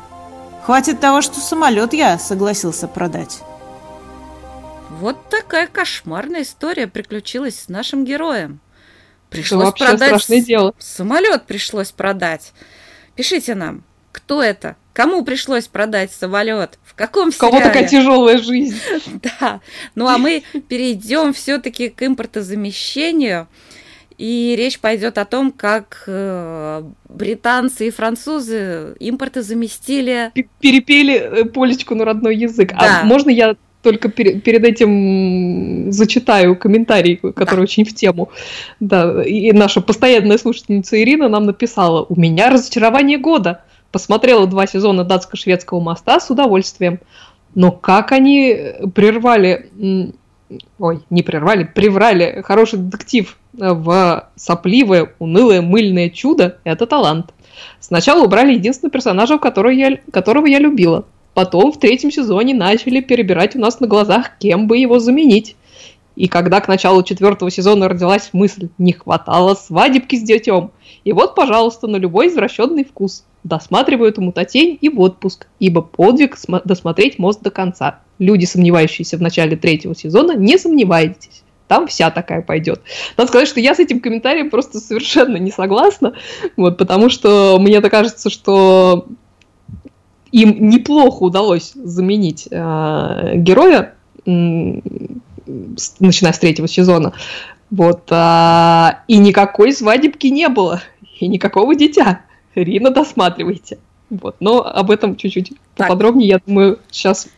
Хватит 0.64 1.00
того, 1.00 1.22
что 1.22 1.40
самолет 1.40 1.92
я 1.92 2.18
согласился 2.18 2.88
продать. 2.88 3.40
Вот 4.90 5.28
такая 5.30 5.66
кошмарная 5.66 6.42
история 6.42 6.86
приключилась 6.86 7.58
с 7.58 7.68
нашим 7.68 8.04
героем. 8.04 8.60
Пришлось 9.30 9.66
вообще 9.66 9.84
продать 9.86 10.08
страшное 10.08 10.40
дело. 10.40 10.74
Самолет 10.78 11.46
пришлось 11.46 11.92
продать. 11.92 12.52
Пишите 13.14 13.54
нам, 13.54 13.84
кто 14.12 14.42
это? 14.42 14.76
Кому 14.92 15.24
пришлось 15.24 15.68
продать 15.68 16.10
самолет? 16.12 16.78
В 16.84 16.94
каком 16.94 17.32
сериале? 17.32 17.48
У 17.48 17.60
кого 17.60 17.64
такая 17.64 17.88
тяжелая 17.88 18.38
жизнь. 18.38 18.78
Да. 19.40 19.60
Ну 19.94 20.08
а 20.08 20.18
мы 20.18 20.42
перейдем 20.68 21.32
все-таки 21.32 21.88
к 21.88 22.02
импортозамещению. 22.02 23.46
И 24.20 24.54
речь 24.54 24.78
пойдет 24.78 25.16
о 25.16 25.24
том, 25.24 25.50
как 25.50 26.04
э, 26.06 26.82
британцы 27.08 27.88
и 27.88 27.90
французы 27.90 28.94
импорты 29.00 29.40
заместили. 29.40 30.30
Перепели 30.60 31.14
э, 31.14 31.44
полечку 31.46 31.94
на 31.94 32.04
родной 32.04 32.36
язык. 32.36 32.72
А 32.74 32.80
да. 32.80 33.00
А 33.00 33.04
можно 33.06 33.30
я 33.30 33.56
только 33.80 34.10
пер, 34.10 34.40
перед 34.40 34.62
этим 34.62 35.90
зачитаю 35.90 36.54
комментарий, 36.54 37.16
который 37.16 37.60
да. 37.60 37.62
очень 37.62 37.86
в 37.86 37.94
тему. 37.94 38.28
Да, 38.78 39.22
и 39.22 39.52
наша 39.52 39.80
постоянная 39.80 40.36
слушательница 40.36 41.02
Ирина 41.02 41.30
нам 41.30 41.46
написала: 41.46 42.04
У 42.06 42.20
меня 42.20 42.50
разочарование 42.50 43.16
года. 43.16 43.62
Посмотрела 43.90 44.46
два 44.46 44.66
сезона 44.66 45.02
датско-шведского 45.02 45.80
моста 45.80 46.20
с 46.20 46.28
удовольствием. 46.28 47.00
Но 47.54 47.72
как 47.72 48.12
они 48.12 48.54
прервали, 48.94 49.70
ой, 50.78 51.00
не 51.10 51.22
прервали, 51.22 51.64
приврали 51.64 52.42
хороший 52.44 52.78
детектив 52.78 53.36
в 53.52 54.28
сопливое, 54.36 55.12
унылое, 55.18 55.62
мыльное 55.62 56.10
чудо, 56.10 56.58
это 56.64 56.86
талант. 56.86 57.32
Сначала 57.78 58.24
убрали 58.24 58.54
единственного 58.54 58.92
персонажа, 58.92 59.38
которого 59.38 59.70
я, 59.70 59.98
которого 60.12 60.46
я 60.46 60.58
любила. 60.58 61.04
Потом 61.34 61.72
в 61.72 61.78
третьем 61.78 62.10
сезоне 62.10 62.54
начали 62.54 63.00
перебирать 63.00 63.56
у 63.56 63.60
нас 63.60 63.80
на 63.80 63.86
глазах, 63.86 64.38
кем 64.38 64.66
бы 64.66 64.78
его 64.78 64.98
заменить. 64.98 65.56
И 66.16 66.28
когда 66.28 66.60
к 66.60 66.68
началу 66.68 67.02
четвертого 67.02 67.50
сезона 67.50 67.88
родилась 67.88 68.30
мысль, 68.32 68.68
не 68.78 68.92
хватало 68.92 69.54
свадебки 69.54 70.16
с 70.16 70.22
детем. 70.22 70.72
И 71.04 71.12
вот, 71.12 71.34
пожалуйста, 71.34 71.86
на 71.86 71.96
любой 71.96 72.28
извращенный 72.28 72.84
вкус. 72.84 73.24
Досматривают 73.42 74.18
мутатень 74.18 74.76
и 74.80 74.88
в 74.88 75.00
отпуск, 75.00 75.46
ибо 75.58 75.80
подвиг 75.80 76.36
досмотреть 76.64 77.18
мост 77.18 77.40
до 77.42 77.50
конца. 77.50 78.00
Люди, 78.18 78.44
сомневающиеся 78.44 79.16
в 79.16 79.22
начале 79.22 79.56
третьего 79.56 79.94
сезона, 79.94 80.36
не 80.36 80.58
сомневайтесь. 80.58 81.42
Там 81.68 81.86
вся 81.86 82.10
такая 82.10 82.42
пойдет. 82.42 82.82
Надо 83.16 83.28
сказать, 83.28 83.48
что 83.48 83.60
я 83.60 83.74
с 83.74 83.78
этим 83.78 84.00
комментарием 84.00 84.50
просто 84.50 84.80
совершенно 84.80 85.36
не 85.36 85.52
согласна, 85.52 86.14
вот, 86.56 86.76
потому 86.76 87.08
что 87.08 87.58
мне 87.60 87.80
так 87.80 87.92
кажется, 87.92 88.28
что 88.28 89.06
им 90.32 90.68
неплохо 90.68 91.22
удалось 91.22 91.72
заменить 91.74 92.48
э, 92.50 93.32
героя, 93.36 93.94
э, 94.26 94.30
начиная 96.00 96.32
с 96.32 96.38
третьего 96.38 96.68
сезона. 96.68 97.12
Вот, 97.70 98.02
э, 98.10 98.88
и 99.08 99.18
никакой 99.18 99.72
свадебки 99.72 100.26
не 100.26 100.48
было, 100.48 100.82
и 101.20 101.28
никакого 101.28 101.74
дитя. 101.74 102.22
Рина, 102.54 102.90
досматривайте. 102.90 103.78
Вот, 104.10 104.36
но 104.40 104.66
об 104.66 104.90
этом 104.90 105.16
чуть-чуть 105.16 105.52
так. 105.76 105.88
поподробнее, 105.88 106.28
я 106.28 106.40
думаю, 106.44 106.80
сейчас 106.90 107.28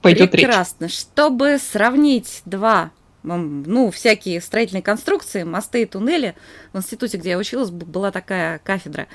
пойдет 0.00 0.30
Прекрасно. 0.30 0.36
речь. 0.36 0.46
Прекрасно. 0.46 0.88
Чтобы 0.88 1.58
сравнить 1.58 2.42
два 2.44 2.90
ну, 3.24 3.90
всякие 3.90 4.40
строительные 4.40 4.82
конструкции, 4.82 5.44
мосты 5.44 5.82
и 5.82 5.86
туннели. 5.86 6.34
В 6.72 6.78
институте, 6.78 7.16
где 7.16 7.30
я 7.30 7.38
училась, 7.38 7.70
была 7.70 8.10
такая 8.10 8.58
кафедра. 8.58 9.06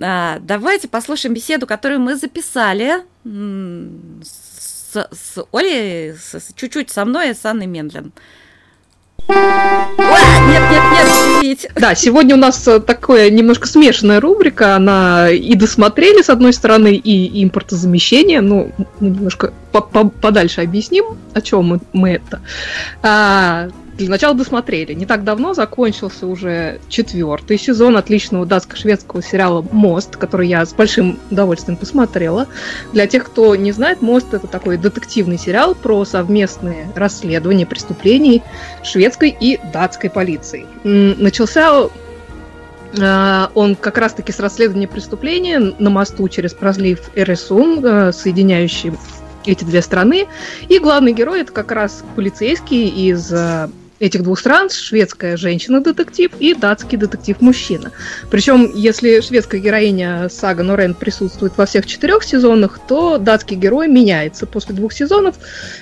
А, 0.00 0.38
давайте 0.40 0.88
послушаем 0.88 1.34
беседу, 1.34 1.66
которую 1.66 2.00
мы 2.00 2.16
записали 2.16 3.04
с, 3.24 5.08
с 5.10 5.46
Олей, 5.52 6.14
чуть-чуть 6.56 6.90
со 6.90 7.04
мной 7.04 7.30
и 7.30 7.34
с 7.34 7.44
Анной 7.44 7.66
Мендлин. 7.66 8.12
Да, 11.76 11.94
сегодня 11.94 12.34
у 12.34 12.38
нас 12.38 12.66
э, 12.66 12.80
такая 12.80 13.30
немножко 13.30 13.66
смешанная 13.66 14.20
рубрика. 14.20 14.76
Она 14.76 15.30
и 15.30 15.54
досмотрели, 15.54 16.22
с 16.22 16.30
одной 16.30 16.52
стороны, 16.52 16.94
и 16.94 17.44
импортозамещение. 17.44 18.40
Ну, 18.40 18.72
немножко 19.00 19.52
по 19.72 19.78
-по 19.78 20.10
подальше 20.10 20.62
объясним, 20.62 21.16
о 21.32 21.40
чем 21.40 21.64
мы, 21.64 21.80
мы 21.92 22.10
это. 22.12 22.40
А, 23.02 23.68
для 23.96 24.08
начала 24.08 24.34
досмотрели. 24.34 24.92
Не 24.92 25.06
так 25.06 25.24
давно 25.24 25.54
закончился 25.54 26.26
уже 26.26 26.80
четвертый 26.88 27.58
сезон 27.58 27.96
отличного 27.96 28.44
датско-шведского 28.44 29.22
сериала 29.22 29.64
«Мост», 29.72 30.16
который 30.16 30.48
я 30.48 30.64
с 30.66 30.72
большим 30.72 31.18
удовольствием 31.30 31.76
посмотрела. 31.76 32.46
Для 32.92 33.06
тех, 33.06 33.24
кто 33.24 33.54
не 33.54 33.72
знает, 33.72 34.02
«Мост»— 34.02 34.26
это 34.34 34.46
такой 34.46 34.78
детективный 34.78 35.38
сериал 35.38 35.74
про 35.74 36.04
совместные 36.04 36.88
расследования 36.94 37.66
преступлений 37.66 38.42
шведской 38.82 39.34
и 39.38 39.60
датской 39.72 40.10
полиции. 40.10 40.66
Начался 40.82 41.88
э, 42.96 43.46
он 43.54 43.76
как 43.76 43.98
раз-таки 43.98 44.32
с 44.32 44.40
расследования 44.40 44.88
преступления 44.88 45.58
на 45.78 45.90
мосту 45.90 46.28
через 46.28 46.52
прозлив 46.52 47.10
Эресун, 47.14 47.84
э, 47.84 48.12
соединяющий 48.12 48.92
эти 49.46 49.64
две 49.64 49.82
страны. 49.82 50.26
И 50.68 50.78
главный 50.78 51.12
герой 51.12 51.42
это 51.42 51.52
как 51.52 51.70
раз 51.70 52.02
полицейский 52.16 52.88
из 52.88 53.32
э, 53.32 53.68
этих 54.00 54.22
двух 54.22 54.38
стран 54.38 54.70
шведская 54.70 55.36
женщина-детектив 55.36 56.30
и 56.38 56.54
датский 56.54 56.98
детектив-мужчина. 56.98 57.92
Причем, 58.30 58.72
если 58.74 59.20
шведская 59.20 59.60
героиня 59.60 60.28
Сага 60.28 60.62
Норен 60.62 60.94
присутствует 60.94 61.56
во 61.56 61.66
всех 61.66 61.86
четырех 61.86 62.24
сезонах, 62.24 62.78
то 62.88 63.18
датский 63.18 63.56
герой 63.56 63.88
меняется 63.88 64.46
после 64.46 64.74
двух 64.74 64.92
сезонов, 64.92 65.36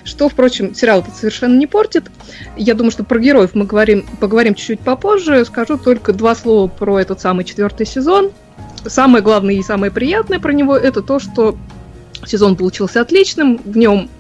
что, 0.04 0.28
впрочем, 0.28 0.74
сериал 0.74 1.00
это 1.00 1.16
совершенно 1.16 1.56
не 1.56 1.66
портит. 1.66 2.04
Я 2.56 2.74
думаю, 2.74 2.92
что 2.92 3.04
про 3.04 3.18
героев 3.18 3.50
мы 3.54 3.64
говорим, 3.64 4.06
поговорим 4.20 4.54
чуть-чуть 4.54 4.80
попозже. 4.80 5.44
Скажу 5.44 5.78
только 5.78 6.12
два 6.12 6.34
слова 6.34 6.68
про 6.68 7.00
этот 7.00 7.20
самый 7.20 7.44
четвертый 7.44 7.86
сезон. 7.86 8.30
Самое 8.84 9.22
главное 9.22 9.54
и 9.54 9.62
самое 9.62 9.92
приятное 9.92 10.40
про 10.40 10.52
него 10.52 10.76
это 10.76 11.02
то, 11.02 11.18
что 11.18 11.56
сезон 12.26 12.56
получился 12.56 13.00
отличным. 13.00 13.58
В 13.64 13.76
нем 13.76 14.10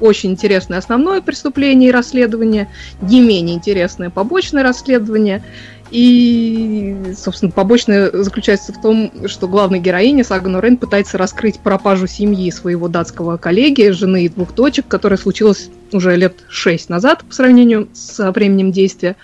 очень 0.00 0.32
интересное 0.32 0.78
основное 0.78 1.20
преступление 1.20 1.90
и 1.90 1.92
расследование, 1.92 2.68
не 3.00 3.20
менее 3.20 3.56
интересное 3.56 4.10
побочное 4.10 4.62
расследование. 4.62 5.42
И, 5.90 6.96
собственно, 7.16 7.52
побочное 7.52 8.10
заключается 8.10 8.72
в 8.72 8.80
том, 8.80 9.12
что 9.26 9.46
главная 9.46 9.78
героиня 9.78 10.24
Сага 10.24 10.48
Норен 10.48 10.78
пытается 10.78 11.16
раскрыть 11.16 11.60
пропажу 11.60 12.08
семьи 12.08 12.50
своего 12.50 12.88
датского 12.88 13.36
коллеги, 13.36 13.90
жены 13.90 14.24
и 14.24 14.28
двух 14.28 14.52
дочек, 14.54 14.86
которая 14.88 15.16
случилась 15.16 15.70
уже 15.92 16.16
лет 16.16 16.34
шесть 16.48 16.88
назад 16.88 17.24
по 17.24 17.32
сравнению 17.32 17.88
с 17.92 18.32
временем 18.32 18.72
действия 18.72 19.14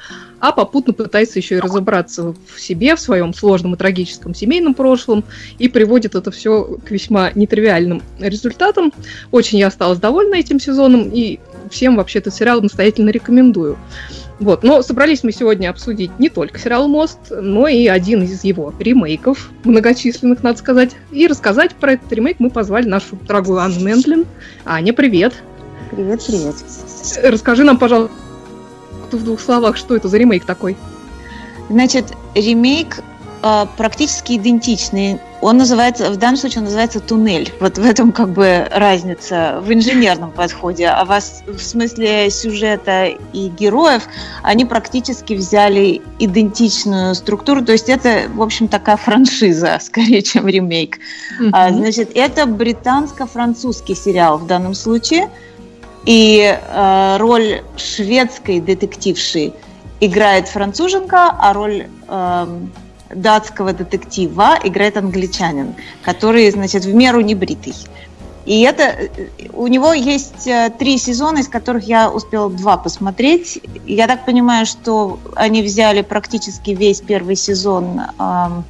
а 0.43 0.51
попутно 0.51 0.93
пытается 0.93 1.39
еще 1.39 1.57
и 1.57 1.61
разобраться 1.61 2.35
в 2.53 2.61
себе, 2.61 2.97
в 2.97 3.01
своем 3.01 3.33
сложном 3.33 3.75
и 3.75 3.77
трагическом 3.77 4.35
семейном 4.35 4.75
прошлом, 4.75 5.23
и 5.61 5.69
приводит 5.69 6.17
это 6.17 6.33
все 6.33 6.79
к 6.85 6.91
весьма 6.91 7.31
нетривиальным 7.37 8.03
результатам. 8.19 8.93
Очень 9.31 9.61
я 9.61 9.69
осталась 9.69 10.01
довольна 10.01 10.35
этим 10.35 10.59
сезоном, 10.59 11.09
и 11.15 11.39
всем 11.71 11.95
вообще 11.95 12.19
этот 12.19 12.35
сериал 12.35 12.61
настоятельно 12.61 13.11
рекомендую. 13.11 13.79
Вот, 14.41 14.65
но 14.65 14.83
собрались 14.83 15.23
мы 15.23 15.31
сегодня 15.31 15.71
обсудить 15.71 16.11
не 16.19 16.29
только 16.29 16.59
сериал 16.59 16.89
«Мост», 16.89 17.21
но 17.31 17.69
и 17.69 17.87
один 17.87 18.25
из 18.25 18.43
его 18.43 18.75
ремейков, 18.81 19.49
многочисленных, 19.63 20.43
надо 20.43 20.59
сказать. 20.59 20.97
И 21.13 21.29
рассказать 21.29 21.77
про 21.77 21.93
этот 21.93 22.13
ремейк 22.13 22.41
мы 22.41 22.51
позвали 22.51 22.89
нашу 22.89 23.17
дорогую 23.29 23.61
Анну 23.61 23.79
Мендлин. 23.79 24.27
Аня, 24.65 24.93
привет! 24.93 25.35
Привет, 25.93 26.25
привет. 26.27 26.57
Расскажи 27.23 27.63
нам, 27.63 27.79
пожалуйста, 27.79 28.17
в 29.17 29.25
двух 29.25 29.41
словах, 29.41 29.77
что 29.77 29.97
это 29.97 30.09
за 30.09 30.19
ремейк 30.19 30.45
такой? 30.45 30.77
Значит, 31.69 32.13
ремейк 32.35 33.01
э, 33.43 33.67
практически 33.77 34.37
идентичный. 34.37 35.19
Он 35.41 35.57
называется, 35.57 36.11
в 36.11 36.17
данном 36.17 36.37
случае 36.37 36.59
он 36.59 36.65
называется 36.67 37.01
туннель. 37.01 37.53
Вот 37.61 37.77
в 37.77 37.85
этом 37.85 38.13
как 38.13 38.31
бы 38.31 38.69
разница 38.71 39.61
в 39.61 39.73
инженерном 39.73 40.31
подходе. 40.31 40.87
А 40.87 41.05
вас 41.05 41.43
в 41.47 41.61
смысле 41.61 42.31
сюжета 42.31 43.07
и 43.33 43.49
героев, 43.49 44.05
они 44.43 44.65
практически 44.65 45.35
взяли 45.35 46.01
идентичную 46.21 47.15
структуру. 47.15 47.65
То 47.65 47.73
есть 47.73 47.89
это, 47.89 48.29
в 48.33 48.43
общем, 48.43 48.69
такая 48.69 48.97
франшиза, 48.97 49.79
скорее, 49.83 50.23
чем 50.23 50.47
ремейк. 50.47 50.99
Mm-hmm. 51.41 51.51
А, 51.53 51.73
значит, 51.73 52.13
это 52.15 52.47
британско-французский 52.47 53.95
сериал 53.95 54.39
в 54.39 54.47
данном 54.47 54.75
случае. 54.75 55.29
И 56.05 56.41
э, 56.41 57.17
роль 57.19 57.63
шведской 57.77 58.61
детективши 58.61 59.53
играет 60.01 60.49
француженка, 60.49 61.31
а 61.39 61.53
роль 61.53 61.87
э, 62.09 62.47
датского 63.15 63.73
детектива 63.73 64.59
играет 64.65 64.97
англичанин, 64.97 65.75
который, 66.03 66.51
значит, 66.51 66.85
в 66.85 66.95
меру 66.95 67.21
не 67.21 67.35
бритый. 67.35 67.75
И 68.45 68.63
это 68.63 69.09
у 69.53 69.69
него 69.69 69.93
есть 69.93 70.47
э, 70.49 70.73
три 70.77 70.99
сезона, 70.99 71.39
из 71.39 71.49
которых 71.49 71.85
я 71.85 72.11
успела 72.11 72.51
два 72.51 72.77
посмотреть. 72.77 73.61
Я 73.87 74.09
так 74.09 74.25
понимаю, 74.25 74.67
что 74.67 75.21
они 75.37 75.63
взяли 75.63 76.03
практически 76.03 76.71
весь 76.71 77.01
первый 77.01 77.37
сезон 77.37 78.01
э, 78.01 78.63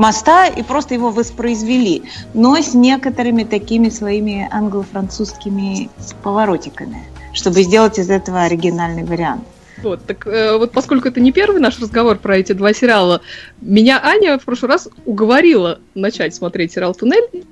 моста 0.00 0.46
и 0.46 0.62
просто 0.62 0.94
его 0.94 1.10
воспроизвели, 1.10 2.02
но 2.32 2.56
с 2.56 2.72
некоторыми 2.74 3.44
такими 3.44 3.90
своими 3.90 4.48
англо-французскими 4.50 5.90
поворотиками, 6.22 7.04
чтобы 7.34 7.62
сделать 7.62 7.98
из 7.98 8.08
этого 8.08 8.42
оригинальный 8.42 9.04
вариант. 9.04 9.44
Вот, 9.82 10.04
так 10.06 10.26
э, 10.26 10.56
вот 10.56 10.72
поскольку 10.72 11.08
это 11.08 11.20
не 11.20 11.32
первый 11.32 11.60
наш 11.60 11.78
разговор 11.78 12.18
про 12.18 12.38
эти 12.38 12.52
два 12.52 12.72
сериала, 12.72 13.20
меня 13.60 14.00
Аня 14.02 14.38
в 14.38 14.44
прошлый 14.44 14.70
раз 14.70 14.88
уговорила 15.04 15.80
начать 15.94 16.34
смотреть 16.34 16.72
сериал 16.72 16.94
«Туннель». 16.94 17.44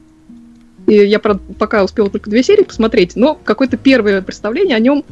И 0.86 0.94
я, 0.94 1.18
правда, 1.18 1.42
пока 1.58 1.84
успела 1.84 2.08
только 2.08 2.30
две 2.30 2.42
серии 2.42 2.64
посмотреть, 2.64 3.14
но 3.14 3.34
какое-то 3.34 3.76
первое 3.76 4.22
представление 4.22 4.76
о 4.76 4.80
нем 4.80 5.04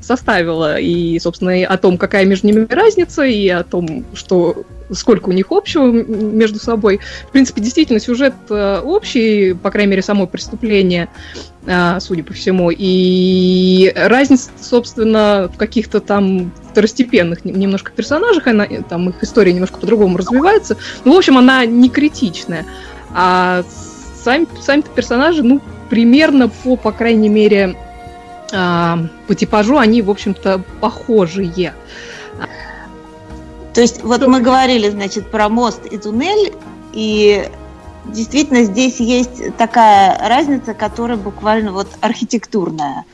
составила. 0.00 0.78
И, 0.78 1.18
собственно, 1.18 1.60
и 1.60 1.62
о 1.62 1.76
том, 1.76 1.98
какая 1.98 2.24
между 2.24 2.46
ними 2.46 2.66
разница, 2.68 3.24
и 3.24 3.48
о 3.48 3.62
том, 3.62 4.04
что 4.14 4.64
сколько 4.92 5.28
у 5.28 5.32
них 5.32 5.46
общего 5.50 5.86
между 5.86 6.58
собой. 6.58 7.00
В 7.28 7.32
принципе, 7.32 7.60
действительно, 7.60 8.00
сюжет 8.00 8.34
э, 8.48 8.80
общий, 8.80 9.54
по 9.54 9.70
крайней 9.70 9.90
мере, 9.90 10.02
само 10.02 10.26
преступление, 10.26 11.08
э, 11.66 12.00
судя 12.00 12.24
по 12.24 12.32
всему. 12.32 12.70
И 12.76 13.92
разница, 13.94 14.50
собственно, 14.60 15.50
в 15.52 15.56
каких-то 15.56 16.00
там 16.00 16.52
второстепенных 16.70 17.44
немножко 17.44 17.92
персонажах, 17.92 18.46
она, 18.46 18.66
там 18.88 19.10
их 19.10 19.22
история 19.22 19.52
немножко 19.52 19.78
по-другому 19.78 20.18
развивается. 20.18 20.76
Ну, 21.04 21.14
в 21.14 21.18
общем, 21.18 21.38
она 21.38 21.64
не 21.66 21.88
критичная. 21.88 22.66
А 23.12 23.64
сами, 24.22 24.46
сами 24.60 24.82
персонажи, 24.94 25.42
ну, 25.42 25.60
примерно 25.88 26.48
по, 26.48 26.76
по 26.76 26.92
крайней 26.92 27.28
мере, 27.28 27.76
а, 27.76 27.89
по 28.50 29.34
типажу 29.34 29.78
они, 29.78 30.02
в 30.02 30.10
общем-то, 30.10 30.62
похожие. 30.80 31.74
То 33.74 33.80
есть, 33.80 34.02
вот 34.02 34.26
мы 34.26 34.40
говорили, 34.40 34.90
значит, 34.90 35.30
про 35.30 35.48
мост 35.48 35.86
и 35.86 35.96
туннель, 35.96 36.52
и 36.92 37.48
действительно 38.06 38.64
здесь 38.64 38.98
есть 38.98 39.56
такая 39.56 40.18
разница, 40.28 40.74
которая 40.74 41.16
буквально 41.16 41.72
вот 41.72 41.88
архитектурная 42.00 43.04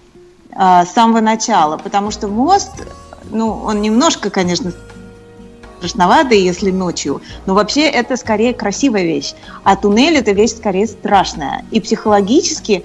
а, 0.52 0.86
с 0.86 0.92
самого 0.92 1.20
начала, 1.20 1.76
потому 1.76 2.10
что 2.10 2.28
мост, 2.28 2.72
ну, 3.30 3.50
он 3.50 3.82
немножко, 3.82 4.30
конечно, 4.30 4.72
страшноватый, 5.78 6.40
если 6.40 6.70
ночью, 6.70 7.20
но 7.44 7.54
вообще 7.54 7.82
это 7.82 8.16
скорее 8.16 8.54
красивая 8.54 9.04
вещь, 9.04 9.34
а 9.62 9.76
туннель 9.76 10.16
это 10.16 10.32
вещь 10.32 10.52
скорее 10.52 10.86
страшная. 10.86 11.64
И 11.70 11.80
психологически 11.80 12.84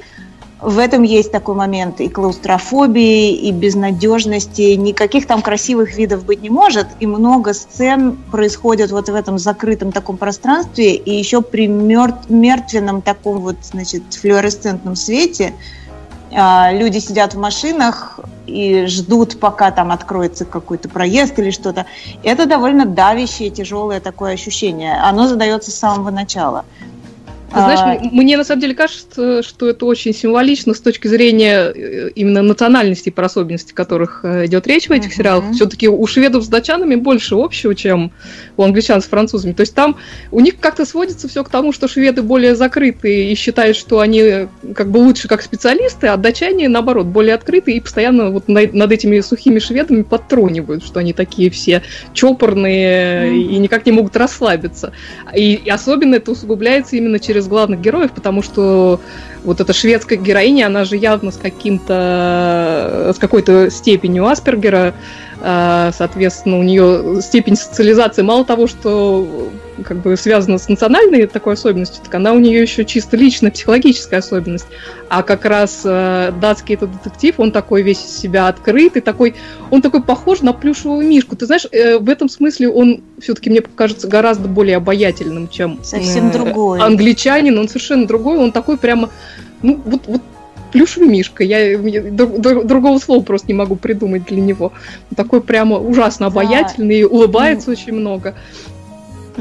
в 0.61 0.77
этом 0.77 1.01
есть 1.01 1.31
такой 1.31 1.55
момент 1.55 1.99
и 2.01 2.07
клаустрофобии, 2.07 3.33
и 3.33 3.51
безнадежности. 3.51 4.75
Никаких 4.75 5.25
там 5.25 5.41
красивых 5.41 5.95
видов 5.95 6.23
быть 6.23 6.43
не 6.43 6.51
может. 6.51 6.87
И 6.99 7.07
много 7.07 7.53
сцен 7.53 8.15
происходит 8.31 8.91
вот 8.91 9.09
в 9.09 9.15
этом 9.15 9.39
закрытом 9.39 9.91
таком 9.91 10.17
пространстве. 10.17 10.93
И 10.93 11.11
еще 11.15 11.41
при 11.41 11.67
мертвенном 11.67 13.01
таком 13.01 13.39
вот, 13.39 13.55
значит, 13.63 14.03
флуоресцентном 14.13 14.95
свете 14.95 15.55
а, 16.33 16.71
люди 16.71 16.99
сидят 16.99 17.33
в 17.33 17.39
машинах 17.39 18.19
и 18.45 18.85
ждут, 18.85 19.39
пока 19.39 19.71
там 19.71 19.91
откроется 19.91 20.45
какой-то 20.45 20.89
проезд 20.89 21.39
или 21.39 21.49
что-то. 21.49 21.87
Это 22.23 22.45
довольно 22.45 22.85
давящее, 22.85 23.49
тяжелое 23.49 23.99
такое 23.99 24.33
ощущение. 24.33 24.93
Оно 24.93 25.27
задается 25.27 25.71
с 25.71 25.75
самого 25.75 26.11
начала. 26.11 26.65
Ты 27.53 27.59
знаешь, 27.59 27.79
а... 28.01 28.09
мне 28.11 28.37
на 28.37 28.43
самом 28.43 28.61
деле 28.61 28.73
кажется, 28.73 29.43
что 29.43 29.69
это 29.69 29.85
очень 29.85 30.13
символично 30.13 30.73
с 30.73 30.79
точки 30.79 31.07
зрения 31.07 31.71
э, 31.73 32.09
именно 32.15 32.41
национальности 32.41 33.09
по 33.09 33.25
особенности 33.25 33.73
которых 33.73 34.21
э, 34.23 34.45
идет 34.45 34.67
речь 34.67 34.87
в 34.87 34.91
этих 34.91 35.11
uh-huh. 35.11 35.17
сериалах. 35.17 35.51
Все-таки 35.51 35.89
у 35.89 36.07
шведов 36.07 36.43
с 36.43 36.47
датчанами 36.47 36.95
больше 36.95 37.35
общего, 37.35 37.75
чем 37.75 38.13
у 38.55 38.63
англичан 38.63 39.01
с 39.01 39.05
французами. 39.05 39.51
То 39.51 39.61
есть 39.61 39.75
там 39.75 39.97
у 40.31 40.39
них 40.39 40.59
как-то 40.59 40.85
сводится 40.85 41.27
все 41.27 41.43
к 41.43 41.49
тому, 41.49 41.73
что 41.73 41.87
шведы 41.89 42.21
более 42.21 42.55
закрыты 42.55 43.25
и 43.25 43.35
считают, 43.35 43.75
что 43.75 43.99
они 43.99 44.19
э, 44.21 44.47
как 44.73 44.89
бы 44.89 44.97
лучше 44.99 45.27
как 45.27 45.41
специалисты, 45.41 46.07
а 46.07 46.15
датчане, 46.15 46.69
наоборот, 46.69 47.07
более 47.07 47.35
открыты 47.35 47.73
и 47.73 47.79
постоянно 47.81 48.29
вот 48.29 48.47
над 48.47 48.91
этими 48.91 49.19
сухими 49.19 49.59
шведами 49.59 50.03
подтронивают, 50.03 50.85
что 50.85 50.99
они 50.99 51.11
такие 51.11 51.49
все 51.49 51.83
чопорные 52.13 53.27
uh-huh. 53.27 53.37
и 53.37 53.57
никак 53.57 53.85
не 53.85 53.91
могут 53.91 54.15
расслабиться. 54.15 54.93
И, 55.35 55.55
и 55.55 55.69
особенно 55.69 56.15
это 56.15 56.31
усугубляется 56.31 56.95
именно 56.95 57.19
через 57.19 57.40
из 57.41 57.47
главных 57.47 57.81
героев, 57.81 58.11
потому 58.11 58.41
что 58.41 58.99
вот 59.43 59.59
эта 59.59 59.73
шведская 59.73 60.15
героиня, 60.15 60.67
она 60.67 60.85
же 60.85 60.97
явно 60.97 61.31
с 61.31 61.37
каким-то, 61.37 63.11
с 63.15 63.19
какой-то 63.19 63.69
степенью 63.69 64.27
Аспергера, 64.27 64.93
а, 65.41 65.91
соответственно, 65.97 66.59
у 66.59 66.63
нее 66.63 67.21
степень 67.21 67.55
социализации. 67.55 68.21
Мало 68.21 68.45
того, 68.45 68.67
что 68.67 69.49
как 69.83 69.97
бы 69.97 70.15
связана 70.17 70.57
с 70.57 70.69
национальной 70.69 71.27
такой 71.27 71.53
особенностью, 71.53 72.03
так 72.03 72.13
она 72.15 72.33
у 72.33 72.39
нее 72.39 72.61
еще 72.61 72.85
чисто 72.85 73.17
личная 73.17 73.51
психологическая 73.51 74.19
особенность. 74.19 74.67
А 75.09 75.23
как 75.23 75.45
раз 75.45 75.81
э, 75.83 76.31
датский 76.39 76.75
этот 76.75 76.91
детектив, 76.91 77.35
он 77.39 77.51
такой 77.51 77.81
весь 77.81 78.03
из 78.03 78.17
себя 78.17 78.47
открытый, 78.47 79.01
такой, 79.01 79.35
он 79.69 79.81
такой 79.81 80.01
похож 80.01 80.41
на 80.41 80.53
плюшевую 80.53 81.07
мишку. 81.07 81.35
Ты 81.35 81.45
знаешь, 81.45 81.67
э, 81.71 81.97
в 81.97 82.09
этом 82.09 82.29
смысле 82.29 82.69
он 82.69 83.03
все-таки, 83.19 83.49
мне 83.49 83.61
кажется, 83.61 84.07
гораздо 84.07 84.47
более 84.47 84.77
обаятельным, 84.77 85.47
чем 85.47 85.79
Совсем 85.83 86.29
э, 86.29 86.33
другой. 86.33 86.79
англичанин. 86.79 87.57
Он 87.57 87.67
совершенно 87.67 88.07
другой, 88.07 88.37
он 88.37 88.51
такой 88.51 88.77
прямо 88.77 89.09
ну, 89.61 89.79
вот, 89.85 90.01
вот 90.07 90.21
плюшевый 90.71 91.09
мишка. 91.09 91.43
Я, 91.43 91.71
я 91.71 92.01
другого 92.11 92.97
слова 92.99 93.21
просто 93.21 93.47
не 93.47 93.53
могу 93.53 93.75
придумать 93.75 94.25
для 94.25 94.41
него. 94.41 94.71
такой 95.15 95.41
прямо 95.41 95.77
ужасно 95.77 96.27
обаятельный, 96.27 97.01
да. 97.01 97.07
улыбается 97.07 97.69
mm. 97.69 97.73
очень 97.73 97.93
много. 97.93 98.35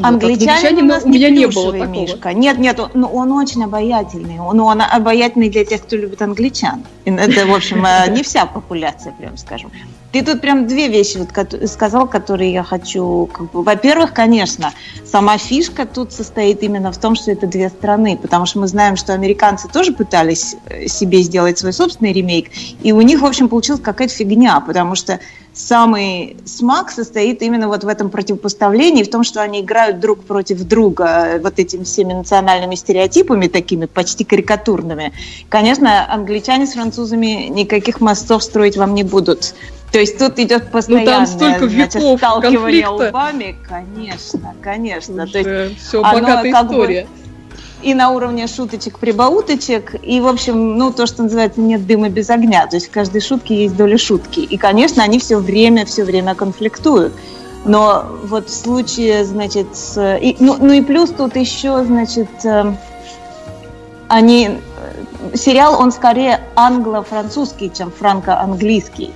Англичанин 0.02 0.88
вот, 0.88 1.04
у, 1.04 1.06
у 1.06 1.10
меня 1.10 1.30
не 1.30 1.46
было 1.46 1.72
такого. 1.72 1.86
Мишка. 1.86 2.32
Нет, 2.32 2.58
нет, 2.58 2.78
он, 2.78 2.90
ну, 2.94 3.08
он 3.08 3.32
очень 3.32 3.64
обаятельный. 3.64 4.38
Он, 4.38 4.60
он 4.60 4.82
обаятельный 4.82 5.50
для 5.50 5.64
тех, 5.64 5.82
кто 5.82 5.96
любит 5.96 6.22
англичан. 6.22 6.84
Это, 7.04 7.46
в 7.46 7.54
общем, 7.54 7.84
э, 7.84 8.10
не 8.10 8.22
вся 8.22 8.46
популяция, 8.46 9.12
прям 9.12 9.36
скажем. 9.36 9.70
Ты 10.12 10.24
тут 10.24 10.40
прям 10.40 10.66
две 10.66 10.88
вещи 10.88 11.18
вот 11.18 11.70
сказал, 11.70 12.08
которые 12.08 12.52
я 12.52 12.62
хочу... 12.62 13.28
Как 13.32 13.50
бы, 13.50 13.62
во-первых, 13.62 14.12
конечно, 14.12 14.72
сама 15.04 15.38
фишка 15.38 15.86
тут 15.86 16.12
состоит 16.12 16.62
именно 16.62 16.90
в 16.90 16.98
том, 16.98 17.14
что 17.14 17.30
это 17.30 17.46
две 17.46 17.68
страны, 17.68 18.18
потому 18.20 18.46
что 18.46 18.58
мы 18.58 18.68
знаем, 18.68 18.96
что 18.96 19.12
американцы 19.12 19.68
тоже 19.68 19.92
пытались 19.92 20.56
э, 20.66 20.86
себе 20.88 21.22
сделать 21.22 21.58
свой 21.58 21.72
собственный 21.72 22.12
ремейк, 22.12 22.50
и 22.82 22.92
у 22.92 23.00
них, 23.02 23.20
в 23.20 23.26
общем, 23.26 23.48
получилась 23.48 23.80
какая-то 23.80 24.14
фигня, 24.14 24.60
потому 24.60 24.94
что 24.94 25.20
самый 25.52 26.36
смак 26.44 26.90
состоит 26.90 27.42
именно 27.42 27.68
вот 27.68 27.84
в 27.84 27.88
этом 27.88 28.10
противопоставлении, 28.10 29.02
в 29.02 29.10
том, 29.10 29.24
что 29.24 29.42
они 29.42 29.60
играют 29.60 30.00
друг 30.00 30.24
против 30.24 30.62
друга 30.62 31.40
вот 31.42 31.58
этими 31.58 31.84
всеми 31.84 32.12
национальными 32.12 32.74
стереотипами, 32.74 33.46
такими 33.48 33.86
почти 33.86 34.24
карикатурными. 34.24 35.12
Конечно, 35.48 36.12
англичане 36.12 36.66
с 36.66 36.74
французами 36.74 37.48
никаких 37.48 38.00
мостов 38.00 38.42
строить 38.42 38.76
вам 38.76 38.94
не 38.94 39.02
будут. 39.02 39.54
То 39.92 39.98
есть 39.98 40.18
тут 40.18 40.38
идет 40.38 40.70
постоянное 40.70 41.20
ну, 41.20 41.26
там 41.26 41.26
столько 41.26 41.68
значит, 41.68 42.18
сталкивание 42.18 42.84
конфликта. 42.84 43.08
лбами, 43.08 43.56
конечно, 43.68 44.54
конечно. 44.62 45.24
Уже 45.24 45.32
То 45.32 45.38
есть 45.38 45.80
все 45.80 46.02
богатая 46.02 46.52
история. 46.52 47.02
Бы, 47.02 47.08
и 47.82 47.94
на 47.94 48.10
уровне 48.10 48.46
шуточек-прибауточек, 48.46 49.94
и, 50.02 50.20
в 50.20 50.26
общем, 50.26 50.76
ну, 50.76 50.92
то, 50.92 51.06
что 51.06 51.22
называется, 51.22 51.60
нет 51.60 51.86
дыма 51.86 52.08
без 52.08 52.30
огня, 52.30 52.66
то 52.66 52.76
есть 52.76 52.88
в 52.88 52.90
каждой 52.90 53.20
шутке 53.20 53.62
есть 53.62 53.76
доля 53.76 53.98
шутки. 53.98 54.40
И, 54.40 54.56
конечно, 54.56 55.02
они 55.02 55.18
все 55.18 55.38
время, 55.38 55.86
все 55.86 56.04
время 56.04 56.34
конфликтуют. 56.34 57.14
Но 57.64 58.06
вот 58.24 58.48
в 58.48 58.54
случае, 58.54 59.24
значит, 59.24 59.76
с, 59.76 60.16
и, 60.16 60.36
ну, 60.40 60.56
ну 60.58 60.72
и 60.72 60.80
плюс 60.80 61.10
тут 61.10 61.36
еще, 61.36 61.84
значит, 61.84 62.30
э, 62.44 62.74
они, 64.08 64.48
э, 64.48 65.36
сериал, 65.36 65.78
он 65.78 65.92
скорее 65.92 66.40
англо-французский, 66.56 67.70
чем 67.70 67.90
франко-английский. 67.90 69.12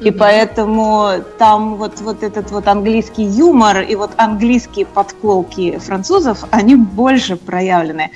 И 0.00 0.10
поэтому 0.12 1.10
там 1.38 1.74
вот, 1.74 2.00
вот 2.00 2.22
этот 2.22 2.50
вот 2.50 2.68
английский 2.68 3.24
юмор 3.24 3.80
и 3.80 3.96
вот 3.96 4.12
английские 4.16 4.86
подколки 4.86 5.78
французов, 5.78 6.44
они 6.50 6.76
больше 6.76 7.36
проявлены. 7.36 8.10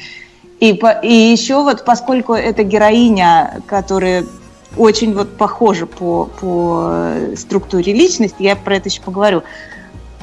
И, 0.60 0.74
по, 0.74 0.90
и 0.90 1.12
еще 1.12 1.56
вот, 1.56 1.84
поскольку 1.84 2.34
это 2.34 2.62
героиня, 2.62 3.62
которая 3.66 4.26
очень 4.76 5.12
вот 5.12 5.36
похожа 5.36 5.86
по, 5.86 6.30
по 6.40 7.14
структуре 7.36 7.92
личности, 7.92 8.42
я 8.42 8.54
про 8.54 8.76
это 8.76 8.88
еще 8.88 9.02
поговорю, 9.02 9.42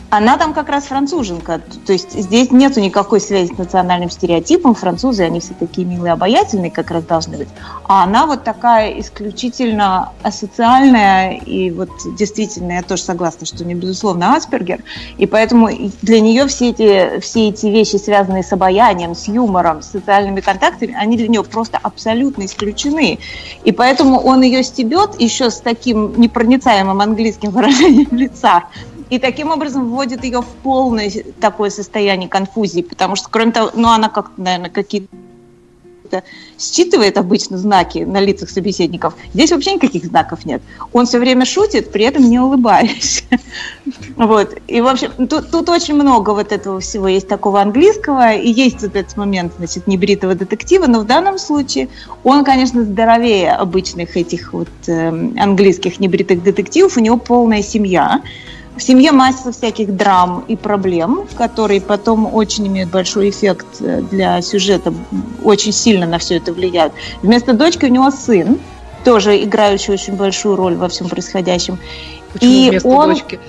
она 0.09 0.37
там 0.37 0.53
как 0.53 0.69
раз 0.69 0.85
француженка. 0.85 1.61
То 1.85 1.93
есть 1.93 2.13
здесь 2.13 2.51
нету 2.51 2.79
никакой 2.79 3.21
связи 3.21 3.53
с 3.53 3.57
национальным 3.57 4.09
стереотипом. 4.09 4.73
Французы, 4.73 5.23
они 5.23 5.39
все 5.39 5.53
такие 5.53 5.85
милые, 5.85 6.13
обаятельные, 6.13 6.71
как 6.71 6.89
раз 6.89 7.03
должны 7.03 7.37
быть. 7.37 7.47
А 7.87 8.03
она 8.03 8.25
вот 8.25 8.43
такая 8.43 8.99
исключительно 8.99 10.11
асоциальная. 10.23 11.37
И 11.37 11.69
вот 11.69 11.89
действительно, 12.17 12.73
я 12.73 12.81
тоже 12.81 13.03
согласна, 13.03 13.45
что 13.45 13.63
не 13.63 13.75
безусловно 13.75 14.35
Аспергер. 14.35 14.83
И 15.17 15.27
поэтому 15.27 15.69
для 16.01 16.19
нее 16.21 16.47
все 16.47 16.69
эти, 16.69 17.19
все 17.19 17.49
эти 17.49 17.67
вещи, 17.67 17.97
связанные 17.97 18.43
с 18.43 18.51
обаянием, 18.51 19.13
с 19.13 19.27
юмором, 19.27 19.83
с 19.83 19.91
социальными 19.91 20.41
контактами, 20.41 20.95
они 20.99 21.17
для 21.17 21.27
нее 21.27 21.43
просто 21.43 21.77
абсолютно 21.81 22.45
исключены. 22.45 23.19
И 23.63 23.71
поэтому 23.71 24.19
он 24.19 24.41
ее 24.41 24.63
стебет 24.63 25.19
еще 25.21 25.51
с 25.51 25.59
таким 25.59 26.19
непроницаемым 26.19 26.99
английским 26.99 27.51
выражением 27.51 28.17
лица, 28.17 28.63
и 29.09 29.19
таким 29.19 29.51
образом 29.51 29.89
вводит 29.89 30.23
ее 30.23 30.41
в 30.41 30.47
полное 30.63 31.11
такое 31.39 31.69
состояние 31.69 32.29
конфузии, 32.29 32.81
потому 32.81 33.15
что, 33.15 33.29
кроме 33.29 33.51
того, 33.51 33.71
ну, 33.75 33.89
она 33.89 34.09
как 34.09 34.31
наверное, 34.37 34.69
какие-то 34.69 35.09
считывает 36.57 37.17
обычно 37.17 37.57
знаки 37.57 37.99
на 37.99 38.19
лицах 38.19 38.49
собеседников. 38.49 39.15
Здесь 39.33 39.51
вообще 39.51 39.75
никаких 39.75 40.05
знаков 40.05 40.45
нет. 40.45 40.61
Он 40.91 41.05
все 41.05 41.19
время 41.19 41.45
шутит, 41.45 41.91
при 41.91 42.05
этом 42.05 42.29
не 42.29 42.39
улыбаясь. 42.39 43.23
Вот. 44.15 44.55
И, 44.67 44.81
в 44.81 44.87
общем, 44.87 45.27
тут, 45.27 45.49
тут 45.49 45.69
очень 45.69 45.95
много 45.95 46.31
вот 46.31 46.51
этого 46.51 46.79
всего 46.81 47.07
есть 47.07 47.27
такого 47.27 47.61
английского, 47.61 48.33
и 48.33 48.51
есть 48.51 48.81
вот 48.81 48.95
этот 48.95 49.15
момент, 49.17 49.53
значит, 49.57 49.87
небритого 49.87 50.35
детектива, 50.35 50.87
но 50.87 50.99
в 50.99 51.05
данном 51.05 51.37
случае 51.37 51.87
он, 52.23 52.43
конечно, 52.43 52.83
здоровее 52.83 53.53
обычных 53.53 54.17
этих 54.17 54.51
вот 54.51 54.67
э, 54.87 55.07
английских 55.39 55.99
небритых 55.99 56.43
детективов, 56.43 56.97
у 56.97 56.99
него 56.99 57.17
полная 57.17 57.63
семья, 57.63 58.21
в 58.79 58.83
семье 58.83 59.11
масса 59.11 59.51
всяких 59.51 59.95
драм 59.95 60.45
и 60.47 60.55
проблем, 60.55 61.27
которые 61.37 61.81
потом 61.81 62.33
очень 62.33 62.65
имеют 62.67 62.89
большой 62.89 63.29
эффект 63.29 63.67
э, 63.81 64.01
для 64.09 64.41
сюжета, 64.41 64.93
очень 65.43 65.73
сильно 65.73 66.07
на 66.07 66.17
все 66.17 66.37
это 66.37 66.53
влияют. 66.53 66.93
Вместо 67.21 67.53
дочки 67.53 67.85
у 67.85 67.89
него 67.89 68.09
сын, 68.09 68.57
тоже 69.03 69.43
играющий 69.43 69.93
очень 69.93 70.15
большую 70.15 70.55
роль 70.55 70.75
во 70.75 70.87
всем 70.87 71.09
происходящем. 71.09 71.77
Почему 72.31 72.51
и 72.51 72.69
вместо 72.69 72.87
он... 72.87 73.09
дочки? 73.09 73.39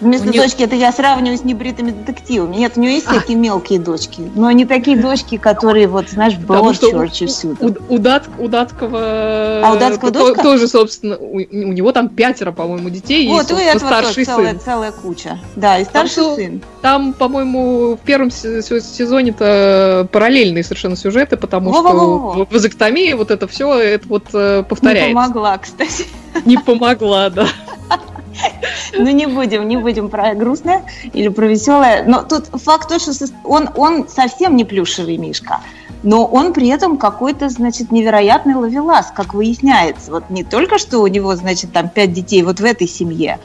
Вместо 0.00 0.28
нее... 0.28 0.42
дочки 0.42 0.62
это 0.62 0.74
я 0.74 0.92
сравниваю 0.92 1.38
с 1.38 1.44
небритыми 1.44 1.90
детективами. 1.90 2.56
Нет, 2.56 2.72
у 2.76 2.80
нее 2.80 2.94
есть 2.94 3.06
а. 3.06 3.14
такие 3.14 3.38
мелкие 3.38 3.78
дочки, 3.78 4.30
но 4.34 4.50
не 4.50 4.64
такие 4.64 4.96
дочки, 4.96 5.36
которые, 5.38 5.88
вот, 5.88 6.10
знаешь, 6.10 6.34
в 6.34 6.44
Broadchurch 6.44 7.26
всюду. 7.26 7.76
У, 7.88 7.94
у, 7.94 7.98
Дат, 7.98 8.24
у 8.38 8.48
Датского... 8.48 9.60
А 9.64 9.72
у 9.72 9.78
Датского 9.78 10.12
то, 10.12 10.18
дочка? 10.18 10.42
Тоже, 10.42 10.68
собственно, 10.68 11.16
у, 11.16 11.36
у 11.36 11.40
него 11.40 11.92
там 11.92 12.08
пятеро, 12.08 12.52
по-моему, 12.52 12.90
детей. 12.90 13.28
Вот, 13.28 13.50
и, 13.50 13.54
у 13.54 13.56
этого 13.56 13.78
старший 13.78 14.24
тоже 14.24 14.48
сын. 14.48 14.60
целая, 14.60 14.92
куча. 14.92 15.38
Да, 15.56 15.78
и 15.78 15.84
старший 15.84 16.22
там, 16.22 16.36
сын. 16.36 16.62
Там, 16.82 17.12
по-моему, 17.12 17.96
в 17.96 18.00
первом 18.00 18.30
сезоне-то 18.30 20.08
параллельные 20.12 20.62
совершенно 20.62 20.96
сюжеты, 20.96 21.36
потому 21.36 21.70
Во-во-во. 21.70 22.34
что 22.34 22.46
в 22.46 22.52
вазоктомии 22.52 23.12
вот 23.14 23.30
это 23.30 23.48
все 23.48 23.78
это 23.78 24.08
вот 24.08 24.24
э, 24.32 24.62
повторяется. 24.68 25.08
Не 25.08 25.14
помогла, 25.14 25.58
кстати. 25.58 26.06
Не 26.44 26.58
помогла, 26.58 27.30
да. 27.30 27.46
Ну, 28.98 29.10
не 29.10 29.26
будем, 29.26 29.68
не 29.68 29.76
будем 29.76 30.08
про 30.08 30.34
грустное 30.34 30.84
или 31.12 31.28
про 31.28 31.46
веселое. 31.46 32.04
Но 32.06 32.22
тут 32.22 32.46
факт 32.46 32.88
то, 32.88 32.98
что 32.98 33.12
он, 33.44 33.68
он 33.76 34.08
совсем 34.08 34.56
не 34.56 34.64
плюшевый 34.64 35.16
мишка. 35.16 35.60
Но 36.02 36.24
он 36.24 36.52
при 36.52 36.68
этом 36.68 36.98
какой-то, 36.98 37.48
значит, 37.48 37.90
невероятный 37.90 38.54
ловелас, 38.54 39.12
как 39.14 39.34
выясняется. 39.34 40.12
Вот 40.12 40.30
не 40.30 40.44
только, 40.44 40.78
что 40.78 41.00
у 41.00 41.06
него, 41.06 41.34
значит, 41.36 41.72
там 41.72 41.88
пять 41.88 42.12
детей 42.12 42.42
вот 42.42 42.60
в 42.60 42.64
этой 42.64 42.86
семье, 42.86 43.38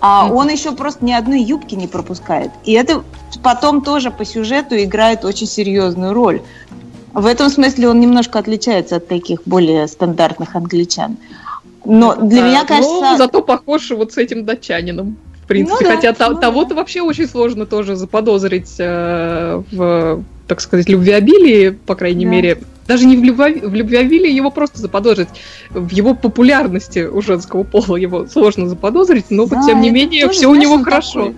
а 0.00 0.28
он 0.28 0.48
еще 0.48 0.72
просто 0.72 1.04
ни 1.04 1.12
одной 1.12 1.40
юбки 1.42 1.74
не 1.74 1.86
пропускает. 1.86 2.50
И 2.64 2.72
это 2.72 3.04
потом 3.42 3.82
тоже 3.82 4.10
по 4.10 4.24
сюжету 4.24 4.76
играет 4.76 5.24
очень 5.24 5.46
серьезную 5.46 6.12
роль. 6.12 6.42
В 7.14 7.26
этом 7.26 7.50
смысле 7.50 7.88
он 7.88 8.00
немножко 8.00 8.38
отличается 8.38 8.96
от 8.96 9.06
таких 9.06 9.42
более 9.44 9.86
стандартных 9.86 10.56
англичан. 10.56 11.18
Но 11.84 12.16
для 12.16 12.42
меня 12.42 12.64
кажется... 12.64 13.00
Но 13.00 13.16
зато 13.16 13.42
похож 13.42 13.90
вот 13.90 14.12
с 14.12 14.18
этим 14.18 14.44
датчанином. 14.44 15.16
В 15.44 15.46
принципе, 15.46 15.84
ну, 15.84 15.88
да, 15.90 15.96
хотя 15.96 16.28
ну, 16.30 16.38
того-то 16.38 16.70
да. 16.70 16.76
вообще 16.76 17.02
очень 17.02 17.26
сложно 17.26 17.66
тоже 17.66 17.96
заподозрить 17.96 18.74
э, 18.78 19.62
в, 19.72 20.24
так 20.46 20.60
сказать, 20.60 20.88
любвеобилии, 20.88 21.70
по 21.70 21.94
крайней 21.94 22.24
да. 22.24 22.30
мере. 22.30 22.58
Даже 22.86 23.06
не 23.06 23.16
в, 23.16 23.24
любви, 23.24 23.60
в 23.60 23.74
любвеобилии 23.74 24.30
его 24.30 24.50
просто 24.50 24.80
заподозрить. 24.80 25.28
В 25.70 25.90
его 25.90 26.14
популярности 26.14 27.00
у 27.00 27.22
женского 27.22 27.64
пола 27.64 27.96
его 27.96 28.26
сложно 28.26 28.68
заподозрить, 28.68 29.26
но 29.30 29.46
да, 29.46 29.62
тем 29.66 29.80
не 29.80 29.90
менее 29.90 30.28
все 30.28 30.46
у 30.46 30.54
него 30.54 30.82
хорошо. 30.82 31.26
Такой 31.26 31.36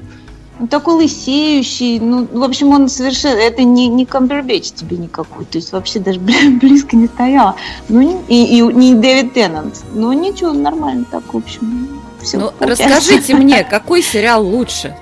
он 0.59 0.69
такой 0.69 0.95
лысеющий, 0.95 1.99
ну, 1.99 2.27
в 2.31 2.43
общем, 2.43 2.69
он 2.69 2.89
совершенно, 2.89 3.39
это 3.39 3.65
не, 3.65 3.89
не 3.89 4.07
Камбербэтч 4.07 4.73
тебе 4.73 4.97
никакой, 4.97 5.45
то 5.45 5.59
есть 5.59 5.73
вообще 5.73 5.99
даже 5.99 6.21
близко 6.61 6.97
не 6.97 7.07
стояла. 7.07 7.57
Ну, 7.89 8.25
и, 8.29 8.59
и 8.59 8.61
не 8.61 8.95
Дэвид 8.95 9.35
Теннант. 9.35 9.83
Ну, 9.93 10.13
ничего, 10.13 10.53
нормально 10.53 11.05
так, 11.11 11.33
в 11.33 11.37
общем. 11.37 11.89
Все 12.23 12.39
ну, 12.39 12.53
расскажите 12.61 13.35
мне, 13.37 13.65
какой 13.65 14.03
сериал 14.03 14.47
лучше? 14.47 14.97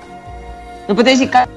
Ну, 0.87 0.95
подожди, 0.95 1.27
как 1.27 1.47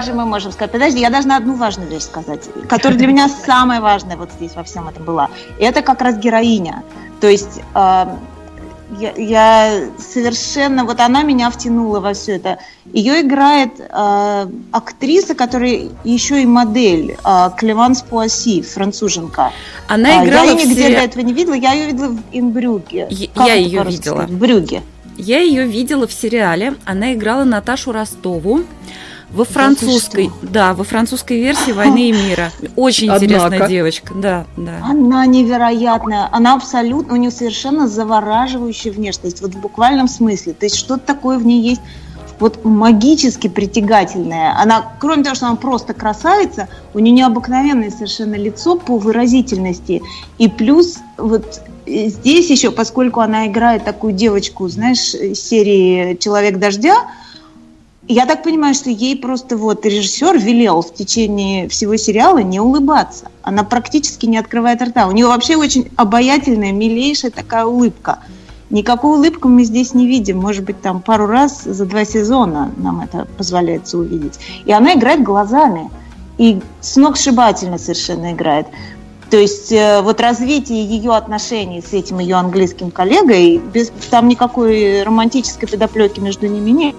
же 0.00 0.12
мы 0.12 0.26
можем 0.26 0.50
сказать? 0.50 0.72
Подожди, 0.72 1.00
я 1.00 1.08
должна 1.08 1.36
одну 1.36 1.54
важную 1.54 1.88
вещь 1.88 2.02
сказать, 2.02 2.48
которая 2.68 2.98
для 2.98 3.06
меня 3.06 3.28
самая 3.46 3.80
важная 3.80 4.16
вот 4.16 4.30
здесь 4.32 4.54
во 4.56 4.64
всем 4.64 4.88
этом 4.88 5.04
была. 5.04 5.30
И 5.58 5.64
это 5.64 5.82
как 5.82 6.02
раз 6.02 6.16
героиня. 6.16 6.82
То 7.20 7.28
есть 7.28 7.60
э, 7.74 8.06
я, 8.98 9.12
я 9.16 9.90
совершенно, 9.98 10.84
вот 10.84 11.00
она 11.00 11.22
меня 11.22 11.50
втянула 11.50 12.00
во 12.00 12.12
все 12.12 12.36
это. 12.36 12.58
Ее 12.92 13.22
играет 13.22 13.80
э, 13.80 14.46
актриса, 14.72 15.34
которая 15.34 15.88
еще 16.04 16.42
и 16.42 16.46
модель, 16.46 17.16
э, 17.24 17.50
Клеванс 17.56 18.02
Пуасси, 18.02 18.62
француженка. 18.62 19.52
Она 19.88 20.20
а, 20.20 20.24
играла 20.24 20.46
Я 20.46 20.52
ее 20.52 20.66
нигде 20.66 20.88
до 20.88 21.02
этого 21.02 21.22
не 21.22 21.32
видела, 21.32 21.54
я 21.54 21.72
ее 21.72 21.86
видела 21.86 22.08
в 22.08 22.22
Инбрюге. 22.32 23.08
Я, 23.10 23.28
я 23.46 23.54
ее 23.54 23.84
видела. 23.84 24.26
В 24.26 24.32
Брюге. 24.32 24.82
Я 25.16 25.40
ее 25.40 25.66
видела 25.66 26.06
в 26.06 26.12
сериале. 26.12 26.74
Она 26.84 27.14
играла 27.14 27.44
Наташу 27.44 27.92
Ростову. 27.92 28.64
Во 29.34 29.44
французской, 29.44 30.30
да, 30.42 30.74
во 30.74 30.84
французской 30.84 31.40
версии 31.40 31.72
«Войны 31.72 32.10
и 32.10 32.12
мира». 32.12 32.52
Очень 32.76 33.10
Однако. 33.10 33.24
интересная 33.24 33.68
девочка, 33.68 34.14
да, 34.14 34.46
да. 34.56 34.78
Она 34.84 35.26
невероятная, 35.26 36.28
она 36.30 36.54
абсолютно, 36.54 37.14
у 37.14 37.16
нее 37.16 37.32
совершенно 37.32 37.88
завораживающая 37.88 38.92
внешность, 38.92 39.42
вот 39.42 39.54
в 39.54 39.58
буквальном 39.58 40.06
смысле. 40.06 40.52
То 40.52 40.66
есть 40.66 40.76
что-то 40.76 41.04
такое 41.04 41.38
в 41.38 41.44
ней 41.44 41.60
есть 41.60 41.80
вот 42.38 42.64
магически 42.64 43.48
притягательная. 43.48 44.56
Она, 44.56 44.92
кроме 45.00 45.24
того, 45.24 45.34
что 45.34 45.46
она 45.46 45.56
просто 45.56 45.94
красавица, 45.94 46.68
у 46.92 47.00
нее 47.00 47.14
необыкновенное 47.14 47.90
совершенно 47.90 48.34
лицо 48.34 48.76
по 48.76 48.98
выразительности. 48.98 50.00
И 50.38 50.48
плюс 50.48 50.98
вот 51.16 51.60
здесь 51.86 52.50
еще, 52.50 52.70
поскольку 52.70 53.20
она 53.20 53.48
играет 53.48 53.84
такую 53.84 54.12
девочку, 54.12 54.68
знаешь, 54.68 54.98
серии 54.98 56.16
«Человек 56.20 56.58
дождя», 56.58 57.04
я 58.06 58.26
так 58.26 58.42
понимаю, 58.42 58.74
что 58.74 58.90
ей 58.90 59.16
просто 59.16 59.56
вот 59.56 59.86
режиссер 59.86 60.38
велел 60.38 60.82
в 60.82 60.92
течение 60.92 61.68
всего 61.68 61.96
сериала 61.96 62.38
не 62.38 62.60
улыбаться. 62.60 63.28
Она 63.42 63.64
практически 63.64 64.26
не 64.26 64.36
открывает 64.36 64.82
рта. 64.82 65.06
У 65.06 65.12
нее 65.12 65.26
вообще 65.26 65.56
очень 65.56 65.90
обаятельная, 65.96 66.72
милейшая 66.72 67.30
такая 67.30 67.64
улыбка. 67.64 68.18
Никакой 68.68 69.18
улыбку 69.18 69.48
мы 69.48 69.64
здесь 69.64 69.94
не 69.94 70.06
видим. 70.06 70.38
Может 70.38 70.64
быть, 70.64 70.82
там 70.82 71.00
пару 71.00 71.26
раз 71.26 71.62
за 71.64 71.86
два 71.86 72.04
сезона 72.04 72.72
нам 72.76 73.00
это 73.00 73.26
позволяется 73.38 73.96
увидеть. 73.96 74.38
И 74.66 74.72
она 74.72 74.94
играет 74.94 75.22
глазами. 75.22 75.90
И 76.36 76.60
сногсшибательно 76.80 77.78
совершенно 77.78 78.32
играет. 78.32 78.66
То 79.30 79.38
есть 79.38 79.72
э, 79.72 80.02
вот 80.02 80.20
развитие 80.20 80.84
ее 80.84 81.14
отношений 81.14 81.80
с 81.80 81.92
этим 81.92 82.18
ее 82.18 82.36
английским 82.36 82.90
коллегой, 82.90 83.58
без, 83.58 83.90
там 84.10 84.28
никакой 84.28 85.02
романтической 85.04 85.68
подоплеки 85.68 86.20
между 86.20 86.46
ними 86.48 86.70
нет 86.70 86.94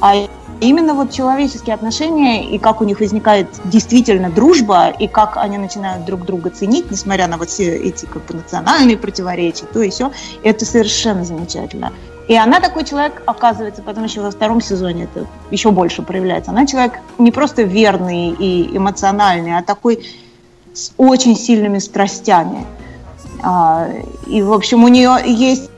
а 0.00 0.28
именно 0.60 0.94
вот 0.94 1.10
человеческие 1.10 1.74
отношения 1.74 2.48
и 2.48 2.58
как 2.58 2.80
у 2.80 2.84
них 2.84 3.00
возникает 3.00 3.48
действительно 3.64 4.30
дружба, 4.30 4.88
и 4.88 5.06
как 5.06 5.36
они 5.36 5.58
начинают 5.58 6.04
друг 6.04 6.24
друга 6.24 6.50
ценить, 6.50 6.90
несмотря 6.90 7.26
на 7.26 7.36
вот 7.36 7.48
все 7.48 7.76
эти 7.76 8.06
как 8.06 8.24
бы 8.26 8.34
национальные 8.34 8.96
противоречия, 8.96 9.66
то 9.66 9.82
и 9.82 9.90
все, 9.90 10.12
это 10.42 10.64
совершенно 10.64 11.24
замечательно. 11.24 11.92
И 12.28 12.34
она 12.34 12.58
такой 12.58 12.84
человек, 12.84 13.22
оказывается, 13.26 13.82
потом 13.82 14.04
еще 14.04 14.20
во 14.20 14.30
втором 14.30 14.60
сезоне 14.60 15.04
это 15.04 15.26
еще 15.50 15.70
больше 15.70 16.02
проявляется. 16.02 16.50
Она 16.50 16.66
человек 16.66 16.94
не 17.18 17.30
просто 17.30 17.62
верный 17.62 18.30
и 18.30 18.76
эмоциональный, 18.76 19.56
а 19.56 19.62
такой 19.62 20.04
с 20.72 20.92
очень 20.96 21.36
сильными 21.36 21.78
страстями. 21.78 22.66
А, 23.42 23.88
и, 24.26 24.42
в 24.42 24.52
общем, 24.52 24.82
у 24.82 24.88
нее 24.88 25.18
есть 25.24 25.70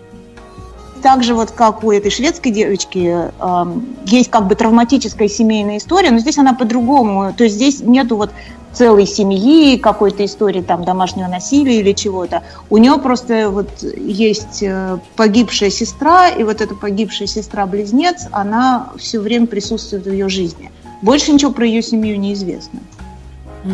так 1.00 1.22
же 1.22 1.34
вот 1.34 1.50
как 1.50 1.84
у 1.84 1.92
этой 1.92 2.10
шведской 2.10 2.52
девочки 2.52 3.30
э, 3.38 3.80
есть 4.06 4.30
как 4.30 4.46
бы 4.46 4.54
травматическая 4.54 5.28
семейная 5.28 5.78
история, 5.78 6.10
но 6.10 6.18
здесь 6.18 6.38
она 6.38 6.54
по-другому. 6.54 7.32
То 7.36 7.44
есть 7.44 7.56
здесь 7.56 7.80
нету 7.80 8.16
вот 8.16 8.30
целой 8.72 9.06
семьи, 9.06 9.76
какой-то 9.76 10.24
истории 10.24 10.62
там 10.62 10.84
домашнего 10.84 11.26
насилия 11.26 11.80
или 11.80 11.92
чего-то. 11.92 12.42
У 12.70 12.78
нее 12.78 12.98
просто 12.98 13.50
вот 13.50 13.82
есть 13.82 14.62
э, 14.62 14.98
погибшая 15.16 15.70
сестра, 15.70 16.28
и 16.28 16.44
вот 16.44 16.60
эта 16.60 16.74
погибшая 16.74 17.26
сестра-близнец, 17.26 18.26
она 18.30 18.90
все 18.98 19.18
время 19.20 19.46
присутствует 19.46 20.04
в 20.04 20.12
ее 20.12 20.28
жизни. 20.28 20.70
Больше 21.02 21.32
ничего 21.32 21.52
про 21.52 21.66
ее 21.66 21.82
семью 21.82 22.18
не 22.18 22.34
известно. 22.34 22.80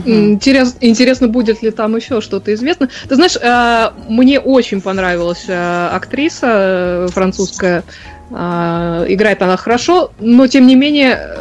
Интерес, 0.05 0.77
интересно, 0.81 1.29
будет 1.29 1.63
ли 1.63 1.71
там 1.71 1.97
еще 1.97 2.21
что-то 2.21 2.53
известно. 2.55 2.89
Ты 3.09 3.15
знаешь, 3.15 3.37
э, 3.41 3.91
мне 4.09 4.41
очень 4.41 4.81
понравилась 4.81 5.45
э, 5.47 5.89
актриса 5.89 6.47
э, 6.47 7.09
французская. 7.13 7.85
Играет 8.31 9.43
она 9.43 9.57
хорошо, 9.57 10.11
но 10.19 10.47
тем 10.47 10.67
не 10.67 10.75
менее 10.75 11.37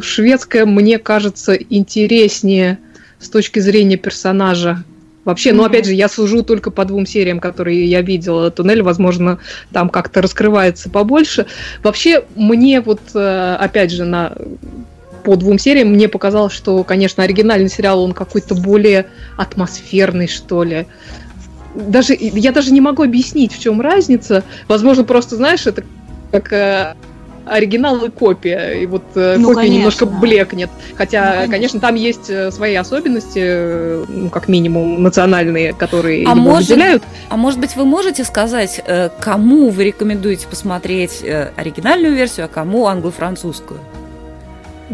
шведская 0.00 0.66
мне 0.66 0.98
кажется 0.98 1.54
интереснее 1.54 2.78
с 3.20 3.30
точки 3.30 3.60
зрения 3.60 3.96
персонажа. 3.96 4.82
Вообще, 5.24 5.52
ну 5.52 5.64
опять 5.64 5.86
же, 5.86 5.92
я 5.92 6.08
сужу 6.08 6.42
только 6.42 6.70
по 6.70 6.84
двум 6.84 7.06
сериям, 7.06 7.38
которые 7.38 7.86
я 7.86 8.02
видела. 8.02 8.50
Туннель, 8.50 8.82
возможно, 8.82 9.38
там 9.72 9.88
как-то 9.88 10.20
раскрывается 10.20 10.90
побольше. 10.90 11.46
Вообще, 11.82 12.24
мне 12.34 12.80
вот, 12.80 13.00
опять 13.14 13.92
же, 13.92 14.04
на 14.04 14.36
по 15.26 15.34
двум 15.34 15.58
сериям 15.58 15.88
мне 15.88 16.08
показалось, 16.08 16.52
что, 16.52 16.84
конечно, 16.84 17.24
оригинальный 17.24 17.68
сериал, 17.68 18.00
он 18.00 18.12
какой-то 18.12 18.54
более 18.54 19.06
атмосферный, 19.36 20.28
что 20.28 20.62
ли. 20.62 20.86
Даже, 21.74 22.16
я 22.16 22.52
даже 22.52 22.72
не 22.72 22.80
могу 22.80 23.02
объяснить, 23.02 23.52
в 23.52 23.60
чем 23.60 23.80
разница. 23.80 24.44
Возможно, 24.68 25.02
просто, 25.02 25.34
знаешь, 25.34 25.66
это 25.66 25.82
как 26.30 26.52
э, 26.52 26.94
оригинал 27.44 28.04
и 28.04 28.08
копия. 28.08 28.80
И 28.80 28.86
вот 28.86 29.02
э, 29.16 29.34
ну, 29.36 29.48
копия 29.48 29.62
конечно. 29.62 29.76
немножко 29.76 30.06
блекнет. 30.06 30.70
Хотя, 30.94 31.22
ну, 31.22 31.30
конечно. 31.32 31.52
конечно, 31.52 31.80
там 31.80 31.96
есть 31.96 32.30
э, 32.30 32.52
свои 32.52 32.76
особенности, 32.76 33.40
э, 33.42 34.04
ну, 34.06 34.30
как 34.30 34.46
минимум, 34.46 35.02
национальные, 35.02 35.72
которые 35.72 36.24
а 36.24 36.30
его 36.30 36.34
может, 36.40 36.68
выделяют. 36.68 37.02
А 37.30 37.36
может 37.36 37.58
быть, 37.58 37.74
вы 37.74 37.84
можете 37.84 38.22
сказать, 38.22 38.80
кому 39.18 39.70
вы 39.70 39.86
рекомендуете 39.86 40.46
посмотреть 40.46 41.24
оригинальную 41.56 42.14
версию, 42.14 42.46
а 42.46 42.48
кому 42.48 42.86
англо-французскую? 42.86 43.80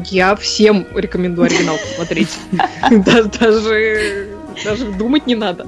Я 0.07 0.37
всем 0.37 0.87
рекомендую 0.95 1.47
оригинал 1.47 1.77
посмотреть. 1.77 2.31
Даже, 3.41 4.29
даже 4.65 4.87
думать 4.93 5.27
не 5.27 5.35
надо. 5.35 5.67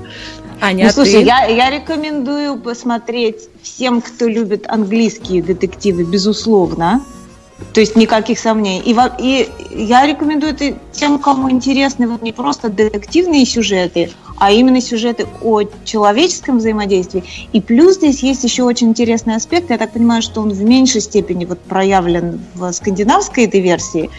Аня, 0.60 0.86
ну, 0.86 0.90
слушай, 0.92 1.20
ты? 1.20 1.22
я, 1.22 1.46
я 1.46 1.70
рекомендую 1.70 2.58
посмотреть 2.58 3.48
всем, 3.62 4.00
кто 4.00 4.26
любит 4.26 4.66
английские 4.68 5.42
детективы, 5.42 6.04
безусловно. 6.04 7.02
То 7.72 7.80
есть 7.80 7.96
никаких 7.96 8.38
сомнений. 8.38 8.82
И, 8.84 8.94
и 9.18 9.84
я 9.84 10.06
рекомендую 10.06 10.52
это 10.52 10.76
тем, 10.92 11.18
кому 11.18 11.50
интересны 11.50 12.18
не 12.22 12.32
просто 12.32 12.68
детективные 12.68 13.46
сюжеты, 13.46 14.10
а 14.38 14.50
именно 14.50 14.80
сюжеты 14.80 15.26
о 15.42 15.62
человеческом 15.84 16.58
взаимодействии. 16.58 17.24
И 17.52 17.60
плюс 17.60 17.96
здесь 17.96 18.22
есть 18.22 18.44
еще 18.44 18.64
очень 18.64 18.88
интересный 18.88 19.36
аспект. 19.36 19.70
Я 19.70 19.78
так 19.78 19.92
понимаю, 19.92 20.22
что 20.22 20.40
он 20.40 20.50
в 20.50 20.62
меньшей 20.62 21.00
степени 21.00 21.44
вот 21.44 21.60
проявлен 21.60 22.40
в 22.54 22.72
скандинавской 22.72 23.44
этой 23.44 23.60
версии. 23.60 24.10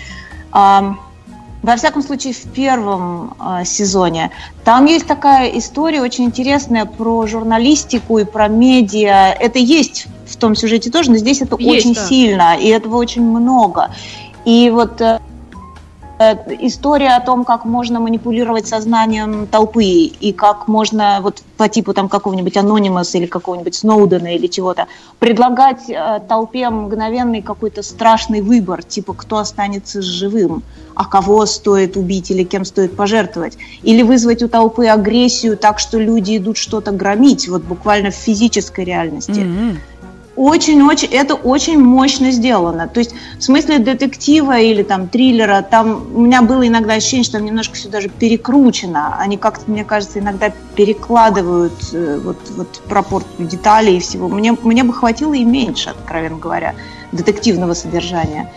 Во 1.66 1.76
всяком 1.78 2.04
случае, 2.04 2.34
в 2.34 2.44
первом 2.54 3.34
э, 3.40 3.66
сезоне. 3.66 4.30
Там 4.64 4.86
есть 4.86 5.08
такая 5.08 5.50
история 5.58 6.02
очень 6.02 6.26
интересная 6.26 6.86
про 6.86 7.26
журналистику 7.26 8.20
и 8.20 8.24
про 8.24 8.48
медиа. 8.48 9.32
Это 9.32 9.58
есть 9.58 10.06
в 10.28 10.36
том 10.36 10.54
сюжете 10.56 10.92
тоже, 10.92 11.10
но 11.10 11.18
здесь 11.18 11.42
это 11.42 11.56
есть, 11.58 11.88
очень 11.88 11.96
да. 11.96 12.06
сильно, 12.06 12.56
и 12.56 12.68
этого 12.68 12.98
очень 12.98 13.24
много. 13.24 13.90
И 14.46 14.70
вот 14.70 15.02
э, 15.02 15.20
история 16.20 17.16
о 17.16 17.20
том, 17.20 17.44
как 17.44 17.66
можно 17.66 18.00
манипулировать 18.00 18.68
сознанием 18.68 19.48
толпы 19.48 19.84
и 19.84 20.32
как 20.32 20.68
можно 20.68 21.20
вот 21.22 21.42
по 21.58 21.68
типу 21.68 21.94
там 21.94 22.08
какого-нибудь 22.08 22.56
анонимуса 22.56 23.18
или 23.18 23.26
какого-нибудь 23.26 23.76
Сноудена 23.76 24.36
или 24.36 24.48
чего-то 24.48 24.88
предлагать 25.20 25.90
э, 25.90 26.22
толпе 26.28 26.70
мгновенный 26.70 27.42
какой-то 27.42 27.84
страшный 27.84 28.42
выбор, 28.42 28.84
типа 28.84 29.14
кто 29.14 29.38
останется 29.38 30.02
живым, 30.02 30.64
а 30.96 31.06
кого 31.06 31.46
стоит 31.46 31.98
убить 31.98 32.32
или 32.32 32.44
кем 32.44 32.64
стоит 32.64 32.96
пожертвовать, 32.96 33.58
или 33.84 34.02
вызвать 34.02 34.42
у 34.42 34.48
толпы 34.48 34.88
агрессию 34.88 35.58
так, 35.58 35.80
что 35.80 36.00
люди 36.00 36.38
идут 36.38 36.58
что-то 36.58 36.92
громить, 36.92 37.50
вот 37.50 37.64
буквально 37.64 38.12
в 38.12 38.16
физической 38.16 38.86
реальности. 38.86 39.32
Mm-hmm 39.32 39.78
очень-очень, 40.36 41.08
это 41.10 41.36
очень 41.36 41.80
мощно 41.80 42.32
сделано. 42.32 42.88
То 42.88 43.00
есть 43.00 43.16
в 43.38 43.44
смысле 43.44 43.80
детектива 43.80 44.60
или 44.60 44.84
там 44.84 45.08
триллера, 45.08 45.62
там 45.62 46.06
у 46.14 46.22
меня 46.22 46.42
было 46.42 46.68
иногда 46.68 46.94
ощущение, 46.94 47.24
что 47.24 47.34
там 47.34 47.46
немножко 47.46 47.76
все 47.76 47.90
даже 47.90 48.10
перекручено. 48.10 49.16
Они 49.18 49.38
как-то, 49.38 49.70
мне 49.70 49.84
кажется, 49.84 50.20
иногда 50.20 50.52
перекладывают 50.76 51.74
э, 51.94 52.20
вот, 52.24 52.38
вот 52.58 52.82
пропорцию 52.88 53.48
деталей 53.48 53.98
и 53.98 54.00
всего. 54.00 54.28
Мне, 54.28 54.56
мне 54.62 54.84
бы 54.84 54.94
хватило 54.94 55.34
и 55.34 55.44
меньше, 55.44 55.90
откровенно 55.90 56.38
говоря, 56.38 56.76
детективного 57.12 57.74
содержания. 57.74 58.52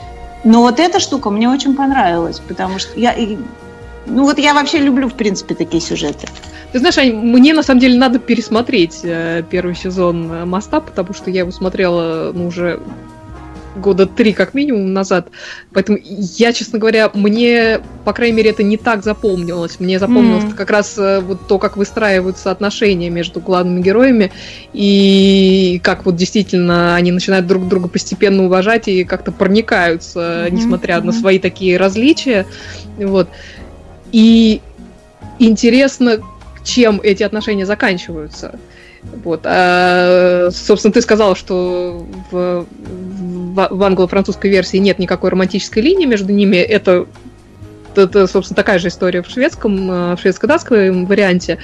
Но 0.44 0.62
вот 0.62 0.80
эта 0.80 1.00
штука 1.00 1.30
мне 1.30 1.48
очень 1.48 1.74
понравилась, 1.74 2.40
потому 2.40 2.78
что 2.78 2.98
я... 2.98 3.14
Ну 4.08 4.24
вот 4.24 4.38
я 4.38 4.54
вообще 4.54 4.78
люблю, 4.78 5.08
в 5.08 5.14
принципе, 5.14 5.54
такие 5.54 5.80
сюжеты. 5.80 6.26
Ты 6.72 6.78
знаешь, 6.80 6.98
Ань, 6.98 7.14
мне 7.14 7.54
на 7.54 7.62
самом 7.62 7.80
деле 7.80 7.98
надо 7.98 8.18
пересмотреть 8.18 9.00
э, 9.02 9.42
первый 9.50 9.74
сезон 9.74 10.30
э, 10.30 10.44
«Моста», 10.44 10.80
потому 10.80 11.14
что 11.14 11.30
я 11.30 11.40
его 11.40 11.50
смотрела 11.50 12.32
ну, 12.34 12.46
уже 12.46 12.80
года 13.78 14.06
три 14.06 14.32
как 14.32 14.54
минимум 14.54 14.92
назад. 14.92 15.28
Поэтому 15.72 15.98
я, 16.02 16.52
честно 16.52 16.78
говоря, 16.78 17.10
мне, 17.14 17.80
по 18.04 18.12
крайней 18.12 18.36
мере, 18.36 18.50
это 18.50 18.62
не 18.62 18.76
так 18.76 19.02
запомнилось. 19.02 19.80
Мне 19.80 19.98
запомнилось 19.98 20.44
mm. 20.44 20.54
как 20.54 20.70
раз 20.70 20.98
э, 20.98 21.20
вот 21.20 21.46
то, 21.46 21.58
как 21.58 21.76
выстраиваются 21.76 22.50
отношения 22.50 23.08
между 23.08 23.40
главными 23.40 23.80
героями 23.80 24.32
и 24.72 25.80
как 25.82 26.04
вот 26.04 26.16
действительно 26.16 26.96
они 26.96 27.12
начинают 27.12 27.46
друг 27.46 27.68
друга 27.68 27.88
постепенно 27.88 28.44
уважать 28.44 28.88
и 28.88 29.04
как-то 29.04 29.32
проникаются, 29.32 30.18
mm-hmm. 30.20 30.50
несмотря 30.50 30.96
mm-hmm. 30.96 31.04
на 31.04 31.12
свои 31.12 31.38
такие 31.38 31.76
различия. 31.76 32.46
Вот. 32.98 33.28
И 34.12 34.60
интересно, 35.38 36.18
чем 36.64 37.00
эти 37.02 37.22
отношения 37.22 37.66
заканчиваются. 37.66 38.58
Вот. 39.24 39.42
А, 39.44 40.48
собственно, 40.52 40.92
ты 40.92 41.00
сказала, 41.00 41.34
что 41.36 42.06
в, 42.30 42.66
в, 43.54 43.68
в 43.70 43.82
англо-французской 43.82 44.50
версии 44.50 44.76
нет 44.78 44.98
никакой 44.98 45.30
романтической 45.30 45.82
линии 45.82 46.06
между 46.06 46.32
ними. 46.32 46.56
Это, 46.56 47.06
это, 47.94 48.26
собственно, 48.26 48.56
такая 48.56 48.78
же 48.78 48.88
история 48.88 49.22
в 49.22 49.28
шведском, 49.28 49.90
э, 49.90 50.16
в 50.16 50.20
шведско-датском 50.20 51.06
варианте. 51.06 51.58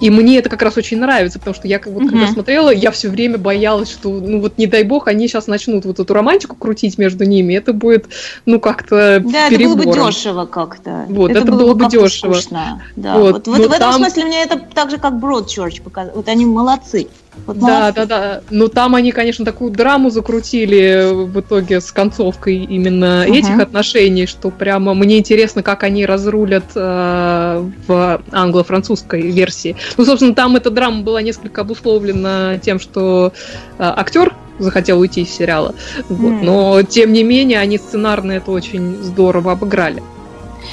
И 0.00 0.10
мне 0.10 0.38
это 0.38 0.48
как 0.48 0.62
раз 0.62 0.76
очень 0.76 0.98
нравится, 0.98 1.38
потому 1.38 1.54
что 1.54 1.68
я 1.68 1.78
как 1.78 1.92
вот 1.92 2.02
mm-hmm. 2.02 2.08
когда 2.08 2.26
смотрела, 2.28 2.70
я 2.70 2.90
все 2.90 3.08
время 3.08 3.38
боялась, 3.38 3.90
что, 3.90 4.10
ну 4.10 4.40
вот 4.40 4.58
не 4.58 4.66
дай 4.66 4.82
бог, 4.82 5.06
они 5.06 5.28
сейчас 5.28 5.46
начнут 5.46 5.84
вот 5.84 6.00
эту 6.00 6.12
романтику 6.12 6.56
крутить 6.56 6.98
между 6.98 7.24
ними, 7.24 7.54
это 7.54 7.72
будет, 7.72 8.06
ну 8.44 8.58
как-то 8.58 9.22
Да, 9.24 9.48
перебором. 9.48 9.80
это 9.80 9.88
было 9.88 10.04
бы 10.04 10.10
дешево 10.10 10.46
как-то. 10.46 11.06
Вот, 11.08 11.30
это, 11.30 11.40
это 11.40 11.52
было, 11.52 11.58
было 11.58 11.74
бы 11.74 11.86
дешево. 11.88 12.34
Скучно. 12.34 12.82
Да, 12.96 13.18
вот, 13.18 13.46
вот, 13.46 13.58
вот 13.58 13.68
в 13.68 13.72
этом 13.72 13.78
там... 13.78 13.94
смысле 13.94 14.24
мне 14.24 14.42
это 14.42 14.58
так 14.58 14.90
же, 14.90 14.98
как 14.98 15.14
Broadchurch 15.14 15.82
показывает. 15.82 16.16
Вот 16.16 16.28
они 16.28 16.44
молодцы. 16.44 17.06
Вот 17.46 17.58
да, 17.58 17.92
да, 17.92 18.06
да. 18.06 18.40
Но 18.50 18.68
там 18.68 18.94
они, 18.94 19.12
конечно, 19.12 19.44
такую 19.44 19.70
драму 19.70 20.10
закрутили 20.10 21.10
в 21.12 21.40
итоге 21.40 21.80
с 21.80 21.92
концовкой 21.92 22.56
именно 22.56 23.24
uh-huh. 23.26 23.38
этих 23.38 23.58
отношений, 23.60 24.26
что 24.26 24.50
прямо 24.50 24.94
мне 24.94 25.18
интересно, 25.18 25.62
как 25.62 25.82
они 25.82 26.06
разрулят 26.06 26.64
э, 26.74 27.68
в 27.86 28.22
англо-французской 28.32 29.22
версии. 29.22 29.76
Ну, 29.96 30.04
собственно, 30.04 30.34
там 30.34 30.56
эта 30.56 30.70
драма 30.70 31.02
была 31.02 31.22
несколько 31.22 31.62
обусловлена 31.62 32.58
тем, 32.58 32.80
что 32.80 33.32
э, 33.78 33.82
актер 33.82 34.34
захотел 34.58 35.00
уйти 35.00 35.22
из 35.22 35.30
сериала. 35.30 35.74
Вот. 36.08 36.32
Mm. 36.32 36.44
Но, 36.44 36.82
тем 36.82 37.12
не 37.12 37.24
менее, 37.24 37.58
они 37.58 37.78
сценарно 37.78 38.32
это 38.32 38.50
очень 38.50 39.02
здорово 39.02 39.52
обыграли. 39.52 40.02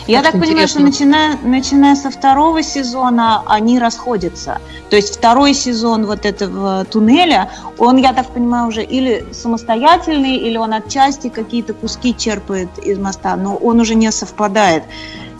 Я 0.07 0.21
так 0.21 0.33
понимаю, 0.33 0.67
что 0.67 0.79
начиная, 0.79 1.37
начиная 1.43 1.95
со 1.95 2.09
второго 2.09 2.63
сезона 2.63 3.43
они 3.45 3.79
расходятся. 3.79 4.59
То 4.89 4.95
есть 4.95 5.15
второй 5.15 5.53
сезон 5.53 6.05
вот 6.05 6.25
этого 6.25 6.85
туннеля, 6.85 7.49
он, 7.77 7.97
я 7.97 8.13
так 8.13 8.27
понимаю, 8.27 8.67
уже 8.67 8.83
или 8.83 9.25
самостоятельный, 9.31 10.35
или 10.37 10.57
он 10.57 10.73
отчасти 10.73 11.29
какие-то 11.29 11.73
куски 11.73 12.15
черпает 12.15 12.69
из 12.79 12.97
моста, 12.97 13.35
но 13.35 13.55
он 13.55 13.79
уже 13.79 13.95
не 13.95 14.11
совпадает. 14.11 14.83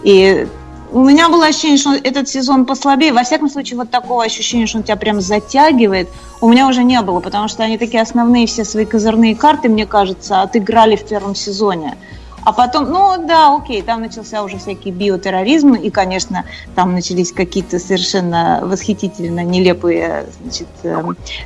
И 0.03 0.47
у 0.91 1.03
меня 1.03 1.29
было 1.29 1.45
ощущение, 1.45 1.77
что 1.77 1.93
этот 1.93 2.27
сезон 2.27 2.65
послабее. 2.65 3.13
Во 3.13 3.23
всяком 3.23 3.49
случае, 3.49 3.77
вот 3.77 3.89
такого 3.89 4.23
ощущения, 4.23 4.67
что 4.67 4.79
он 4.79 4.83
тебя 4.83 4.97
прям 4.97 5.21
затягивает, 5.21 6.09
у 6.41 6.49
меня 6.49 6.67
уже 6.67 6.83
не 6.83 7.01
было, 7.01 7.19
потому 7.19 7.47
что 7.47 7.63
они 7.63 7.77
такие 7.77 8.01
основные 8.01 8.45
все 8.45 8.65
свои 8.65 8.85
козырные 8.85 9.35
карты, 9.35 9.69
мне 9.69 9.85
кажется, 9.85 10.41
отыграли 10.41 10.95
в 10.95 11.07
первом 11.07 11.35
сезоне. 11.35 11.97
А 12.43 12.53
потом, 12.53 12.89
ну 12.89 13.25
да, 13.27 13.55
окей, 13.55 13.81
там 13.81 14.01
начался 14.01 14.43
уже 14.43 14.57
всякий 14.57 14.91
биотерроризм, 14.91 15.73
и, 15.73 15.89
конечно, 15.89 16.45
там 16.75 16.93
начались 16.93 17.31
какие-то 17.31 17.77
совершенно 17.79 18.61
восхитительно 18.63 19.41
нелепые 19.43 20.25
значит, 20.41 20.67
э, 20.83 21.01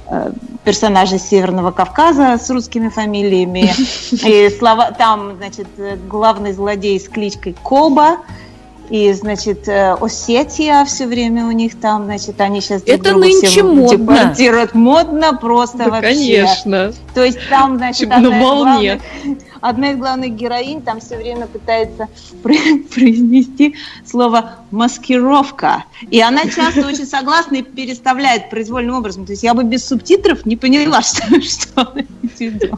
э, 0.09 0.31
персонажи 0.63 1.17
Северного 1.19 1.71
Кавказа 1.71 2.37
с 2.37 2.49
русскими 2.49 2.89
фамилиями. 2.89 3.73
И 4.25 4.49
слова, 4.57 4.91
там, 4.91 5.35
значит, 5.37 5.67
главный 6.07 6.53
злодей 6.53 6.99
с 6.99 7.09
кличкой 7.09 7.55
Коба, 7.61 8.17
и, 8.89 9.11
значит, 9.13 9.67
э, 9.67 9.93
Осетия 9.99 10.85
все 10.85 11.07
время 11.07 11.47
у 11.47 11.51
них 11.51 11.79
там, 11.79 12.05
значит, 12.05 12.39
они 12.39 12.61
сейчас 12.61 12.83
Это 12.85 13.15
нынче 13.17 13.63
модно. 13.63 13.97
депортируют. 13.97 14.75
Модно 14.75 15.35
просто 15.35 15.79
Да, 15.79 15.89
вообще. 15.89 16.03
конечно. 16.03 16.93
То 17.15 17.23
есть 17.23 17.39
там, 17.49 17.77
значит, 17.77 18.09
На 18.09 18.19
волне. 18.21 18.39
главных, 18.39 19.01
одна 19.61 19.91
из 19.91 19.97
главных 19.97 20.35
героинь 20.35 20.81
там 20.81 20.99
все 20.99 21.17
время 21.17 21.47
пытается 21.47 22.07
про- 22.43 22.53
произнести 22.93 23.75
слово 24.05 24.55
маскировка. 24.71 25.85
И 26.09 26.21
она 26.21 26.43
часто 26.49 26.87
очень 26.87 27.05
согласна 27.05 27.55
и 27.55 27.61
переставляет 27.61 28.49
произвольным 28.49 28.95
образом. 28.95 29.25
То 29.25 29.31
есть 29.31 29.43
я 29.43 29.53
бы 29.53 29.63
без 29.63 29.85
субтитров 29.85 30.45
не 30.45 30.55
поняла, 30.55 31.01
что, 31.03 31.41
что 31.41 31.81
она 31.81 32.03
в 32.21 32.39
виду. 32.39 32.77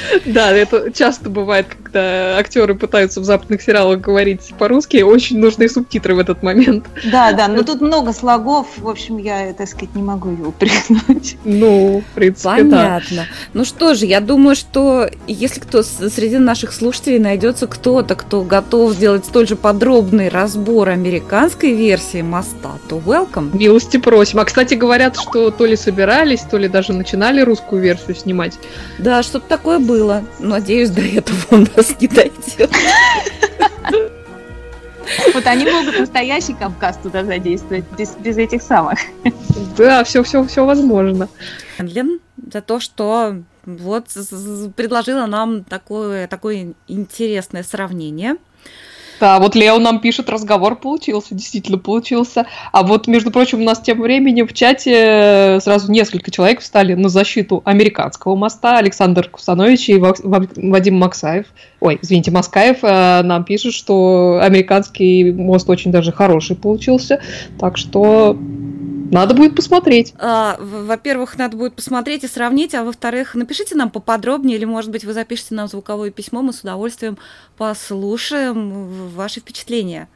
Да, 0.26 0.52
это 0.52 0.90
часто 0.92 1.28
бывает, 1.30 1.66
когда 1.68 2.38
актеры 2.38 2.74
пытаются 2.74 3.20
в 3.20 3.24
западных 3.24 3.62
сериалах 3.62 4.00
говорить 4.00 4.52
по-русски, 4.58 5.02
очень 5.02 5.38
нужны 5.38 5.68
субтитры 5.68 6.14
в 6.14 6.18
этот 6.18 6.42
момент. 6.42 6.86
Да, 7.10 7.32
да, 7.32 7.48
но 7.48 7.62
тут 7.62 7.80
много 7.80 8.12
слогов, 8.12 8.66
в 8.78 8.88
общем, 8.88 9.18
я, 9.18 9.52
так 9.52 9.68
сказать, 9.68 9.94
не 9.94 10.02
могу 10.02 10.30
ее 10.30 10.46
упрекнуть. 10.46 11.36
Ну, 11.44 12.02
в 12.10 12.14
принципе, 12.14 12.62
да. 12.64 13.00
Понятно. 13.00 13.26
Ну 13.52 13.64
что 13.64 13.94
же, 13.94 14.06
я 14.06 14.20
думаю, 14.20 14.56
что 14.56 15.08
если 15.26 15.60
кто 15.60 15.82
среди 15.82 16.38
наших 16.38 16.72
слушателей 16.72 17.18
найдется 17.18 17.66
кто-то, 17.66 18.14
кто 18.14 18.42
готов 18.42 18.92
сделать 18.92 19.24
столь 19.24 19.48
же 19.48 19.56
подробный 19.56 20.28
разбор 20.28 20.88
американской 20.88 21.72
версии 21.72 22.22
моста, 22.22 22.72
то 22.88 22.98
welcome. 22.98 23.56
Милости 23.56 23.96
просим. 23.96 24.40
А, 24.40 24.44
кстати, 24.44 24.74
говорят, 24.74 25.16
что 25.16 25.50
то 25.50 25.66
ли 25.66 25.76
собирались, 25.76 26.40
то 26.40 26.56
ли 26.58 26.68
даже 26.68 26.92
начинали 26.92 27.40
русскую 27.40 27.82
версию 27.82 28.16
снимать. 28.16 28.58
Да, 28.98 29.22
что-то 29.22 29.48
такое 29.48 29.78
было. 29.82 30.24
Надеюсь, 30.38 30.90
до 30.90 31.02
этого 31.02 31.38
у 31.50 31.56
нас 31.58 32.00
не 32.00 32.08
дойдет. 32.08 32.70
Вот 35.34 35.46
они 35.46 35.66
могут 35.66 35.98
настоящий 35.98 36.54
Кавказ 36.54 36.98
туда 37.02 37.24
задействовать, 37.24 37.84
без, 37.98 38.14
без 38.16 38.36
этих 38.38 38.62
самых. 38.62 38.98
Да, 39.76 40.04
все, 40.04 40.22
все, 40.22 40.44
все 40.44 40.64
возможно. 40.64 41.28
Энлин 41.78 42.20
за 42.50 42.60
то, 42.62 42.80
что 42.80 43.36
вот 43.64 44.06
предложила 44.76 45.26
нам 45.26 45.64
такое, 45.64 46.26
такое 46.28 46.74
интересное 46.88 47.62
сравнение. 47.62 48.36
Да, 49.22 49.38
вот 49.38 49.54
Лео 49.54 49.78
нам 49.78 50.00
пишет, 50.00 50.28
разговор 50.28 50.74
получился, 50.74 51.36
действительно 51.36 51.78
получился. 51.78 52.46
А 52.72 52.82
вот, 52.82 53.06
между 53.06 53.30
прочим, 53.30 53.60
у 53.60 53.64
нас 53.64 53.80
тем 53.80 54.02
временем 54.02 54.48
в 54.48 54.52
чате 54.52 54.94
э, 54.96 55.60
сразу 55.60 55.92
несколько 55.92 56.32
человек 56.32 56.58
встали 56.58 56.94
на 56.94 57.08
защиту 57.08 57.62
американского 57.64 58.34
моста. 58.34 58.78
Александр 58.78 59.28
Кусанович 59.28 59.90
и 59.90 59.98
Вадим 59.98 60.98
Максаев, 60.98 61.46
ой, 61.78 62.00
извините, 62.02 62.32
Маскаев 62.32 62.78
э, 62.82 63.22
нам 63.22 63.44
пишет, 63.44 63.74
что 63.74 64.40
американский 64.42 65.30
мост 65.30 65.70
очень 65.70 65.92
даже 65.92 66.10
хороший 66.10 66.56
получился. 66.56 67.20
Так 67.60 67.78
что 67.78 68.36
надо 69.12 69.34
будет 69.34 69.54
посмотреть. 69.54 70.14
А, 70.18 70.56
Во-первых, 70.58 71.36
надо 71.38 71.56
будет 71.56 71.74
посмотреть 71.76 72.24
и 72.24 72.28
сравнить, 72.28 72.74
а 72.74 72.82
во-вторых, 72.82 73.34
напишите 73.34 73.74
нам 73.76 73.90
поподробнее, 73.90 74.56
или, 74.56 74.64
может 74.64 74.90
быть, 74.90 75.04
вы 75.04 75.12
запишите 75.12 75.54
нам 75.54 75.68
звуковое 75.68 76.10
письмо, 76.10 76.42
мы 76.42 76.52
с 76.52 76.60
удовольствием 76.62 77.18
послушаем 77.56 79.08
ваши 79.10 79.40
впечатления. 79.40 80.08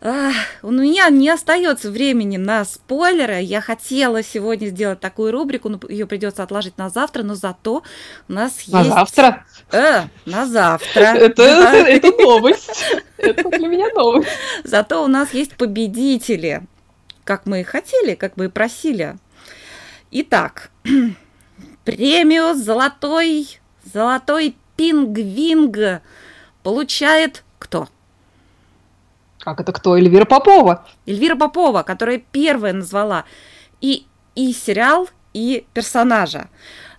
Ах, 0.00 0.34
у 0.62 0.70
меня 0.70 1.08
не 1.08 1.28
остается 1.28 1.90
времени 1.90 2.36
на 2.36 2.64
спойлеры. 2.64 3.40
Я 3.42 3.60
хотела 3.60 4.22
сегодня 4.22 4.68
сделать 4.68 5.00
такую 5.00 5.32
рубрику, 5.32 5.68
но 5.68 5.80
ее 5.88 6.06
придется 6.06 6.44
отложить 6.44 6.78
на 6.78 6.88
завтра, 6.88 7.24
но 7.24 7.34
зато 7.34 7.82
у 8.28 8.32
нас 8.32 8.52
На 8.68 8.78
есть... 8.78 8.90
завтра. 8.90 9.44
Э, 9.72 10.02
на 10.24 10.46
завтра. 10.46 11.00
Это, 11.14 11.42
Да. 11.44 11.76
это 11.76 12.12
новость. 12.22 12.70
Это 13.16 13.50
для 13.50 13.66
меня 13.66 13.88
новость. 13.92 14.28
Зато 14.62 15.02
у 15.04 15.08
нас 15.08 15.34
есть 15.34 15.56
победители, 15.56 16.62
как 17.28 17.44
мы 17.44 17.60
и 17.60 17.62
хотели, 17.62 18.14
как 18.14 18.38
мы 18.38 18.46
и 18.46 18.48
просили. 18.48 19.18
Итак, 20.10 20.70
премию 21.84 22.54
«Золотой, 22.54 23.60
золотой 23.84 24.56
пингвинг» 24.76 26.00
получает 26.62 27.44
кто? 27.58 27.86
Как 29.40 29.60
это 29.60 29.74
кто? 29.74 29.98
Эльвира 29.98 30.24
Попова. 30.24 30.88
Эльвира 31.04 31.36
Попова, 31.36 31.82
которая 31.82 32.16
первая 32.32 32.72
назвала 32.72 33.26
и, 33.82 34.06
и 34.34 34.54
сериал, 34.54 35.10
и 35.34 35.66
персонажа. 35.74 36.48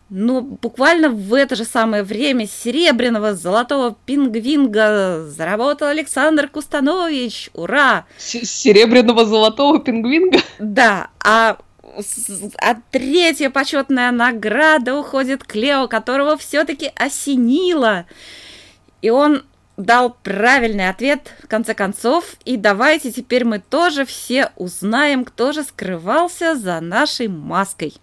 Но 0.09 0.41
буквально 0.41 1.09
в 1.09 1.33
это 1.35 1.55
же 1.55 1.65
самое 1.65 2.01
время 2.03 2.47
серебряного 2.47 3.35
золотого 3.35 3.95
пингвинга 4.05 5.25
заработал 5.27 5.89
Александр 5.89 6.47
Кустанович. 6.47 7.51
Ура! 7.53 8.05
С- 8.17 8.43
Серебряного 8.43 9.25
золотого 9.25 9.79
пингвинга. 9.79 10.39
Да, 10.57 11.09
а, 11.23 11.57
а 12.57 12.75
третья 12.91 13.51
почетная 13.51 14.11
награда 14.11 14.95
уходит 14.95 15.43
к 15.43 15.53
Лео, 15.53 15.87
которого 15.87 16.37
все-таки 16.37 16.91
осенило. 16.95 18.05
И 19.03 19.11
он 19.11 19.43
дал 19.77 20.17
правильный 20.23 20.89
ответ 20.89 21.33
в 21.43 21.47
конце 21.47 21.75
концов. 21.75 22.25
И 22.45 22.57
давайте 22.57 23.11
теперь 23.11 23.45
мы 23.45 23.59
тоже 23.59 24.05
все 24.05 24.51
узнаем, 24.55 25.23
кто 25.23 25.51
же 25.51 25.63
скрывался 25.63 26.55
за 26.55 26.79
нашей 26.81 27.27
маской. 27.27 27.93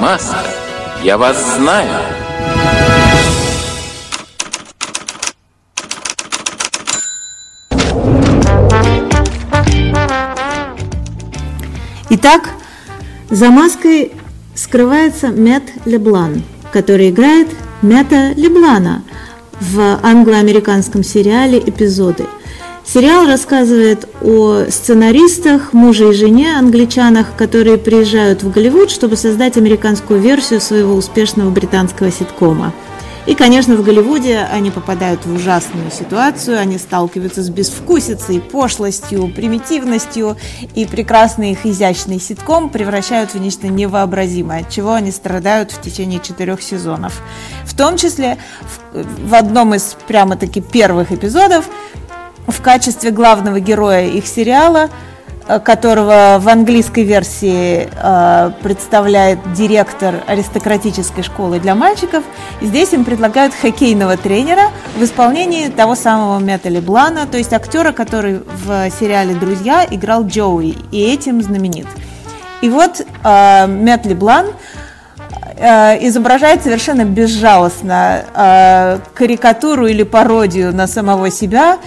Маска. 0.00 0.36
Я 1.02 1.16
вас 1.16 1.56
знаю. 1.56 1.88
Итак, 12.10 12.50
за 13.30 13.50
маской 13.50 14.12
скрывается 14.54 15.28
Мэтт 15.28 15.86
Леблан, 15.86 16.42
который 16.72 17.10
играет 17.10 17.48
Мэтта 17.80 18.32
Леблана 18.36 19.02
в 19.60 19.98
англо-американском 20.02 21.02
сериале 21.02 21.58
«Эпизоды». 21.58 22.26
Сериал 22.84 23.26
рассказывает 23.26 24.08
о 24.22 24.64
сценаристах, 24.68 25.72
муже 25.72 26.10
и 26.10 26.12
жене, 26.12 26.56
англичанах, 26.56 27.36
которые 27.36 27.78
приезжают 27.78 28.42
в 28.42 28.50
Голливуд, 28.50 28.90
чтобы 28.90 29.16
создать 29.16 29.56
американскую 29.56 30.20
версию 30.20 30.60
своего 30.60 30.94
успешного 30.94 31.50
британского 31.50 32.10
ситкома. 32.10 32.72
И, 33.24 33.36
конечно, 33.36 33.76
в 33.76 33.84
Голливуде 33.84 34.40
они 34.50 34.72
попадают 34.72 35.24
в 35.24 35.32
ужасную 35.32 35.92
ситуацию, 35.92 36.58
они 36.58 36.76
сталкиваются 36.76 37.42
с 37.42 37.50
безвкусицей, 37.50 38.40
пошлостью, 38.40 39.28
примитивностью, 39.28 40.36
и 40.74 40.84
прекрасный 40.86 41.52
их 41.52 41.64
изящный 41.64 42.18
ситком 42.18 42.68
превращают 42.68 43.32
в 43.32 43.38
нечто 43.38 43.68
невообразимое, 43.68 44.62
от 44.62 44.70
чего 44.70 44.94
они 44.94 45.12
страдают 45.12 45.70
в 45.70 45.80
течение 45.80 46.18
четырех 46.18 46.60
сезонов. 46.62 47.22
В 47.64 47.76
том 47.76 47.96
числе 47.96 48.38
в, 48.92 49.28
в 49.28 49.34
одном 49.34 49.76
из 49.76 49.96
прямо-таки 50.08 50.60
первых 50.60 51.12
эпизодов 51.12 51.66
в 52.46 52.60
качестве 52.60 53.10
главного 53.10 53.60
героя 53.60 54.06
их 54.06 54.26
сериала, 54.26 54.90
э, 55.46 55.60
которого 55.60 56.38
в 56.40 56.48
английской 56.48 57.04
версии 57.04 57.88
э, 57.90 58.50
представляет 58.62 59.38
директор 59.52 60.22
аристократической 60.26 61.22
школы 61.22 61.60
для 61.60 61.74
мальчиков. 61.74 62.24
Здесь 62.60 62.92
им 62.92 63.04
предлагают 63.04 63.54
хоккейного 63.54 64.16
тренера 64.16 64.70
в 64.96 65.04
исполнении 65.04 65.68
того 65.68 65.94
самого 65.94 66.38
Мэтта 66.38 66.68
Леблана, 66.68 67.26
то 67.26 67.38
есть 67.38 67.52
актера, 67.52 67.92
который 67.92 68.40
в 68.64 68.90
сериале 68.90 69.34
«Друзья» 69.34 69.86
играл 69.88 70.24
Джоуи, 70.26 70.76
и 70.90 71.02
этим 71.02 71.42
знаменит. 71.42 71.86
И 72.60 72.68
вот 72.68 73.00
э, 73.00 73.66
Мэтт 73.66 74.06
Леблан 74.06 74.46
э, 75.56 76.06
изображает 76.06 76.62
совершенно 76.62 77.04
безжалостно 77.04 79.00
карикатуру 79.14 79.86
или 79.86 80.04
пародию 80.04 80.74
на 80.74 80.86
самого 80.86 81.30
себя, 81.30 81.78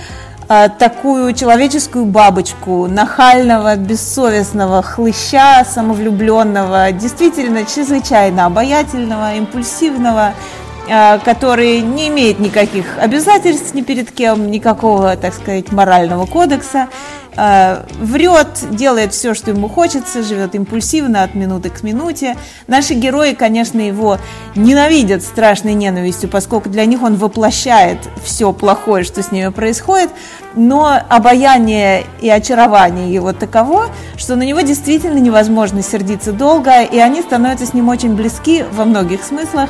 такую 0.48 1.34
человеческую 1.34 2.06
бабочку, 2.06 2.88
нахального, 2.88 3.76
бессовестного 3.76 4.82
хлыща, 4.82 5.66
самовлюбленного, 5.66 6.92
действительно 6.92 7.66
чрезвычайно 7.66 8.46
обаятельного, 8.46 9.36
импульсивного 9.36 10.34
э, 10.34 10.65
который 10.88 11.82
не 11.82 12.10
имеет 12.10 12.40
никаких 12.40 12.98
обязательств 13.00 13.74
ни 13.74 13.82
перед 13.82 14.12
кем, 14.12 14.52
никакого, 14.52 15.16
так 15.16 15.34
сказать, 15.34 15.72
морального 15.72 16.26
кодекса, 16.26 16.90
э, 17.36 17.84
врет, 18.00 18.48
делает 18.70 19.14
все, 19.14 19.34
что 19.34 19.52
ему 19.52 19.68
хочется, 19.68 20.24
живет 20.24 20.56
импульсивно 20.56 21.24
от 21.24 21.34
минуты 21.34 21.70
к 21.70 21.84
минуте. 21.84 22.38
Наши 22.68 22.94
герои, 22.94 23.34
конечно, 23.34 23.80
его 23.80 24.20
ненавидят 24.56 25.24
страшной 25.24 25.74
ненавистью, 25.74 26.30
поскольку 26.30 26.70
для 26.70 26.86
них 26.86 27.02
он 27.02 27.16
воплощает 27.16 27.98
все 28.24 28.54
плохое, 28.54 29.04
что 29.04 29.24
с 29.24 29.32
ними 29.32 29.50
происходит, 29.50 30.12
но 30.56 31.00
обаяние 31.10 32.06
и 32.22 32.30
очарование 32.30 33.14
его 33.14 33.34
таково, 33.34 33.88
что 34.18 34.36
на 34.36 34.44
него 34.44 34.62
действительно 34.62 35.18
невозможно 35.18 35.82
сердиться 35.82 36.32
долго, 36.32 36.84
и 36.84 37.00
они 37.00 37.22
становятся 37.22 37.66
с 37.66 37.74
ним 37.74 37.90
очень 37.90 38.16
близки 38.16 38.64
во 38.72 38.86
многих 38.86 39.24
смыслах 39.24 39.70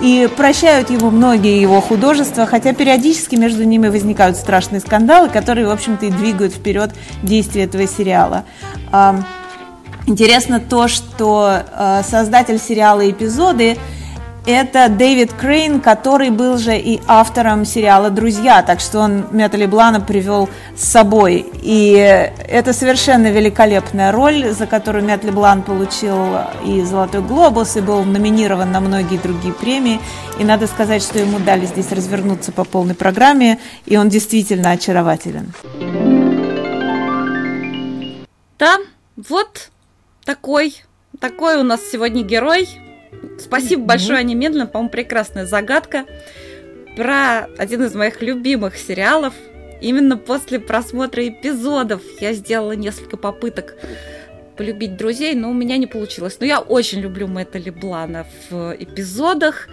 и 0.00 0.28
прощают 0.36 0.90
ему 0.90 1.10
многие 1.10 1.60
его 1.60 1.80
художества, 1.80 2.46
хотя 2.46 2.72
периодически 2.72 3.36
между 3.36 3.64
ними 3.64 3.88
возникают 3.88 4.36
страшные 4.36 4.80
скандалы, 4.80 5.28
которые, 5.28 5.66
в 5.66 5.70
общем-то, 5.70 6.06
и 6.06 6.10
двигают 6.10 6.54
вперед 6.54 6.92
действие 7.22 7.64
этого 7.64 7.86
сериала. 7.86 8.44
Интересно 10.06 10.58
то, 10.58 10.88
что 10.88 11.62
э, 11.70 12.02
создатель 12.08 12.58
сериала 12.58 13.10
«Эпизоды» 13.10 13.76
это 14.48 14.88
Дэвид 14.88 15.34
Крейн, 15.34 15.78
который 15.78 16.30
был 16.30 16.56
же 16.56 16.74
и 16.78 17.02
автором 17.06 17.66
сериала 17.66 18.08
«Друзья», 18.08 18.62
так 18.62 18.80
что 18.80 19.00
он 19.00 19.26
Мэтта 19.30 19.58
Леблана 19.58 20.00
привел 20.00 20.48
с 20.74 20.84
собой. 20.84 21.44
И 21.62 21.92
это 22.48 22.72
совершенно 22.72 23.26
великолепная 23.30 24.10
роль, 24.10 24.50
за 24.52 24.66
которую 24.66 25.04
Мэтт 25.04 25.24
Леблан 25.24 25.62
получил 25.62 26.38
и 26.64 26.80
«Золотой 26.80 27.20
глобус», 27.20 27.76
и 27.76 27.82
был 27.82 28.04
номинирован 28.04 28.72
на 28.72 28.80
многие 28.80 29.18
другие 29.18 29.52
премии. 29.52 30.00
И 30.38 30.44
надо 30.44 30.66
сказать, 30.66 31.02
что 31.02 31.18
ему 31.18 31.38
дали 31.40 31.66
здесь 31.66 31.92
развернуться 31.92 32.50
по 32.50 32.64
полной 32.64 32.94
программе, 32.94 33.58
и 33.84 33.98
он 33.98 34.08
действительно 34.08 34.70
очарователен. 34.70 35.52
Да, 38.58 38.78
вот 39.14 39.70
такой, 40.24 40.74
такой 41.20 41.58
у 41.58 41.64
нас 41.64 41.80
сегодня 41.92 42.22
герой– 42.22 42.66
Спасибо 43.38 43.84
большое, 43.84 44.18
Аня 44.18 44.34
Медленно. 44.34 44.66
По-моему, 44.66 44.90
прекрасная 44.90 45.46
загадка. 45.46 46.04
Про 46.96 47.48
один 47.56 47.84
из 47.84 47.94
моих 47.94 48.20
любимых 48.22 48.76
сериалов. 48.76 49.34
Именно 49.80 50.16
после 50.16 50.58
просмотра 50.58 51.26
эпизодов 51.26 52.02
я 52.20 52.32
сделала 52.32 52.72
несколько 52.72 53.16
попыток 53.16 53.76
полюбить 54.56 54.96
друзей, 54.96 55.34
но 55.34 55.50
у 55.50 55.54
меня 55.54 55.76
не 55.76 55.86
получилось. 55.86 56.36
Но 56.40 56.46
я 56.46 56.58
очень 56.58 57.00
люблю 57.00 57.28
Мэтта 57.28 57.58
Леблана 57.58 58.26
в 58.50 58.74
эпизодах. 58.76 59.68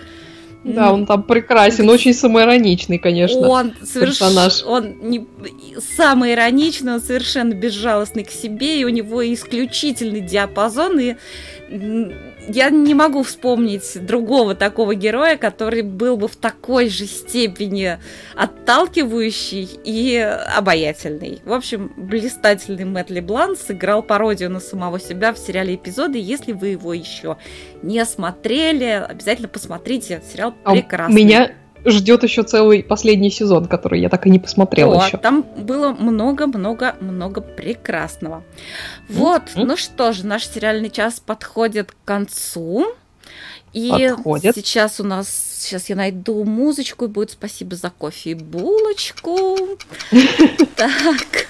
Да, 0.64 0.92
он 0.92 1.06
там 1.06 1.22
прекрасен, 1.22 1.88
очень 1.90 2.14
самоироничный, 2.14 2.98
конечно. 2.98 3.48
Он 3.48 3.72
персонаж. 3.72 4.64
Он 4.64 4.98
не... 5.00 5.28
самый 5.96 6.34
ироничный, 6.34 6.94
он 6.94 7.02
совершенно 7.02 7.54
безжалостный 7.54 8.24
к 8.24 8.32
себе, 8.32 8.80
и 8.80 8.84
у 8.84 8.90
него 8.90 9.22
исключительный 9.32 10.22
диапазон, 10.22 11.00
и 11.00 11.16
я 12.48 12.70
не 12.70 12.94
могу 12.94 13.24
вспомнить 13.24 14.06
другого 14.06 14.56
такого 14.56 14.96
героя, 14.96 15.38
который 15.38 15.82
был 15.82 16.18
бы 16.18 16.28
в 16.28 16.36
такой 16.36 16.90
же 16.90 17.06
степени 17.06 18.00
отталкивающий 18.36 19.70
и 19.84 20.18
обаятельный. 20.18 21.42
В 21.46 21.54
общем, 21.54 21.94
блистательный 21.98 22.86
Мэтт 22.86 23.10
Леблан 23.10 23.56
сыграл 23.56 24.04
пародию 24.04 24.50
на 24.50 24.60
самого 24.60 25.00
себя 25.00 25.34
в 25.34 25.38
сериале 25.38 25.76
«Эпизоды». 25.76 26.20
Если 26.20 26.52
вы 26.52 26.70
его 26.70 26.94
еще 26.94 27.38
не 27.82 28.04
смотрели, 28.06 29.06
обязательно 29.08 29.48
посмотрите. 29.48 30.22
Сериал 30.32 30.54
а 30.64 30.72
прекрасный. 30.72 31.16
Меня 31.16 31.52
ждет 31.86 32.24
еще 32.24 32.44
целый 32.44 32.84
последний 32.84 33.32
сезон, 33.32 33.66
который 33.66 34.02
я 34.02 34.10
так 34.10 34.26
и 34.28 34.30
не 34.30 34.40
посмотрела 34.40 35.02
О, 35.02 35.06
еще. 35.06 35.18
Там 35.18 35.44
было 35.58 35.94
много-много-много 35.94 37.42
прекрасного. 37.42 38.44
Вот, 39.10 39.44
mm-hmm. 39.44 39.66
ну 39.66 39.78
что 39.78 40.12
же, 40.12 40.26
наш 40.26 40.48
сериальный 40.48 40.90
час 40.90 41.20
подходит 41.20 41.92
к 41.92 41.98
концу. 42.06 42.86
И 43.74 43.92
подходит. 43.92 44.56
сейчас 44.56 45.02
у 45.02 45.04
нас, 45.04 45.28
сейчас 45.60 45.90
я 45.90 45.98
найду 45.98 46.44
музычку, 46.46 47.06
и 47.06 47.08
будет 47.10 47.32
спасибо 47.32 47.76
за 47.76 47.90
кофе 47.90 48.32
и 48.32 48.34
булочку. 48.36 49.58
Так. 50.76 51.48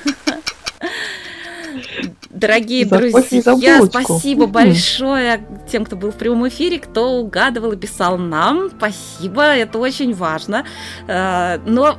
Дорогие 2.30 2.86
друзья, 2.86 3.82
спасибо 3.86 4.47
большое 4.47 5.45
тем, 5.71 5.86
кто 5.86 5.95
был 5.95 6.11
в 6.11 6.15
прямом 6.15 6.47
эфире, 6.47 6.80
кто 6.80 7.19
угадывал 7.19 7.71
и 7.71 7.78
писал 7.78 8.17
нам. 8.17 8.69
Спасибо, 8.78 9.43
это 9.43 9.80
очень 9.80 10.13
важно. 10.13 10.65
Э, 11.07 11.59
но 11.65 11.97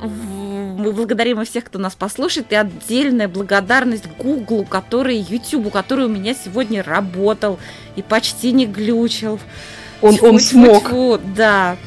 мы 0.77 0.91
благодарим 0.91 1.43
всех, 1.43 1.65
кто 1.65 1.79
нас 1.79 1.95
послушает, 1.95 2.51
и 2.51 2.55
отдельная 2.55 3.27
благодарность 3.27 4.05
Гуглу, 4.17 4.63
который, 4.63 5.17
Ютубу, 5.17 5.69
который 5.69 6.05
у 6.05 6.09
меня 6.09 6.33
сегодня 6.33 6.83
работал 6.83 7.59
и 7.95 8.01
почти 8.01 8.51
не 8.51 8.65
глючил. 8.65 9.39
Он, 10.01 10.17
он 10.21 10.39
смог. 10.39 10.91
да. 11.35 11.77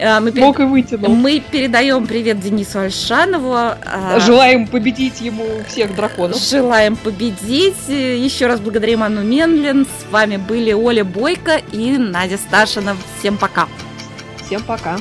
А, 0.00 0.20
мы 0.20 0.32
Мог 0.32 0.56
перед... 0.56 0.68
и 0.68 0.70
вытянул. 0.70 1.14
Мы 1.14 1.40
передаем 1.40 2.06
привет 2.06 2.40
Денису 2.40 2.80
Альшанову. 2.80 3.52
А, 3.54 4.18
Желаем 4.20 4.66
победить 4.66 5.20
ему 5.20 5.44
всех 5.68 5.94
драконов. 5.94 6.38
Желаем 6.38 6.96
победить. 6.96 7.88
Еще 7.88 8.46
раз 8.46 8.60
благодарим 8.60 9.02
Анну 9.02 9.22
Менлин. 9.22 9.86
С 9.86 10.10
вами 10.12 10.36
были 10.36 10.72
Оля 10.72 11.04
Бойко 11.04 11.60
и 11.72 11.96
Надя 11.98 12.38
Старшина. 12.38 12.96
Всем 13.18 13.36
пока. 13.36 13.68
Всем 14.44 14.62
пока. 14.62 14.98